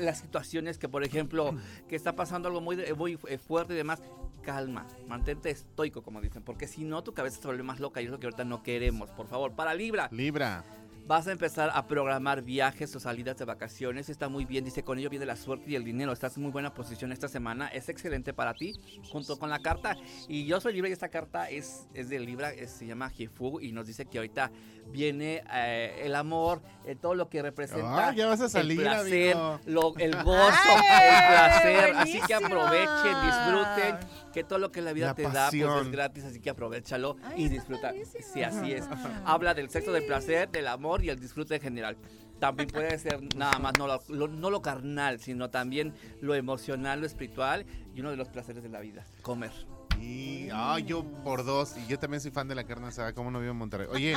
Las 0.00 0.18
situaciones 0.18 0.76
que, 0.76 0.88
por 0.88 1.04
ejemplo, 1.04 1.54
que 1.88 1.94
está 1.94 2.16
pasando 2.16 2.48
algo 2.48 2.60
muy, 2.60 2.76
muy 2.96 3.16
eh, 3.28 3.38
fuerte 3.38 3.74
y 3.74 3.76
demás, 3.76 4.02
calma, 4.42 4.86
mantente 5.06 5.50
estoico, 5.50 6.02
como 6.02 6.20
dicen, 6.20 6.42
porque 6.42 6.66
si 6.66 6.84
no, 6.84 7.02
tu 7.02 7.12
cabeza 7.12 7.40
se 7.40 7.46
vuelve 7.46 7.62
más 7.62 7.80
loca 7.80 8.00
y 8.00 8.06
es 8.06 8.10
lo 8.10 8.18
que 8.18 8.26
ahorita 8.26 8.44
no 8.44 8.62
queremos. 8.62 9.10
Por 9.10 9.26
favor, 9.26 9.52
para 9.52 9.74
Libra, 9.74 10.08
Libra. 10.12 10.64
Vas 11.06 11.26
a 11.26 11.32
empezar 11.32 11.70
a 11.74 11.86
programar 11.86 12.42
viajes 12.42 12.94
o 12.94 13.00
salidas 13.00 13.36
de 13.36 13.44
vacaciones. 13.44 14.08
Está 14.08 14.28
muy 14.28 14.44
bien, 14.44 14.64
dice, 14.64 14.82
con 14.84 14.98
ello 14.98 15.10
viene 15.10 15.26
la 15.26 15.36
suerte 15.36 15.70
y 15.70 15.74
el 15.74 15.84
dinero. 15.84 16.12
Estás 16.12 16.36
en 16.36 16.42
muy 16.44 16.52
buena 16.52 16.72
posición 16.72 17.10
esta 17.12 17.28
semana. 17.28 17.68
Es 17.68 17.88
excelente 17.88 18.32
para 18.32 18.54
ti, 18.54 18.74
junto 19.10 19.38
con 19.38 19.50
la 19.50 19.58
carta. 19.58 19.96
Y 20.28 20.46
yo 20.46 20.60
soy 20.60 20.72
Libra 20.74 20.88
y 20.88 20.92
esta 20.92 21.08
carta 21.08 21.50
es, 21.50 21.88
es 21.94 22.08
de 22.08 22.20
Libra, 22.20 22.50
es- 22.50 22.70
se 22.70 22.86
llama 22.86 23.10
Jefu 23.10 23.60
y 23.60 23.72
nos 23.72 23.86
dice 23.86 24.06
que 24.06 24.18
ahorita 24.18 24.50
viene 24.92 25.42
eh, 25.52 26.02
el 26.04 26.14
amor, 26.14 26.62
eh, 26.84 26.96
todo 26.96 27.14
lo 27.14 27.28
que 27.28 27.42
representa 27.42 28.08
Ah, 28.08 28.12
ya 28.14 28.26
vas 28.26 28.40
a 28.40 28.48
salir, 28.48 28.78
el 28.80 28.84
placer, 28.86 29.32
amigo. 29.36 29.60
lo- 29.66 29.96
el 29.98 30.14
gozo, 30.24 30.58
¡Ay, 30.88 31.08
el 31.08 31.32
placer. 31.32 31.94
Así 31.96 32.20
que 32.26 32.34
aprovechen, 32.34 33.14
disfruten, 33.24 33.98
que 34.32 34.44
todo 34.44 34.58
lo 34.58 34.70
que 34.72 34.80
la 34.80 34.92
vida 34.92 35.06
La 35.08 35.14
te 35.14 35.22
da 35.24 35.48
pues 35.50 35.62
es 35.82 35.90
gratis, 35.90 36.24
así 36.24 36.40
que 36.40 36.50
aprovechalo 36.50 37.16
Ay, 37.24 37.44
y 37.44 37.48
disfruta. 37.48 37.92
Sí, 38.32 38.42
así 38.42 38.72
es. 38.72 38.84
Habla 39.24 39.54
del 39.54 39.70
sexo, 39.70 39.92
del 39.92 40.06
placer, 40.06 40.48
del 40.50 40.66
amor 40.68 40.99
y 41.02 41.08
el 41.08 41.18
disfrute 41.18 41.56
en 41.56 41.60
general. 41.60 41.96
También 42.38 42.68
puede 42.68 42.98
ser 42.98 43.20
nada 43.36 43.58
más 43.58 43.74
no 43.78 44.50
lo, 44.50 44.62
carnal, 44.62 45.20
sino 45.20 45.50
también 45.50 45.94
lo 46.20 46.34
emocional, 46.34 47.00
lo 47.00 47.06
espiritual 47.06 47.66
y 47.94 48.00
uno 48.00 48.10
de 48.10 48.16
los 48.16 48.28
placeres 48.28 48.62
de 48.62 48.70
la 48.70 48.80
vida, 48.80 49.04
comer. 49.22 49.52
Y 50.00 50.48
ay, 50.50 50.84
yo 50.84 51.04
por 51.22 51.44
dos. 51.44 51.76
Y 51.76 51.86
yo 51.86 51.98
también 51.98 52.22
soy 52.22 52.30
fan 52.30 52.48
de 52.48 52.54
la 52.54 52.64
carne 52.64 52.86
asada. 52.86 53.12
¿Cómo 53.12 53.30
no 53.30 53.38
vivo 53.38 53.52
en 53.52 53.58
Monterrey? 53.58 53.86
Oye, 53.90 54.16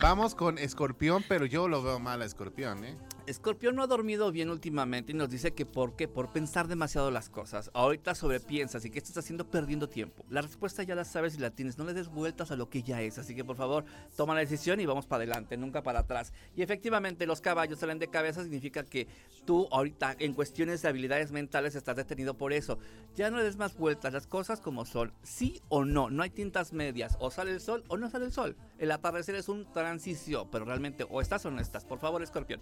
vamos 0.00 0.34
con 0.34 0.58
Escorpión, 0.58 1.24
pero 1.28 1.46
yo 1.46 1.68
lo 1.68 1.80
veo 1.82 2.00
mal 2.00 2.22
a 2.22 2.24
Escorpión, 2.24 2.84
¿eh? 2.84 2.96
Escorpión 3.26 3.76
no 3.76 3.84
ha 3.84 3.86
dormido 3.86 4.32
bien 4.32 4.50
últimamente 4.50 5.12
y 5.12 5.14
nos 5.14 5.30
dice 5.30 5.52
que 5.52 5.64
por 5.64 5.94
qué, 5.94 6.08
por 6.08 6.32
pensar 6.32 6.66
demasiado 6.66 7.12
las 7.12 7.28
cosas. 7.28 7.70
Ahorita 7.72 8.16
sobrepiensas 8.16 8.84
y 8.84 8.90
qué 8.90 8.98
estás 8.98 9.16
haciendo 9.16 9.48
perdiendo 9.48 9.88
tiempo. 9.88 10.24
La 10.28 10.42
respuesta 10.42 10.82
ya 10.82 10.96
la 10.96 11.04
sabes 11.04 11.36
y 11.36 11.38
la 11.38 11.50
tienes, 11.50 11.78
no 11.78 11.84
le 11.84 11.94
des 11.94 12.08
vueltas 12.08 12.50
a 12.50 12.56
lo 12.56 12.68
que 12.68 12.82
ya 12.82 13.00
es. 13.00 13.18
Así 13.18 13.36
que 13.36 13.44
por 13.44 13.54
favor, 13.54 13.84
toma 14.16 14.34
la 14.34 14.40
decisión 14.40 14.80
y 14.80 14.86
vamos 14.86 15.06
para 15.06 15.22
adelante, 15.22 15.56
nunca 15.56 15.84
para 15.84 16.00
atrás. 16.00 16.32
Y 16.56 16.62
efectivamente 16.62 17.26
los 17.26 17.40
caballos 17.40 17.78
salen 17.78 18.00
de 18.00 18.08
cabeza, 18.08 18.42
significa 18.42 18.82
que 18.82 19.06
tú 19.44 19.68
ahorita 19.70 20.16
en 20.18 20.34
cuestiones 20.34 20.82
de 20.82 20.88
habilidades 20.88 21.30
mentales 21.30 21.76
estás 21.76 21.94
detenido 21.94 22.34
por 22.34 22.52
eso. 22.52 22.80
Ya 23.14 23.30
no 23.30 23.36
le 23.36 23.44
des 23.44 23.56
más 23.56 23.76
vueltas, 23.76 24.12
las 24.12 24.26
cosas 24.26 24.60
como 24.60 24.84
son, 24.84 25.12
sí 25.22 25.62
o 25.68 25.84
no, 25.84 26.10
no 26.10 26.24
hay 26.24 26.30
tintas 26.30 26.72
medias, 26.72 27.16
o 27.20 27.30
sale 27.30 27.52
el 27.52 27.60
sol 27.60 27.84
o 27.86 27.96
no 27.96 28.10
sale 28.10 28.24
el 28.24 28.32
sol. 28.32 28.56
El 28.78 28.90
atardecer 28.90 29.36
es 29.36 29.48
un 29.48 29.70
transición, 29.72 30.48
pero 30.50 30.64
realmente 30.64 31.06
o 31.08 31.20
estás 31.20 31.46
o 31.46 31.52
no 31.52 31.60
estás. 31.60 31.84
Por 31.84 32.00
favor, 32.00 32.20
escorpión. 32.20 32.60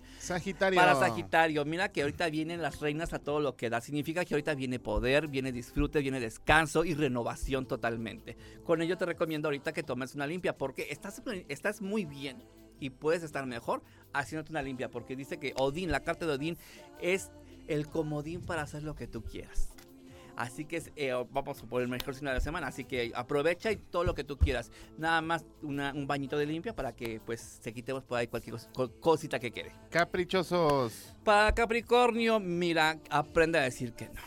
Sagitario. 0.51 0.81
Para 0.81 0.95
Sagitario, 0.95 1.65
mira 1.65 1.91
que 1.91 2.03
ahorita 2.03 2.29
vienen 2.31 2.63
las 2.63 2.81
reinas 2.81 3.13
a 3.13 3.19
todo 3.19 3.41
lo 3.41 3.57
que 3.57 3.71
da. 3.71 3.81
Significa 3.81 4.25
que 4.25 4.35
ahorita 4.35 4.55
viene 4.55 4.79
poder, 4.79 5.29
viene 5.29 5.53
disfrute, 5.53 6.01
viene 6.01 6.21
descanso 6.21 6.85
y 6.85 6.95
renovación 6.95 7.67
totalmente. 7.67 8.37
Con 8.65 8.83
ello 8.83 8.97
te 8.97 9.07
recomiendo 9.07 9.49
ahorita 9.49 9.73
que 9.73 9.83
tomes 9.83 10.15
una 10.15 10.27
limpia 10.27 10.57
porque 10.57 10.89
estás, 10.91 11.23
estás 11.49 11.81
muy 11.81 12.05
bien 12.05 12.43
y 12.81 12.91
puedes 12.91 13.23
estar 13.23 13.47
mejor 13.47 13.83
haciéndote 14.13 14.51
una 14.51 14.63
limpia 14.63 14.91
porque 14.91 15.17
dice 15.17 15.39
que 15.39 15.55
Odín, 15.57 15.93
la 15.93 16.01
carta 16.01 16.27
de 16.27 16.33
Odín, 16.33 16.59
es 17.01 17.31
el 17.69 17.87
comodín 17.87 18.41
para 18.41 18.63
hacer 18.63 18.83
lo 18.83 18.95
que 18.95 19.07
tú 19.07 19.23
quieras. 19.23 19.71
Así 20.41 20.65
que 20.65 20.77
es, 20.79 20.91
eh, 20.97 21.13
vamos 21.31 21.61
por 21.63 21.83
el 21.83 21.89
mejor 21.89 22.15
signo 22.15 22.31
de 22.31 22.37
la 22.37 22.41
semana. 22.41 22.67
Así 22.69 22.85
que 22.85 23.13
aprovecha 23.15 23.71
y 23.71 23.77
todo 23.77 24.05
lo 24.05 24.15
que 24.15 24.25
tú 24.25 24.39
quieras. 24.39 24.71
Nada 24.97 25.21
más 25.21 25.45
una- 25.63 25.93
un 25.95 26.07
bañito 26.07 26.39
de 26.39 26.47
limpia 26.47 26.75
para 26.75 26.93
que 26.97 27.21
pues 27.25 27.41
se 27.63 27.73
quitemos 27.75 28.03
por 28.05 28.19
ahí 28.19 28.27
cualquier 28.27 28.57
cos- 28.57 28.69
co- 28.73 28.91
cosita 29.01 29.39
que 29.39 29.51
quede. 29.51 29.73
Caprichosos. 29.91 31.15
Para 31.25 31.53
Capricornio, 31.55 32.41
mira, 32.41 32.99
aprende 33.11 33.59
a 33.59 33.63
decir 33.63 33.93
que 33.93 34.07
no. 34.07 34.21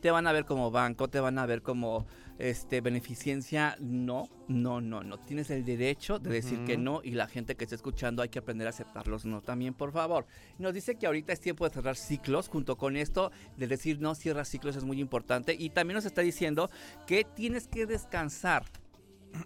Te 0.00 0.10
van 0.10 0.26
a 0.26 0.32
ver 0.32 0.44
como 0.44 0.70
banco, 0.70 1.08
te 1.08 1.18
van 1.18 1.38
a 1.38 1.46
ver 1.46 1.62
como 1.62 2.06
este 2.38 2.80
beneficencia. 2.80 3.76
No, 3.80 4.28
no, 4.48 4.80
no, 4.80 5.02
no. 5.02 5.18
Tienes 5.18 5.50
el 5.50 5.64
derecho 5.64 6.18
de 6.18 6.30
decir 6.30 6.64
que 6.64 6.76
no 6.76 7.00
y 7.02 7.12
la 7.12 7.26
gente 7.26 7.56
que 7.56 7.64
está 7.64 7.74
escuchando 7.74 8.22
hay 8.22 8.28
que 8.28 8.38
aprender 8.38 8.66
a 8.66 8.70
aceptarlos 8.70 9.24
no 9.24 9.42
también, 9.42 9.74
por 9.74 9.92
favor. 9.92 10.26
Nos 10.58 10.72
dice 10.72 10.96
que 10.96 11.06
ahorita 11.06 11.32
es 11.32 11.40
tiempo 11.40 11.68
de 11.68 11.74
cerrar 11.74 11.96
ciclos. 11.96 12.48
Junto 12.48 12.76
con 12.76 12.96
esto, 12.96 13.32
de 13.56 13.66
decir 13.66 14.00
no, 14.00 14.14
cierra 14.14 14.44
ciclos 14.44 14.76
es 14.76 14.84
muy 14.84 15.00
importante. 15.00 15.56
Y 15.58 15.70
también 15.70 15.96
nos 15.96 16.04
está 16.04 16.20
diciendo 16.20 16.70
que 17.06 17.24
tienes 17.24 17.66
que 17.66 17.86
descansar. 17.86 18.64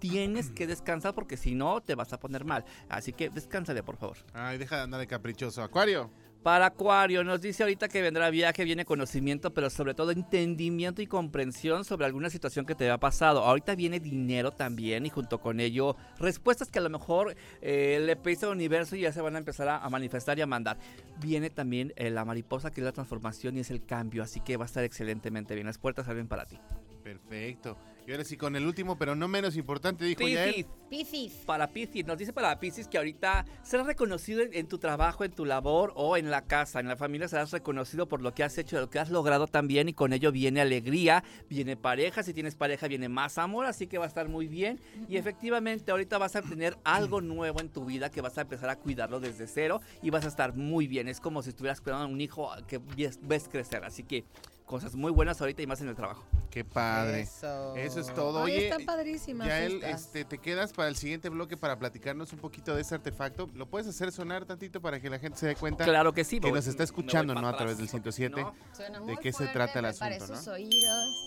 Tienes 0.00 0.50
que 0.50 0.66
descansar 0.66 1.14
porque 1.14 1.36
si 1.36 1.54
no 1.54 1.80
te 1.80 1.94
vas 1.94 2.12
a 2.12 2.20
poner 2.20 2.44
mal. 2.44 2.64
Así 2.88 3.12
que 3.12 3.30
descánsale, 3.30 3.82
por 3.82 3.96
favor. 3.96 4.18
Ay, 4.34 4.58
deja 4.58 4.76
de 4.76 4.82
andar 4.82 5.00
de 5.00 5.06
caprichoso. 5.06 5.62
Acuario. 5.62 6.10
Para 6.42 6.66
Acuario, 6.66 7.22
nos 7.22 7.42
dice 7.42 7.62
ahorita 7.62 7.88
que 7.88 8.00
vendrá 8.00 8.30
viaje, 8.30 8.64
viene 8.64 8.86
conocimiento, 8.86 9.52
pero 9.52 9.68
sobre 9.68 9.92
todo 9.92 10.10
entendimiento 10.10 11.02
y 11.02 11.06
comprensión 11.06 11.84
sobre 11.84 12.06
alguna 12.06 12.30
situación 12.30 12.64
que 12.64 12.74
te 12.74 12.84
haya 12.84 12.96
pasado. 12.96 13.40
Ahorita 13.44 13.74
viene 13.74 14.00
dinero 14.00 14.50
también 14.50 15.04
y 15.04 15.10
junto 15.10 15.38
con 15.38 15.60
ello 15.60 15.96
respuestas 16.18 16.70
que 16.70 16.78
a 16.78 16.82
lo 16.82 16.88
mejor 16.88 17.36
eh, 17.60 18.00
le 18.02 18.16
pediste 18.16 18.46
al 18.46 18.52
universo 18.52 18.96
y 18.96 19.02
ya 19.02 19.12
se 19.12 19.20
van 19.20 19.34
a 19.34 19.38
empezar 19.38 19.68
a, 19.68 19.86
manifestar 19.90 20.38
y 20.38 20.40
a 20.40 20.46
mandar. 20.46 20.78
Viene 21.20 21.50
también 21.50 21.92
eh, 21.96 22.08
la 22.08 22.24
mariposa 22.24 22.70
que 22.70 22.80
es 22.80 22.86
la 22.86 22.92
transformación 22.92 23.58
y 23.58 23.60
es 23.60 23.70
el 23.70 23.84
cambio, 23.84 24.22
así 24.22 24.40
que 24.40 24.56
va 24.56 24.64
a 24.64 24.66
estar 24.66 24.82
excelentemente 24.82 25.54
bien. 25.54 25.66
Las 25.66 25.76
puertas 25.76 26.08
abren 26.08 26.26
para 26.26 26.46
ti. 26.46 26.58
Perfecto. 27.04 27.76
Y 28.10 28.12
ahora 28.12 28.24
sí, 28.24 28.36
con 28.36 28.56
el 28.56 28.66
último, 28.66 28.98
pero 28.98 29.14
no 29.14 29.28
menos 29.28 29.56
importante, 29.56 30.04
dijo 30.04 30.26
Yael. 30.26 30.66
Piscis. 30.88 31.32
Para 31.46 31.68
Piscis, 31.68 32.04
nos 32.04 32.18
dice 32.18 32.32
para 32.32 32.58
Piscis 32.58 32.88
que 32.88 32.98
ahorita 32.98 33.44
serás 33.62 33.86
reconocido 33.86 34.42
en, 34.42 34.52
en 34.52 34.66
tu 34.66 34.78
trabajo, 34.78 35.22
en 35.22 35.30
tu 35.30 35.44
labor 35.44 35.92
o 35.94 36.16
en 36.16 36.28
la 36.28 36.42
casa, 36.42 36.80
en 36.80 36.88
la 36.88 36.96
familia 36.96 37.28
serás 37.28 37.52
reconocido 37.52 38.08
por 38.08 38.20
lo 38.20 38.34
que 38.34 38.42
has 38.42 38.58
hecho, 38.58 38.80
lo 38.80 38.90
que 38.90 38.98
has 38.98 39.10
logrado 39.10 39.46
también 39.46 39.88
y 39.88 39.92
con 39.92 40.12
ello 40.12 40.32
viene 40.32 40.60
alegría, 40.60 41.22
viene 41.48 41.76
pareja, 41.76 42.24
si 42.24 42.34
tienes 42.34 42.56
pareja 42.56 42.88
viene 42.88 43.08
más 43.08 43.38
amor, 43.38 43.66
así 43.66 43.86
que 43.86 43.98
va 43.98 44.06
a 44.06 44.08
estar 44.08 44.28
muy 44.28 44.48
bien 44.48 44.80
y 45.08 45.16
efectivamente 45.16 45.92
ahorita 45.92 46.18
vas 46.18 46.34
a 46.34 46.42
tener 46.42 46.76
algo 46.82 47.20
nuevo 47.20 47.60
en 47.60 47.68
tu 47.68 47.84
vida 47.84 48.10
que 48.10 48.22
vas 48.22 48.36
a 48.38 48.40
empezar 48.40 48.70
a 48.70 48.74
cuidarlo 48.74 49.20
desde 49.20 49.46
cero 49.46 49.82
y 50.02 50.10
vas 50.10 50.24
a 50.24 50.28
estar 50.28 50.56
muy 50.56 50.88
bien, 50.88 51.06
es 51.06 51.20
como 51.20 51.44
si 51.44 51.50
estuvieras 51.50 51.80
cuidando 51.80 52.06
a 52.06 52.08
un 52.08 52.20
hijo 52.20 52.50
que 52.66 52.80
ves 53.22 53.48
crecer, 53.48 53.84
así 53.84 54.02
que 54.02 54.24
cosas 54.70 54.94
muy 54.94 55.10
buenas 55.10 55.40
ahorita 55.40 55.62
y 55.62 55.66
más 55.66 55.80
en 55.80 55.88
el 55.88 55.96
trabajo. 55.96 56.24
Qué 56.48 56.64
padre. 56.64 57.22
Eso. 57.22 57.74
Eso 57.74 57.98
es 57.98 58.14
todo. 58.14 58.44
Ay, 58.44 58.52
Oye, 58.52 58.68
están 58.68 58.86
padrísimas 58.86 59.48
Yael, 59.48 59.82
este, 59.82 60.24
te 60.24 60.38
quedas 60.38 60.72
para 60.72 60.88
el 60.88 60.94
siguiente 60.94 61.28
bloque 61.28 61.56
para 61.56 61.76
platicarnos 61.76 62.32
un 62.32 62.38
poquito 62.38 62.72
de 62.76 62.82
este 62.82 62.94
artefacto. 62.94 63.50
¿Lo 63.54 63.66
puedes 63.66 63.88
hacer 63.88 64.12
sonar 64.12 64.44
tantito 64.44 64.80
para 64.80 65.00
que 65.00 65.10
la 65.10 65.18
gente 65.18 65.36
se 65.38 65.48
dé 65.48 65.56
cuenta? 65.56 65.84
Claro 65.84 66.12
que 66.12 66.22
sí. 66.22 66.38
Que 66.38 66.50
voy- 66.50 66.56
nos 66.58 66.68
está 66.68 66.84
escuchando, 66.84 67.34
¿no? 67.34 67.48
A 67.48 67.56
través 67.56 67.78
del 67.78 67.88
porque 67.88 68.12
107. 68.12 68.42
no, 68.42 68.54
Suena 68.72 69.00
¿De 69.00 69.04
muy 69.06 69.16
qué 69.16 69.32
se 69.32 69.48
trata 69.48 69.80
el 69.80 69.86
asunto, 69.86 70.26
sus 70.36 70.46
no? 70.46 70.52
oídos. 70.52 71.26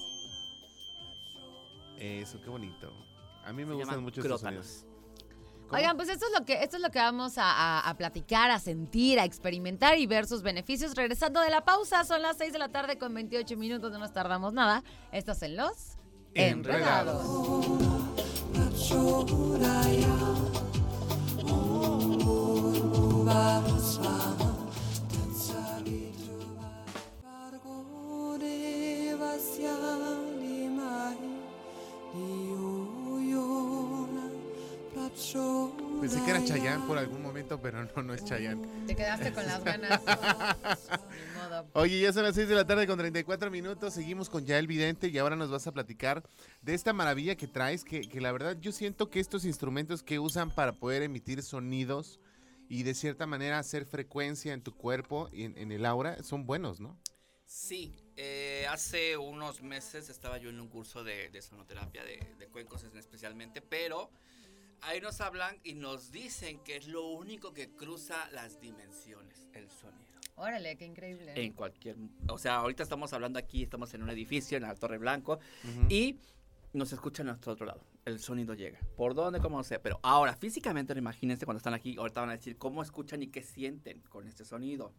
Eso, 2.00 2.41
qué 2.41 2.50
bonito. 2.50 2.94
A 3.44 3.52
mí 3.52 3.66
me 3.66 3.72
Se 3.72 3.74
gustan 3.76 4.04
mucho 4.04 4.22
estos 4.22 4.39
sonidos. 4.39 4.86
¿Cómo? 5.74 5.78
Oigan, 5.80 5.95
pues 5.97 6.09
esto 6.09 6.26
es 6.26 6.39
lo 6.39 6.45
que 6.45 6.63
esto 6.63 6.76
es 6.78 6.82
lo 6.82 6.89
que 6.91 6.99
vamos 6.99 7.38
a, 7.38 7.43
a- 7.51 7.89
a 7.89 7.93
platicar, 7.97 8.51
a 8.51 8.59
sentir, 8.59 9.19
a 9.19 9.26
experimentar 9.26 9.97
y 9.97 10.05
ver 10.07 10.26
sus 10.28 10.41
beneficios. 10.41 10.95
Regresando 10.95 11.39
de 11.41 11.49
la 11.49 11.65
pausa, 11.65 12.03
son 12.03 12.21
las 12.21 12.38
6 12.38 12.53
de 12.53 12.59
la 12.59 12.69
tarde 12.69 12.97
con 12.97 13.13
28 13.13 13.57
minutos, 13.57 13.91
no 13.91 13.99
nos 13.99 14.13
tardamos 14.13 14.53
nada. 14.53 14.84
Estos 15.11 15.41
en 15.43 15.55
los 15.57 15.97
Enredados. 16.36 17.26
Pensé 35.14 36.24
que 36.26 36.32
era 36.32 36.43
Chayán 36.43 36.88
por 36.88 36.97
algún 36.97 37.22
momento, 37.22 37.61
pero 37.61 37.84
no, 37.84 38.03
no 38.03 38.14
es 38.14 38.26
Chayán. 38.26 38.61
Te 38.88 38.95
quedaste 38.95 39.32
con 39.32 39.45
las 39.45 39.64
ganas. 39.64 40.01
Ni 41.11 41.38
modo. 41.39 41.68
Oye, 41.74 41.99
ya 42.01 42.11
son 42.11 42.24
las 42.24 42.34
6 42.36 42.47
de 42.49 42.55
la 42.55 42.66
tarde 42.66 42.88
con 42.88 42.97
34 42.97 43.51
minutos. 43.51 43.93
Seguimos 43.93 44.30
con 44.30 44.45
Yael 44.45 44.66
Vidente 44.68 45.07
y 45.09 45.18
ahora 45.20 45.36
nos 45.36 45.51
vas 45.51 45.68
a 45.68 45.72
platicar 45.72 46.24
de 46.61 46.74
esta 46.74 46.93
maravilla 46.93 47.36
que 47.36 47.47
traes. 47.47 47.84
Que, 47.84 48.01
que 48.01 48.22
la 48.22 48.32
verdad 48.32 48.57
yo 48.59 48.72
siento 48.72 49.09
que 49.09 49.20
estos 49.20 49.45
instrumentos 49.45 50.01
que 50.01 50.18
usan 50.20 50.49
para 50.49 50.74
poder 50.74 51.03
emitir 51.03 51.43
sonidos 51.43 52.20
y 52.68 52.82
de 52.84 52.95
cierta 52.95 53.28
manera 53.28 53.59
hacer 53.59 53.86
frecuencia 53.86 54.51
en 54.53 54.61
tu 54.64 54.76
cuerpo 54.76 55.30
y 55.32 55.43
en, 55.43 55.57
en 55.59 55.72
el 55.72 55.86
aura 55.86 56.24
son 56.24 56.45
buenos, 56.47 56.80
¿no? 56.80 56.97
Sí, 57.45 57.93
eh, 58.18 58.66
hace 58.68 59.16
unos 59.16 59.61
meses 59.61 60.09
estaba 60.09 60.39
yo 60.39 60.49
en 60.49 60.59
un 60.59 60.70
curso 60.70 61.03
de, 61.03 61.30
de 61.30 61.41
sonoterapia 61.43 62.03
de, 62.03 62.18
de 62.39 62.47
cuencos 62.47 62.84
en- 62.84 62.97
especialmente, 62.97 63.61
pero 63.61 64.09
ahí 64.86 65.02
nos 65.02 65.22
hablan 65.22 65.58
y 65.64 65.74
nos 65.74 66.12
dicen 66.12 66.60
que 66.60 66.78
es 66.78 66.88
lo 66.88 67.08
único 67.08 67.54
que 67.54 67.70
cruza 67.70 68.30
las 68.32 68.60
dimensiones, 68.60 69.48
el 69.54 69.70
sonido. 69.70 70.04
Órale, 70.36 70.76
qué 70.78 70.86
increíble. 70.86 71.34
En 71.36 71.54
cualquier, 71.54 71.96
o 72.28 72.38
sea, 72.38 72.56
ahorita 72.58 72.82
estamos 72.84 73.14
hablando 73.14 73.38
aquí, 73.38 73.64
estamos 73.64 73.94
en 73.94 74.02
un 74.04 74.10
edificio 74.10 74.58
en 74.58 74.64
la 74.64 74.74
Torre 74.76 74.98
Blanco 74.98 75.40
Ujú. 75.64 75.88
y 75.90 76.20
nos 76.74 76.92
escuchan 76.92 77.28
a 77.28 77.34
nuestro 77.34 77.54
otro 77.54 77.66
lado. 77.68 77.82
El 78.06 78.20
sonido 78.20 78.54
llega. 78.56 78.80
¿Por 78.98 79.14
dónde? 79.14 79.40
Como 79.40 79.58
no 79.58 79.64
sé. 79.64 79.80
Pero 79.80 80.00
ahora, 80.02 80.36
físicamente, 80.36 80.98
imagínense 80.98 81.46
cuando 81.46 81.60
están 81.60 81.74
aquí, 81.74 81.96
ahorita 81.98 82.22
van 82.22 82.32
a 82.32 82.34
decir 82.34 82.58
cómo 82.58 82.82
escuchan 82.82 83.22
y 83.22 83.28
qué 83.28 83.44
sienten 83.44 84.02
con 84.10 84.28
este 84.28 84.44
sonido. 84.44 84.92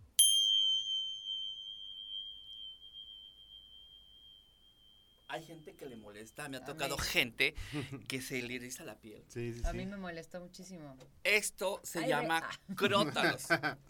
Hay 5.34 5.42
gente 5.44 5.74
que 5.74 5.86
le 5.86 5.96
molesta, 5.96 6.48
me 6.48 6.58
ha 6.58 6.60
A 6.60 6.64
tocado 6.64 6.96
mí. 6.96 7.02
gente 7.02 7.54
que 8.08 8.20
se 8.22 8.40
le 8.42 8.54
eriza 8.54 8.84
la 8.84 9.00
piel. 9.00 9.24
Sí, 9.28 9.52
sí, 9.52 9.62
A 9.64 9.72
sí. 9.72 9.76
mí 9.76 9.84
me 9.86 9.96
molestó 9.96 10.40
muchísimo. 10.40 10.96
Esto 11.24 11.80
se 11.82 12.00
Ay, 12.00 12.08
llama 12.10 12.40
ve- 12.40 12.46
ah. 12.48 12.74
crótalos. 12.76 13.42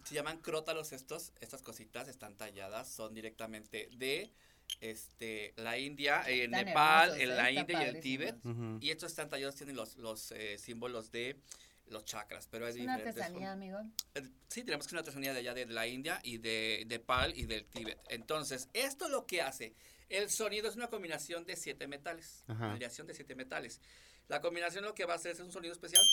Se 0.04 0.14
llaman 0.14 0.38
crótalos 0.38 0.92
estos. 0.92 1.32
Estas 1.40 1.62
cositas 1.62 2.08
están 2.08 2.34
talladas, 2.36 2.88
son 2.88 3.12
directamente 3.12 3.88
de 3.96 4.32
este, 4.80 5.52
la 5.56 5.76
India, 5.78 6.22
eh, 6.26 6.48
Nepal, 6.48 7.10
hermosos, 7.10 7.22
en 7.22 7.30
¿eh? 7.30 7.34
la 7.34 7.50
India 7.50 7.84
y 7.84 7.88
el. 7.88 8.00
Tíbet. 8.00 8.36
Y 8.80 8.90
estos 8.90 9.10
están 9.12 9.28
tallados, 9.28 9.54
tienen 9.56 9.76
los, 9.76 9.96
los 9.96 10.32
eh, 10.32 10.56
símbolos 10.58 11.10
de 11.12 11.38
los 11.88 12.06
chakras, 12.06 12.48
pero 12.50 12.66
es 12.66 12.76
Es 12.76 12.80
una 12.80 12.94
artesanía, 12.94 13.52
amigo. 13.52 13.78
Sí, 14.48 14.64
tenemos 14.64 14.86
que 14.88 14.94
una 14.94 15.00
artesanía 15.00 15.34
de 15.34 15.40
allá 15.40 15.52
de 15.52 15.66
la 15.66 15.86
India 15.86 16.18
y 16.22 16.38
de 16.38 16.84
Nepal 16.86 17.36
y 17.36 17.44
del 17.44 17.66
Tíbet. 17.66 18.00
Entonces, 18.08 18.70
esto 18.72 19.10
lo 19.10 19.26
que 19.26 19.42
hace, 19.42 19.74
el 20.08 20.30
sonido 20.30 20.68
es 20.68 20.76
una 20.76 20.88
combinación 20.88 21.44
de 21.44 21.56
siete 21.56 21.86
metales, 21.86 22.44
Ajá. 22.46 22.72
aleación 22.72 23.06
de 23.06 23.14
siete 23.14 23.34
metales. 23.34 23.80
La 24.28 24.40
combinación 24.40 24.84
lo 24.84 24.94
que 24.94 25.04
va 25.04 25.14
a 25.14 25.16
hacer 25.16 25.32
es 25.32 25.40
un 25.40 25.52
sonido 25.52 25.72
especial. 25.72 26.04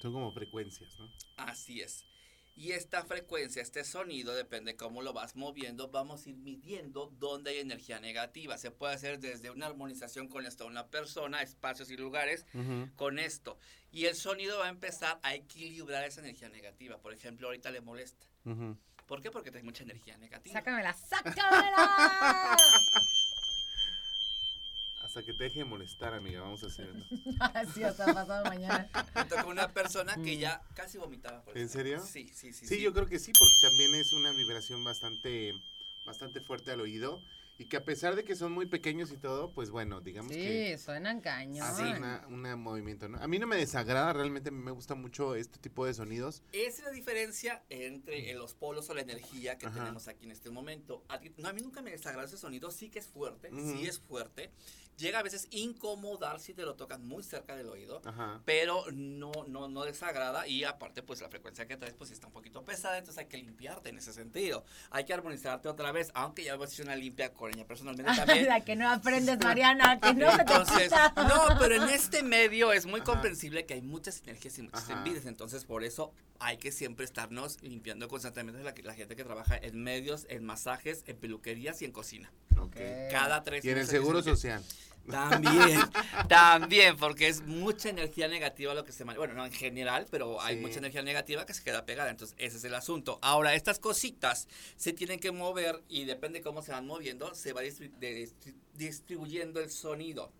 Son 0.00 0.12
como 0.12 0.32
frecuencias, 0.32 0.98
¿no? 0.98 1.10
Así 1.36 1.80
es. 1.80 2.04
Y 2.58 2.72
esta 2.72 3.04
frecuencia, 3.04 3.60
este 3.60 3.84
sonido, 3.84 4.34
depende 4.34 4.76
cómo 4.76 5.02
lo 5.02 5.12
vas 5.12 5.36
moviendo, 5.36 5.88
vamos 5.88 6.24
a 6.24 6.30
ir 6.30 6.36
midiendo 6.36 7.12
dónde 7.18 7.50
hay 7.50 7.58
energía 7.58 8.00
negativa. 8.00 8.56
Se 8.56 8.70
puede 8.70 8.94
hacer 8.94 9.18
desde 9.18 9.50
una 9.50 9.66
armonización 9.66 10.28
con 10.28 10.46
esto, 10.46 10.66
una 10.66 10.86
persona, 10.86 11.42
espacios 11.42 11.90
y 11.90 11.98
lugares, 11.98 12.46
con 12.94 13.18
esto. 13.18 13.58
Y 13.92 14.06
el 14.06 14.16
sonido 14.16 14.58
va 14.58 14.66
a 14.66 14.70
empezar 14.70 15.18
a 15.22 15.34
equilibrar 15.34 16.04
esa 16.04 16.20
energía 16.20 16.48
negativa. 16.48 16.96
Por 16.98 17.12
ejemplo, 17.12 17.48
ahorita 17.48 17.70
le 17.70 17.82
molesta. 17.82 18.26
Ujú. 18.46 18.78
¿Por 19.06 19.22
qué? 19.22 19.30
Porque 19.30 19.50
trae 19.50 19.62
mucha 19.62 19.84
energía 19.84 20.16
negativa. 20.18 20.52
Sácamela, 20.52 20.92
sácamela. 20.92 22.56
Hasta 25.02 25.22
que 25.22 25.32
te 25.32 25.44
deje 25.44 25.60
de 25.60 25.64
molestar, 25.64 26.12
amiga, 26.14 26.40
vamos 26.40 26.64
a 26.64 26.66
hacerlo. 26.66 27.04
Así 27.54 27.82
hasta 27.84 28.06
pasado 28.12 28.44
mañana. 28.46 28.88
Me 29.14 29.24
tocó 29.26 29.48
una 29.50 29.72
persona 29.72 30.16
que 30.16 30.36
ya 30.36 30.60
casi 30.74 30.98
vomitaba. 30.98 31.42
por 31.44 31.56
¿En 31.56 31.66
eso. 31.66 31.74
serio? 31.74 32.02
Sí, 32.04 32.28
sí, 32.34 32.52
sí. 32.52 32.66
Sí, 32.66 32.80
yo 32.82 32.92
creo 32.92 33.06
que 33.06 33.20
sí, 33.20 33.32
porque 33.38 33.54
también 33.60 33.94
es 33.94 34.12
una 34.12 34.32
vibración 34.32 34.82
bastante, 34.82 35.54
bastante 36.04 36.40
fuerte 36.40 36.72
al 36.72 36.80
oído. 36.80 37.22
Y 37.58 37.66
que 37.68 37.78
a 37.78 37.84
pesar 37.84 38.16
de 38.16 38.24
que 38.24 38.36
son 38.36 38.52
muy 38.52 38.66
pequeños 38.66 39.10
y 39.12 39.16
todo, 39.16 39.52
pues 39.54 39.70
bueno, 39.70 40.00
digamos 40.02 40.30
que 40.32 40.76
Sí, 40.76 40.84
suenan 40.84 41.20
cañón. 41.22 41.66
una, 41.96 42.24
una 42.28 42.56
movimiento, 42.56 43.08
¿no? 43.08 43.18
A 43.18 43.26
mí 43.26 43.38
no 43.38 43.46
me 43.46 43.56
desagrada, 43.56 44.12
realmente 44.12 44.50
me 44.50 44.70
gusta 44.72 44.94
mucho 44.94 45.34
este 45.34 45.58
tipo 45.58 45.86
de 45.86 45.94
sonidos. 45.94 46.42
Esa 46.52 46.78
es 46.78 46.84
la 46.84 46.90
diferencia 46.90 47.62
entre 47.70 48.34
los 48.34 48.54
polos 48.54 48.90
o 48.90 48.94
la 48.94 49.00
energía 49.00 49.56
que 49.56 49.66
Ajá. 49.66 49.78
tenemos 49.78 50.06
aquí 50.08 50.26
en 50.26 50.32
este 50.32 50.50
momento. 50.50 51.02
A, 51.08 51.18
no, 51.38 51.48
a 51.48 51.52
mí 51.54 51.62
nunca 51.62 51.80
me 51.80 51.90
desagrada 51.90 52.26
ese 52.26 52.36
sonido, 52.36 52.70
sí 52.70 52.90
que 52.90 52.98
es 52.98 53.06
fuerte, 53.06 53.50
sí 53.50 53.86
es 53.86 54.00
fuerte. 54.00 54.50
Llega 54.98 55.18
a 55.18 55.22
veces 55.22 55.46
incomodar 55.50 56.40
si 56.40 56.54
te 56.54 56.62
lo 56.62 56.74
tocan 56.74 57.06
muy 57.06 57.22
cerca 57.22 57.54
del 57.54 57.68
oído. 57.68 58.00
Ajá. 58.06 58.40
Pero 58.46 58.82
no, 58.92 59.30
no, 59.46 59.68
no 59.68 59.84
desagrada 59.84 60.48
y 60.48 60.64
aparte 60.64 61.02
pues 61.02 61.20
la 61.20 61.28
frecuencia 61.28 61.66
que 61.66 61.76
traes 61.76 61.94
pues 61.94 62.10
está 62.10 62.28
un 62.28 62.32
poquito 62.32 62.64
pesada, 62.64 62.96
entonces 62.96 63.18
hay 63.18 63.26
que 63.26 63.36
limpiarte 63.36 63.90
en 63.90 63.98
ese 63.98 64.14
sentido. 64.14 64.64
Hay 64.90 65.04
que 65.04 65.12
armonizarte 65.12 65.68
otra 65.68 65.92
vez, 65.92 66.10
aunque 66.14 66.44
ya 66.44 66.56
voy 66.56 66.64
a 66.64 66.68
hacer 66.68 66.86
una 66.86 66.96
limpia 66.96 67.34
con 67.34 67.45
personalmente 67.66 68.12
también. 68.16 68.46
La 68.46 68.60
que 68.60 68.76
no 68.76 68.88
aprendes, 68.90 69.38
Mariana, 69.44 70.00
que 70.00 70.14
no 70.14 70.30
se 70.30 70.36
te 70.36 70.42
Entonces, 70.42 70.92
no, 71.16 71.58
pero 71.58 71.74
en 71.82 71.88
este 71.90 72.22
medio 72.22 72.72
es 72.72 72.86
muy 72.86 73.00
Ajá. 73.00 73.12
comprensible 73.12 73.66
que 73.66 73.74
hay 73.74 73.82
muchas 73.82 74.22
energías 74.22 74.58
y 74.58 74.62
muchas 74.62 74.84
Ajá. 74.84 74.92
envidias, 74.98 75.26
entonces 75.26 75.64
por 75.64 75.84
eso 75.84 76.12
hay 76.38 76.58
que 76.58 76.72
siempre 76.72 77.04
estarnos 77.04 77.62
limpiando 77.62 78.08
constantemente 78.08 78.62
la, 78.62 78.74
la 78.82 78.94
gente 78.94 79.16
que 79.16 79.24
trabaja 79.24 79.56
en 79.56 79.82
medios, 79.82 80.26
en 80.28 80.44
masajes, 80.44 81.04
en 81.06 81.16
peluquerías 81.16 81.80
y 81.82 81.84
en 81.86 81.92
cocina. 81.92 82.30
Ok. 82.58 82.76
Cada 83.10 83.42
tres 83.42 83.64
Y 83.64 83.70
en 83.70 83.78
el 83.78 83.86
seguro 83.86 84.22
social. 84.22 84.62
También, 85.10 85.80
también, 86.28 86.96
porque 86.96 87.28
es 87.28 87.42
mucha 87.42 87.88
energía 87.90 88.28
negativa 88.28 88.74
lo 88.74 88.84
que 88.84 88.92
se 88.92 89.04
maneja. 89.04 89.18
Bueno, 89.20 89.34
no 89.34 89.46
en 89.46 89.52
general, 89.52 90.06
pero 90.10 90.40
hay 90.40 90.56
Sí. 90.56 90.60
mucha 90.62 90.78
energía 90.78 91.02
negativa 91.02 91.46
que 91.46 91.54
se 91.54 91.62
queda 91.62 91.84
pegada. 91.84 92.10
Entonces, 92.10 92.36
ese 92.38 92.56
es 92.56 92.64
el 92.64 92.74
asunto. 92.74 93.18
Ahora, 93.22 93.54
estas 93.54 93.78
cositas 93.78 94.48
se 94.76 94.92
tienen 94.92 95.20
que 95.20 95.30
mover 95.32 95.82
y 95.88 96.04
depende 96.04 96.40
cómo 96.40 96.62
se 96.62 96.72
van 96.72 96.86
moviendo, 96.86 97.34
se 97.34 97.52
va 97.52 97.62
distri- 97.62 97.92
de- 97.98 98.26
distri- 98.26 98.54
distribuyendo 98.74 99.60
el 99.60 99.70
sonido. 99.70 100.32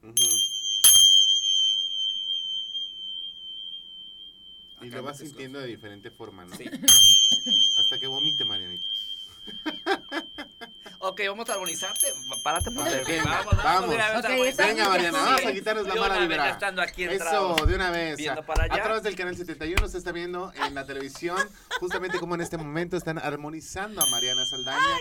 Y 4.83 4.91
lo 4.91 5.03
vas 5.03 5.19
sintiendo 5.19 5.59
de 5.59 5.67
diferente 5.67 6.11
forma, 6.11 6.45
¿no? 6.45 6.55
Sí. 6.57 6.65
Hasta 7.79 7.99
que 7.99 8.07
vomite, 8.07 8.45
Marianita. 8.45 8.87
Ok, 10.99 11.21
vamos 11.29 11.49
a 11.49 11.53
armonizarte. 11.53 12.07
Párate 12.43 12.71
por 12.71 12.83
Vale, 12.85 12.97
aquí. 12.97 13.13
venga, 13.13 13.25
Vamos, 13.45 13.57
vamos. 13.63 13.91
de 13.91 13.95
una 13.97 14.09
vez 14.09 14.57
Venga, 14.57 14.89
Mariana, 14.89 15.19
vamos 15.23 15.47
a 15.47 15.53
quitarnos 15.53 15.87
la 15.87 15.95
De 15.95 16.01
mala 16.01 16.19
vibra. 16.21 16.51
estando 16.51 16.83
aquí 16.83 17.05
Eso, 17.05 17.55
de 17.67 17.75
una 17.75 17.91
vez. 17.91 18.19
Para 18.47 18.65
allá. 18.65 18.75
A 18.75 18.83
través 18.83 19.03
del 19.05 19.15
canal 19.15 19.37
71 19.37 19.89
se 19.89 19.99
está 19.99 20.11
viendo 20.11 20.53
en 20.67 20.75
la 20.75 20.85
televisión, 20.85 21.39
justamente 21.81 22.19
como 22.19 22.35
en 22.35 22.41
este 22.41 22.57
momento 22.57 22.97
están 22.97 23.19
armonizando 23.19 24.03
a 24.03 24.07
Mariana 24.07 24.45
Saldaña 24.47 24.97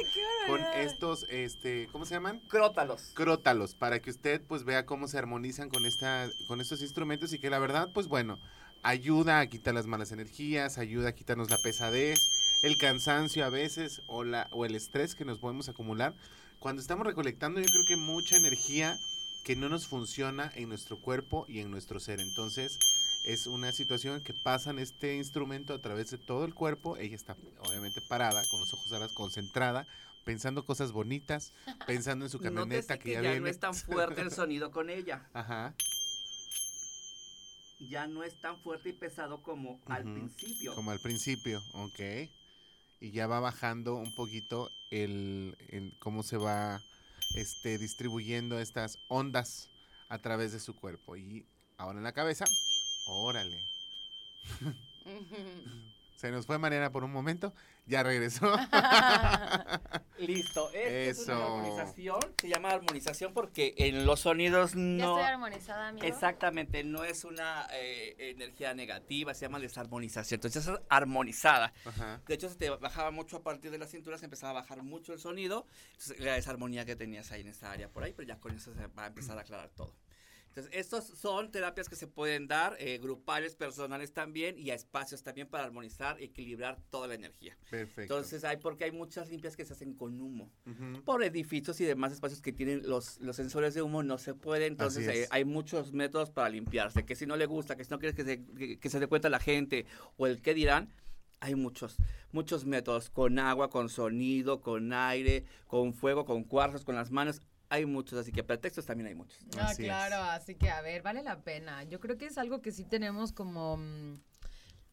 con 0.48 0.62
estos, 0.76 1.26
este, 1.30 1.88
¿cómo 1.92 2.06
se 2.06 2.14
llaman? 2.16 2.40
Crótalos. 2.50 3.12
Crótalos, 3.16 3.74
para 3.74 4.00
que 4.00 4.12
usted 4.12 4.42
pues 4.48 4.64
vea 4.64 4.86
cómo 4.86 5.08
se 5.08 5.18
armonizan 5.18 5.70
con 5.70 5.86
esta, 5.86 6.28
con 6.48 6.62
estos 6.62 6.82
instrumentos 6.82 7.34
y 7.34 7.40
que 7.40 7.50
la 7.50 7.58
verdad, 7.58 7.90
pues 7.94 8.08
bueno, 8.08 8.38
ayuda 8.84 9.40
a 9.40 9.48
quitar 9.48 9.74
las 9.74 9.88
malas 9.88 10.12
energías, 10.12 10.78
ayuda 10.78 11.10
a 11.10 11.14
quitarnos 11.14 11.50
la 11.50 11.58
pesadez, 11.58 12.20
el 12.66 12.78
cansancio 12.78 13.46
a 13.46 13.50
veces 13.50 14.02
o 14.08 14.24
la 14.24 14.48
o 14.50 14.66
el 14.66 14.74
estrés 14.74 15.14
que 15.14 15.24
nos 15.24 15.38
podemos 15.38 15.70
acumular. 15.70 16.16
Cuando 16.58 16.82
estamos 16.82 17.06
recolectando, 17.06 17.62
yo 17.62 17.68
creo 17.68 17.86
que 17.88 17.96
mucha 17.96 18.38
energía 18.38 18.98
que 19.44 19.56
no 19.56 19.70
nos 19.70 19.86
funciona 19.86 20.52
en 20.56 20.70
nuestro 20.70 21.00
cuerpo 21.00 21.46
y 21.48 21.60
en 21.60 21.70
nuestro 21.70 22.00
ser. 22.00 22.20
Entonces, 22.20 22.80
es 23.24 23.46
una 23.46 23.72
situación 23.72 24.24
que 24.24 24.34
pasan 24.34 24.80
este 24.80 25.16
instrumento 25.16 25.76
a 25.76 25.80
través 25.80 26.10
de 26.10 26.18
todo 26.18 26.44
el 26.44 26.56
cuerpo. 26.56 26.98
Ella 26.98 27.16
está 27.16 27.38
obviamente 27.60 28.02
parada, 28.10 28.42
con 28.50 28.60
los 28.60 28.74
ojos 28.74 28.90
cerrados, 28.90 29.14
concentrada, 29.14 29.86
pensando 30.24 30.66
cosas 30.66 30.92
bonitas, 30.92 31.54
pensando 31.86 32.26
en 32.26 32.32
su 32.32 32.40
camioneta 32.40 32.96
Nótese 32.96 32.98
que, 32.98 33.04
que 33.04 33.12
ya, 33.12 33.22
ya 33.22 33.30
viene. 33.30 33.42
no 33.42 33.48
es 33.48 33.60
tan 33.60 33.76
fuerte 33.76 34.22
el 34.22 34.32
sonido 34.32 34.72
con 34.72 34.90
ella. 34.90 35.30
Ajá. 35.34 35.76
Ya 37.92 38.08
no 38.08 38.24
es 38.24 38.42
tan 38.42 38.60
fuerte 38.64 38.90
y 38.90 38.94
pesado 38.94 39.44
como 39.44 39.80
al 39.86 40.02
principio. 40.02 40.74
Como 40.74 40.90
al 40.90 41.00
principio, 41.00 41.62
ok. 41.74 42.00
Y 43.06 43.12
ya 43.12 43.28
va 43.28 43.40
bajando 43.40 43.94
un 43.98 44.12
poquito 44.16 44.72
el, 44.90 45.56
el 45.70 45.94
cómo 46.00 46.24
se 46.24 46.38
va 46.38 46.82
este, 47.36 47.78
distribuyendo 47.78 48.58
estas 48.60 48.98
ondas 49.10 49.70
a 50.10 50.18
través 50.18 50.54
de 50.54 50.60
su 50.60 50.76
cuerpo. 50.76 51.16
Y 51.16 51.46
ahora 51.78 52.00
en 52.00 52.04
la 52.04 52.14
cabeza, 52.14 52.46
órale. 53.06 53.60
Se 56.16 56.32
nos 56.32 56.48
fue 56.48 56.58
Mariana 56.58 56.92
por 56.92 57.04
un 57.04 57.12
momento, 57.12 57.54
ya 57.86 58.04
regresó. 58.04 58.52
Listo. 60.18 60.70
Esta 60.74 60.80
es 60.90 61.28
una 61.28 61.34
Eso. 61.36 61.44
armonización. 61.58 62.20
Se 62.40 62.48
llama 62.50 62.70
armonización 62.70 63.34
porque 63.34 63.74
en 63.78 64.06
los 64.06 64.22
sonidos 64.22 64.72
Ya 64.74 64.80
no. 64.80 65.18
estoy 65.20 65.34
armonizada, 65.34 65.88
amigo. 65.90 66.06
Exactamente, 66.08 66.84
no 66.84 67.04
es 67.04 67.24
una 67.26 67.68
eh, 67.74 68.16
energía 68.20 68.74
negativa, 68.74 69.34
se 69.34 69.42
llama 69.46 69.60
desarmonización. 69.60 70.38
Entonces 70.38 70.68
es 70.68 70.80
armonizada. 70.90 71.74
Ajá. 71.86 72.22
De 72.28 72.34
hecho, 72.36 72.50
se 72.50 72.56
te 72.56 72.70
bajaba 72.70 73.12
mucho 73.12 73.38
a 73.38 73.44
partir 73.44 73.72
de 73.72 73.78
la 73.78 73.88
cintura, 73.88 74.18
se 74.18 74.26
empezaba 74.26 74.52
a 74.52 74.62
bajar 74.62 74.82
mucho 74.84 75.14
el 75.14 75.20
sonido. 75.20 75.68
Entonces, 75.92 76.20
la 76.20 76.34
desarmonía 76.34 76.86
que 76.86 76.96
tenías 76.96 77.32
ahí 77.32 77.42
en 77.42 77.48
esa 77.50 77.72
área 77.72 77.90
por 77.90 78.04
ahí, 78.04 78.14
pero 78.14 78.28
ya 78.28 78.40
con 78.40 78.56
eso 78.56 78.74
se 78.74 78.88
va 78.88 79.04
a 79.04 79.08
empezar 79.08 79.38
a 79.38 79.42
aclarar 79.42 79.70
todo. 79.70 79.94
Entonces, 80.56 80.80
estos 80.80 81.04
son 81.04 81.52
terapias 81.52 81.90
que 81.90 81.98
se 81.98 82.08
pueden 82.08 82.48
dar, 82.48 82.78
eh, 82.80 82.98
grupales, 82.98 83.58
personales 83.58 84.14
también, 84.14 84.58
y 84.58 84.70
a 84.70 84.74
espacios 84.74 85.22
también 85.22 85.50
para 85.50 85.66
armonizar, 85.66 86.22
equilibrar 86.22 86.80
toda 86.90 87.10
la 87.10 87.16
energía. 87.16 87.58
Perfecto. 87.70 88.02
Entonces, 88.02 88.46
hay 88.46 88.56
porque 88.56 88.86
hay 88.86 88.94
muchas 88.94 89.30
limpias 89.30 89.58
que 89.58 89.66
se 89.66 89.74
hacen 89.74 89.94
con 89.96 90.22
humo. 90.22 90.50
Por 91.04 91.24
edificios 91.24 91.82
y 91.82 91.84
demás 91.84 92.14
espacios 92.14 92.42
que 92.42 92.54
tienen 92.54 92.88
los, 92.88 93.20
los 93.20 93.36
sensores 93.36 93.74
de 93.74 93.82
humo 93.82 94.02
no 94.02 94.18
se 94.18 94.34
puede, 94.34 94.68
entonces 94.68 95.28
hay 95.30 95.44
muchos 95.44 95.92
métodos 95.92 96.32
para 96.32 96.48
limpiarse, 96.48 97.06
que 97.06 97.18
si 97.18 97.26
no 97.26 97.36
le 97.36 97.48
gusta, 97.48 97.76
que 97.76 97.84
si 97.84 97.92
no 97.92 98.00
quieres 98.00 98.16
que 98.16 98.24
se, 98.24 98.46
que, 98.46 98.80
que 98.80 98.90
se 98.90 99.00
dé 99.02 99.08
cuenta 99.08 99.30
la 99.30 99.40
gente 99.40 99.86
o 100.16 100.26
el 100.26 100.42
qué 100.42 100.54
dirán, 100.54 100.90
hay 101.42 101.56
muchos, 101.56 101.98
muchos 102.32 102.66
métodos, 102.66 103.10
con 103.10 103.40
agua, 103.40 103.70
con 103.70 103.90
sonido, 103.90 104.62
con 104.62 104.94
aire, 104.94 105.44
con 105.68 105.94
fuego, 105.94 106.26
con 106.26 106.44
cuarzos, 106.44 106.86
con 106.86 106.96
las 106.96 107.12
manos, 107.12 107.42
hay 107.70 107.86
muchos, 107.86 108.20
así 108.20 108.32
que 108.32 108.44
pretextos 108.44 108.86
también 108.86 109.08
hay 109.08 109.16
muchos. 109.16 109.40
Ah, 109.58 109.68
Así 109.70 109.84
es. 109.84 109.88
claro, 109.88 110.16
así 110.24 110.56
que 110.56 110.70
a 110.70 110.82
ver, 110.82 111.02
vale 111.02 111.24
la 111.24 111.42
pena. 111.44 111.84
Yo 111.84 112.00
creo 112.00 112.18
que 112.18 112.26
es 112.28 112.38
algo 112.38 112.62
que 112.62 112.72
sí 112.72 112.86
tenemos 112.86 113.32
como 113.32 113.78
mm, 113.78 114.20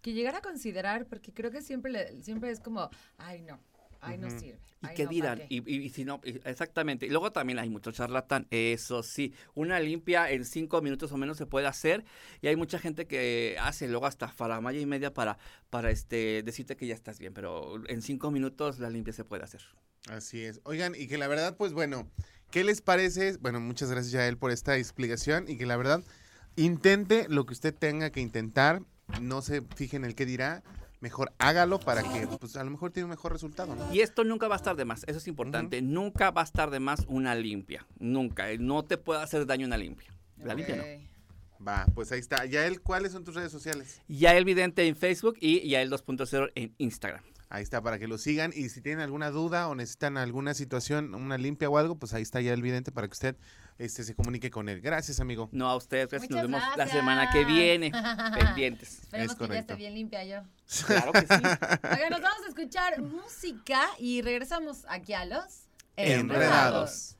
que 0.00 0.12
llegar 0.12 0.34
a 0.34 0.40
considerar, 0.40 1.06
porque 1.06 1.32
creo 1.32 1.50
que 1.50 1.62
siempre, 1.62 1.92
le- 1.92 2.22
siempre 2.22 2.50
es 2.50 2.60
como, 2.60 2.90
ay 3.18 3.42
no, 3.42 3.60
ay 4.00 4.18
no 4.18 4.28
sirve. 4.30 4.58
¿Y 4.82 4.86
ay, 4.88 4.94
qué 4.96 5.04
no, 5.04 5.08
¿pa' 5.10 5.14
dirán? 5.14 5.38
qué?". 5.38 5.46
Y, 5.48 5.58
y- 5.76 5.82
y 5.84 5.90
si 5.90 6.04
no, 6.04 6.20
y- 6.24 6.40
exactamente. 6.44 7.06
Y 7.06 7.10
luego 7.10 7.30
también 7.30 7.60
hay 7.60 7.70
mucho 7.70 7.92
charlatán, 7.92 8.48
eso 8.50 9.04
sí. 9.04 9.32
Una 9.54 9.78
limpia 9.78 10.28
en 10.30 10.44
cinco 10.44 10.82
minutos 10.82 11.12
o 11.12 11.16
menos 11.16 11.36
se 11.36 11.46
puede 11.46 11.68
hacer. 11.68 12.04
Y 12.40 12.48
hay 12.48 12.56
mucha 12.56 12.80
gente 12.80 13.06
que 13.06 13.56
hace 13.60 13.86
luego 13.86 14.06
hasta 14.06 14.26
faramaya 14.26 14.80
y 14.80 14.86
media 14.86 15.14
para, 15.14 15.38
para 15.70 15.90
este, 15.92 16.42
decirte 16.42 16.76
que 16.76 16.88
ya 16.88 16.94
estás 16.94 17.20
bien. 17.20 17.32
Pero 17.32 17.86
en 17.88 18.02
cinco 18.02 18.32
minutos 18.32 18.80
la 18.80 18.90
limpia 18.90 19.12
se 19.12 19.24
puede 19.24 19.44
hacer. 19.44 19.62
Así 20.08 20.42
es. 20.44 20.60
Oigan, 20.64 20.94
y 20.96 21.06
que 21.06 21.16
la 21.16 21.28
verdad, 21.28 21.56
pues 21.56 21.72
bueno, 21.72 22.10
¿qué 22.52 22.62
les 22.62 22.80
parece? 22.80 23.36
Bueno, 23.38 23.58
muchas 23.58 23.90
gracias 23.90 24.12
Yael 24.12 24.36
por 24.36 24.52
esta 24.52 24.76
explicación 24.76 25.46
y 25.48 25.56
que 25.56 25.66
la 25.66 25.76
verdad, 25.76 26.04
intente 26.54 27.26
lo 27.28 27.46
que 27.46 27.54
usted 27.54 27.74
tenga 27.74 28.10
que 28.10 28.20
intentar, 28.20 28.82
no 29.20 29.42
se 29.42 29.62
fije 29.74 29.96
en 29.96 30.04
el 30.04 30.14
que 30.14 30.26
dirá, 30.26 30.62
mejor 31.00 31.32
hágalo 31.38 31.80
para 31.80 32.02
que, 32.02 32.28
pues 32.38 32.54
a 32.56 32.62
lo 32.62 32.70
mejor 32.70 32.92
tiene 32.92 33.06
un 33.06 33.10
mejor 33.10 33.32
resultado, 33.32 33.74
¿no? 33.74 33.92
Y 33.92 34.00
esto 34.00 34.22
nunca 34.22 34.46
va 34.46 34.54
a 34.54 34.58
estar 34.58 34.76
de 34.76 34.84
más. 34.84 35.02
Eso 35.08 35.18
es 35.18 35.26
importante. 35.26 35.82
Nunca 35.82 36.30
va 36.30 36.42
a 36.42 36.44
estar 36.44 36.70
de 36.70 36.78
más 36.78 37.04
una 37.08 37.34
limpia. 37.34 37.86
Nunca. 37.98 38.50
Eh, 38.52 38.58
No 38.58 38.84
te 38.84 38.98
puede 38.98 39.20
hacer 39.20 39.46
daño 39.46 39.66
una 39.66 39.76
limpia. 39.76 40.14
La 40.36 40.54
limpia 40.54 40.76
no. 40.76 40.84
Va, 41.66 41.86
pues 41.94 42.12
ahí 42.12 42.20
está. 42.20 42.44
Yael, 42.44 42.80
¿cuáles 42.80 43.12
son 43.12 43.24
tus 43.24 43.34
redes 43.34 43.50
sociales? 43.50 44.00
Ya 44.08 44.36
el 44.36 44.44
vidente 44.44 44.86
en 44.86 44.94
Facebook 44.96 45.36
y 45.40 45.68
ya 45.68 45.80
el 45.80 45.90
2.0 45.90 46.50
en 46.54 46.74
Instagram. 46.78 47.22
Ahí 47.52 47.62
está 47.62 47.82
para 47.82 47.98
que 47.98 48.08
lo 48.08 48.16
sigan 48.16 48.50
y 48.54 48.70
si 48.70 48.80
tienen 48.80 49.02
alguna 49.02 49.30
duda 49.30 49.68
o 49.68 49.74
necesitan 49.74 50.16
alguna 50.16 50.54
situación, 50.54 51.14
una 51.14 51.36
limpia 51.36 51.68
o 51.68 51.76
algo, 51.76 51.96
pues 51.96 52.14
ahí 52.14 52.22
está 52.22 52.40
ya 52.40 52.54
el 52.54 52.62
vidente 52.62 52.92
para 52.92 53.08
que 53.08 53.12
usted 53.12 53.36
este, 53.76 54.04
se 54.04 54.14
comunique 54.14 54.50
con 54.50 54.70
él. 54.70 54.80
Gracias, 54.80 55.20
amigo. 55.20 55.50
No 55.52 55.68
a 55.68 55.76
ustedes, 55.76 56.08
gracias. 56.08 56.30
Nos 56.30 56.40
vemos 56.40 56.62
la 56.78 56.86
semana 56.86 57.30
que 57.30 57.44
viene. 57.44 57.92
Pendientes. 58.40 59.00
Esperemos 59.02 59.32
Es 59.32 59.38
que 59.38 59.48
ya 59.48 59.58
esté 59.58 59.74
bien 59.74 59.92
limpia 59.92 60.24
yo. 60.24 60.40
Claro 60.86 61.12
que 61.12 61.20
sí. 61.20 61.26
Oigan, 61.92 62.10
nos 62.10 62.22
vamos 62.22 62.42
a 62.46 62.48
escuchar 62.48 63.02
música 63.02 63.82
y 63.98 64.22
regresamos 64.22 64.86
aquí 64.88 65.12
a 65.12 65.26
los 65.26 65.66
Enredados. 65.94 67.18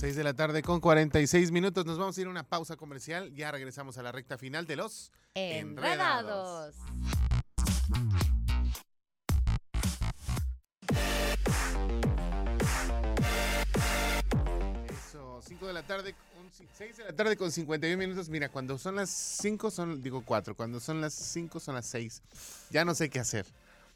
Seis 0.00 0.16
de 0.16 0.24
la 0.24 0.32
tarde 0.32 0.62
con 0.62 0.80
46 0.80 1.50
minutos. 1.50 1.84
Nos 1.84 1.98
vamos 1.98 2.16
a 2.16 2.20
ir 2.22 2.26
a 2.26 2.30
una 2.30 2.42
pausa 2.42 2.74
comercial. 2.74 3.34
Ya 3.34 3.50
regresamos 3.50 3.98
a 3.98 4.02
la 4.02 4.10
recta 4.10 4.38
final 4.38 4.66
de 4.66 4.76
los 4.76 5.12
Enredados. 5.34 6.74
Eso, 14.88 15.42
5 15.46 15.66
de 15.66 15.72
la 15.74 15.82
tarde 15.82 16.14
con 16.14 16.50
6 16.78 16.96
de 16.96 17.04
la 17.04 17.12
tarde 17.12 17.36
con 17.36 17.52
51 17.52 17.98
minutos. 17.98 18.30
Mira, 18.30 18.48
cuando 18.48 18.78
son 18.78 18.96
las 18.96 19.10
5 19.10 19.70
son, 19.70 20.00
digo 20.00 20.22
4. 20.24 20.56
Cuando 20.56 20.80
son 20.80 21.02
las 21.02 21.12
5 21.12 21.60
son 21.60 21.74
las 21.74 21.84
6. 21.84 22.22
Ya 22.70 22.86
no 22.86 22.94
sé 22.94 23.10
qué 23.10 23.20
hacer. 23.20 23.44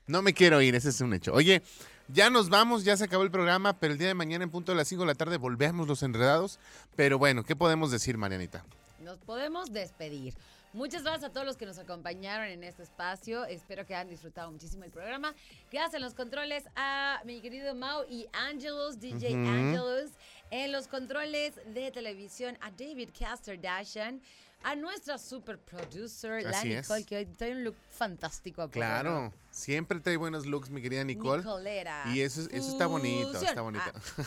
No 0.07 0.21
me 0.21 0.35
quiero 0.35 0.61
ir, 0.61 0.75
ese 0.75 0.91
es 0.91 1.01
un 1.01 1.15
hecho. 1.15 1.33
Oye, 1.33 1.63
ya 2.09 2.31
nos 2.31 2.49
vamos, 2.49 2.85
ya 2.85 2.97
se 2.97 3.05
acabó 3.05 3.23
el 3.25 3.31
programa, 3.31 3.79
pero 3.79 3.93
el 3.93 3.99
día 3.99 4.09
de 4.09 4.15
mañana 4.15 4.45
en 4.45 4.51
punto 4.51 4.73
de 4.73 4.77
las 4.77 4.89
5 4.89 5.03
de 5.03 5.07
la 5.07 5.15
tarde 5.15 5.37
volvemos 5.39 5.89
los 5.89 6.03
enredados. 6.03 6.59
Pero 6.97 7.19
bueno, 7.19 7.45
¿qué 7.45 7.57
podemos 7.57 7.91
decir, 7.91 8.19
Marianita? 8.19 8.65
Nos 9.01 9.19
podemos 9.19 9.73
despedir. 9.73 10.35
Muchas 10.73 11.05
gracias 11.05 11.31
a 11.31 11.33
todos 11.33 11.47
los 11.47 11.57
que 11.57 11.67
nos 11.67 11.79
acompañaron 11.79 12.49
en 12.49 12.65
este 12.65 12.83
espacio. 12.83 13.45
Espero 13.45 13.87
que 13.87 13.95
hayan 13.95 14.09
disfrutado 14.09 14.51
muchísimo 14.51 14.83
el 14.83 14.91
programa. 14.91 15.33
Gracias 15.71 15.95
en 15.95 16.03
los 16.03 16.15
controles 16.15 16.65
a 16.75 17.21
mi 17.25 17.41
querido 17.41 17.77
Mau 17.77 18.03
y 18.11 18.27
Angelus, 18.33 18.99
DJ 18.99 19.37
Ujú. 19.37 19.49
Angelus. 19.51 20.11
En 20.51 20.73
los 20.73 20.89
controles 20.89 21.55
de 21.73 21.93
televisión 21.93 22.59
a 22.61 22.73
David 22.73 23.11
Caster 23.17 23.61
Dashan. 23.61 24.21
A 24.65 24.75
nuestra 24.77 25.19
super 25.19 25.59
producer, 25.59 26.43
la 26.43 26.63
es. 26.63 26.65
Nicole, 26.89 27.05
que 27.05 27.17
hoy 27.19 27.27
trae 27.27 27.53
un 27.53 27.65
look 27.65 27.77
fantástico. 27.91 28.63
¿a 28.63 28.67
poco 28.67 28.73
Claro, 28.73 29.33
siempre 29.51 30.01
trae 30.01 30.17
buenos 30.17 30.47
looks, 30.47 30.71
mi 30.71 30.81
querida 30.81 31.05
Nicole. 31.05 31.43
Nicolera. 31.43 32.05
Y 32.15 32.21
eso, 32.23 32.41
es- 32.41 32.49
eso 32.51 32.71
está 32.73 32.87
bonito, 32.87 33.41
está 33.43 33.61
bonito. 33.61 33.85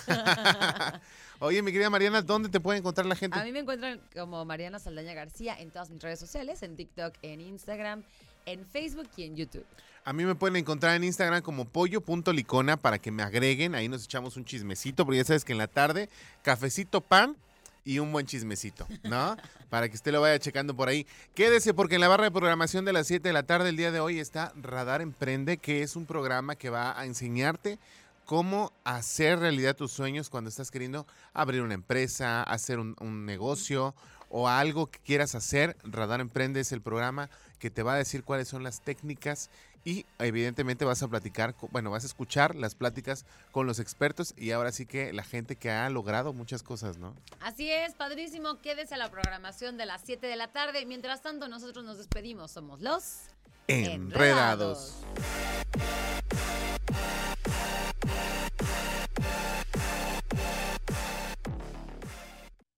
Ah. 0.08 1.02
Oye, 1.40 1.62
mi 1.62 1.72
querida 1.72 1.90
Mariana, 1.90 2.22
¿dónde 2.22 2.50
te 2.50 2.60
puede 2.60 2.80
encontrar 2.80 3.06
la 3.08 3.16
gente? 3.16 3.38
A 3.38 3.44
mí 3.44 3.52
me 3.52 3.60
encuentran 3.60 4.00
como 4.16 4.46
Mariana 4.46 4.80
Saldaña 4.80 5.14
García 5.14 5.60
en 5.60 5.72
todas 5.72 5.90
mis 5.90 6.02
redes 6.02 6.20
sociales, 6.20 6.62
en 6.64 6.76
TikTok, 6.76 7.16
en 7.24 7.42
Instagram, 7.42 8.04
en 8.46 8.66
Facebook 8.66 9.10
y 9.18 9.24
en 9.24 9.36
YouTube. 9.36 9.66
A 10.06 10.14
mí 10.14 10.24
me 10.24 10.36
pueden 10.36 10.56
encontrar 10.56 10.96
en 10.96 11.04
Instagram 11.04 11.42
como 11.42 11.66
pollo.licona 11.66 12.78
para 12.78 12.98
que 13.00 13.12
me 13.12 13.24
agreguen. 13.24 13.76
Ahí 13.76 13.90
nos 13.90 14.06
echamos 14.06 14.38
un 14.38 14.46
chismecito, 14.46 15.04
porque 15.04 15.18
ya 15.18 15.26
sabes 15.26 15.44
que 15.44 15.52
en 15.52 15.58
la 15.58 15.68
tarde, 15.68 16.10
cafecito, 16.44 17.02
pan 17.02 17.36
y 17.88 18.00
un 18.00 18.12
buen 18.12 18.26
chismecito, 18.26 18.86
¿no? 19.04 19.38
para 19.70 19.88
que 19.88 19.96
usted 19.96 20.12
lo 20.12 20.20
vaya 20.20 20.38
checando 20.40 20.76
por 20.76 20.90
ahí. 20.90 21.08
Quédese 21.34 21.74
porque 21.74 21.96
en 21.96 22.02
la 22.02 22.10
barra 22.10 22.26
de 22.26 22.32
programación 22.32 22.84
de 22.84 22.92
las 22.92 23.08
7 23.08 23.30
de 23.30 23.34
la 23.34 23.44
tarde 23.44 23.70
el 23.70 23.78
día 23.78 23.92
de 23.92 24.02
hoy 24.02 24.20
está 24.20 24.52
Radar 24.62 25.02
Emprende, 25.02 25.58
que 25.58 25.84
es 25.84 25.96
un 25.96 26.06
programa 26.06 26.58
que 26.58 26.70
va 26.70 27.00
a 27.00 27.06
enseñarte 27.06 27.80
cómo 28.26 28.74
hacer 28.84 29.40
realidad 29.40 29.74
tus 29.74 29.94
sueños 29.94 30.30
cuando 30.30 30.50
estás 30.50 30.70
queriendo 30.70 31.08
abrir 31.34 31.62
una 31.62 31.76
empresa, 31.76 32.44
hacer 32.44 32.78
un, 32.78 32.94
un 33.00 33.26
negocio 33.26 33.96
o 34.30 34.50
algo 34.50 34.88
que 34.88 35.00
quieras 35.00 35.34
hacer. 35.34 35.78
Radar 35.86 36.20
Emprende 36.20 36.60
es 36.60 36.74
el 36.74 36.82
programa 36.82 37.30
que 37.58 37.70
te 37.70 37.84
va 37.84 37.94
a 37.94 37.98
decir 37.98 38.26
cuáles 38.26 38.50
son 38.50 38.64
las 38.64 38.82
técnicas 38.82 39.50
y 39.88 40.06
evidentemente 40.20 40.84
vas 40.84 41.02
a 41.02 41.08
platicar, 41.08 41.56
bueno, 41.72 41.90
vas 41.92 42.04
a 42.04 42.08
escuchar 42.08 42.56
las 42.56 42.76
pláticas 42.76 43.24
con 43.54 43.66
los 43.68 43.80
expertos 43.80 44.34
y 44.36 44.52
ahora 44.52 44.74
sí 44.74 44.86
que 44.86 45.14
la 45.14 45.24
gente 45.24 45.56
que 45.56 45.72
ha 45.72 45.90
logrado 45.90 46.34
muchas 46.34 46.62
cosas, 46.62 46.98
¿no? 46.98 47.16
Así 47.40 47.72
es, 47.72 47.94
padrísimo, 47.94 48.60
quédese 48.60 48.96
a 48.96 48.98
la 48.98 49.10
programación 49.10 49.78
de 49.78 49.86
las 49.86 50.02
7 50.04 50.28
de 50.28 50.36
la 50.36 50.50
tarde. 50.50 50.86
Mientras 50.86 51.22
tanto, 51.22 51.48
nosotros 51.48 51.86
nos 51.86 51.98
despedimos, 51.98 52.52
somos 52.52 52.82
los 52.82 53.30
enredados. 53.70 54.94
enredados. 54.98 55.98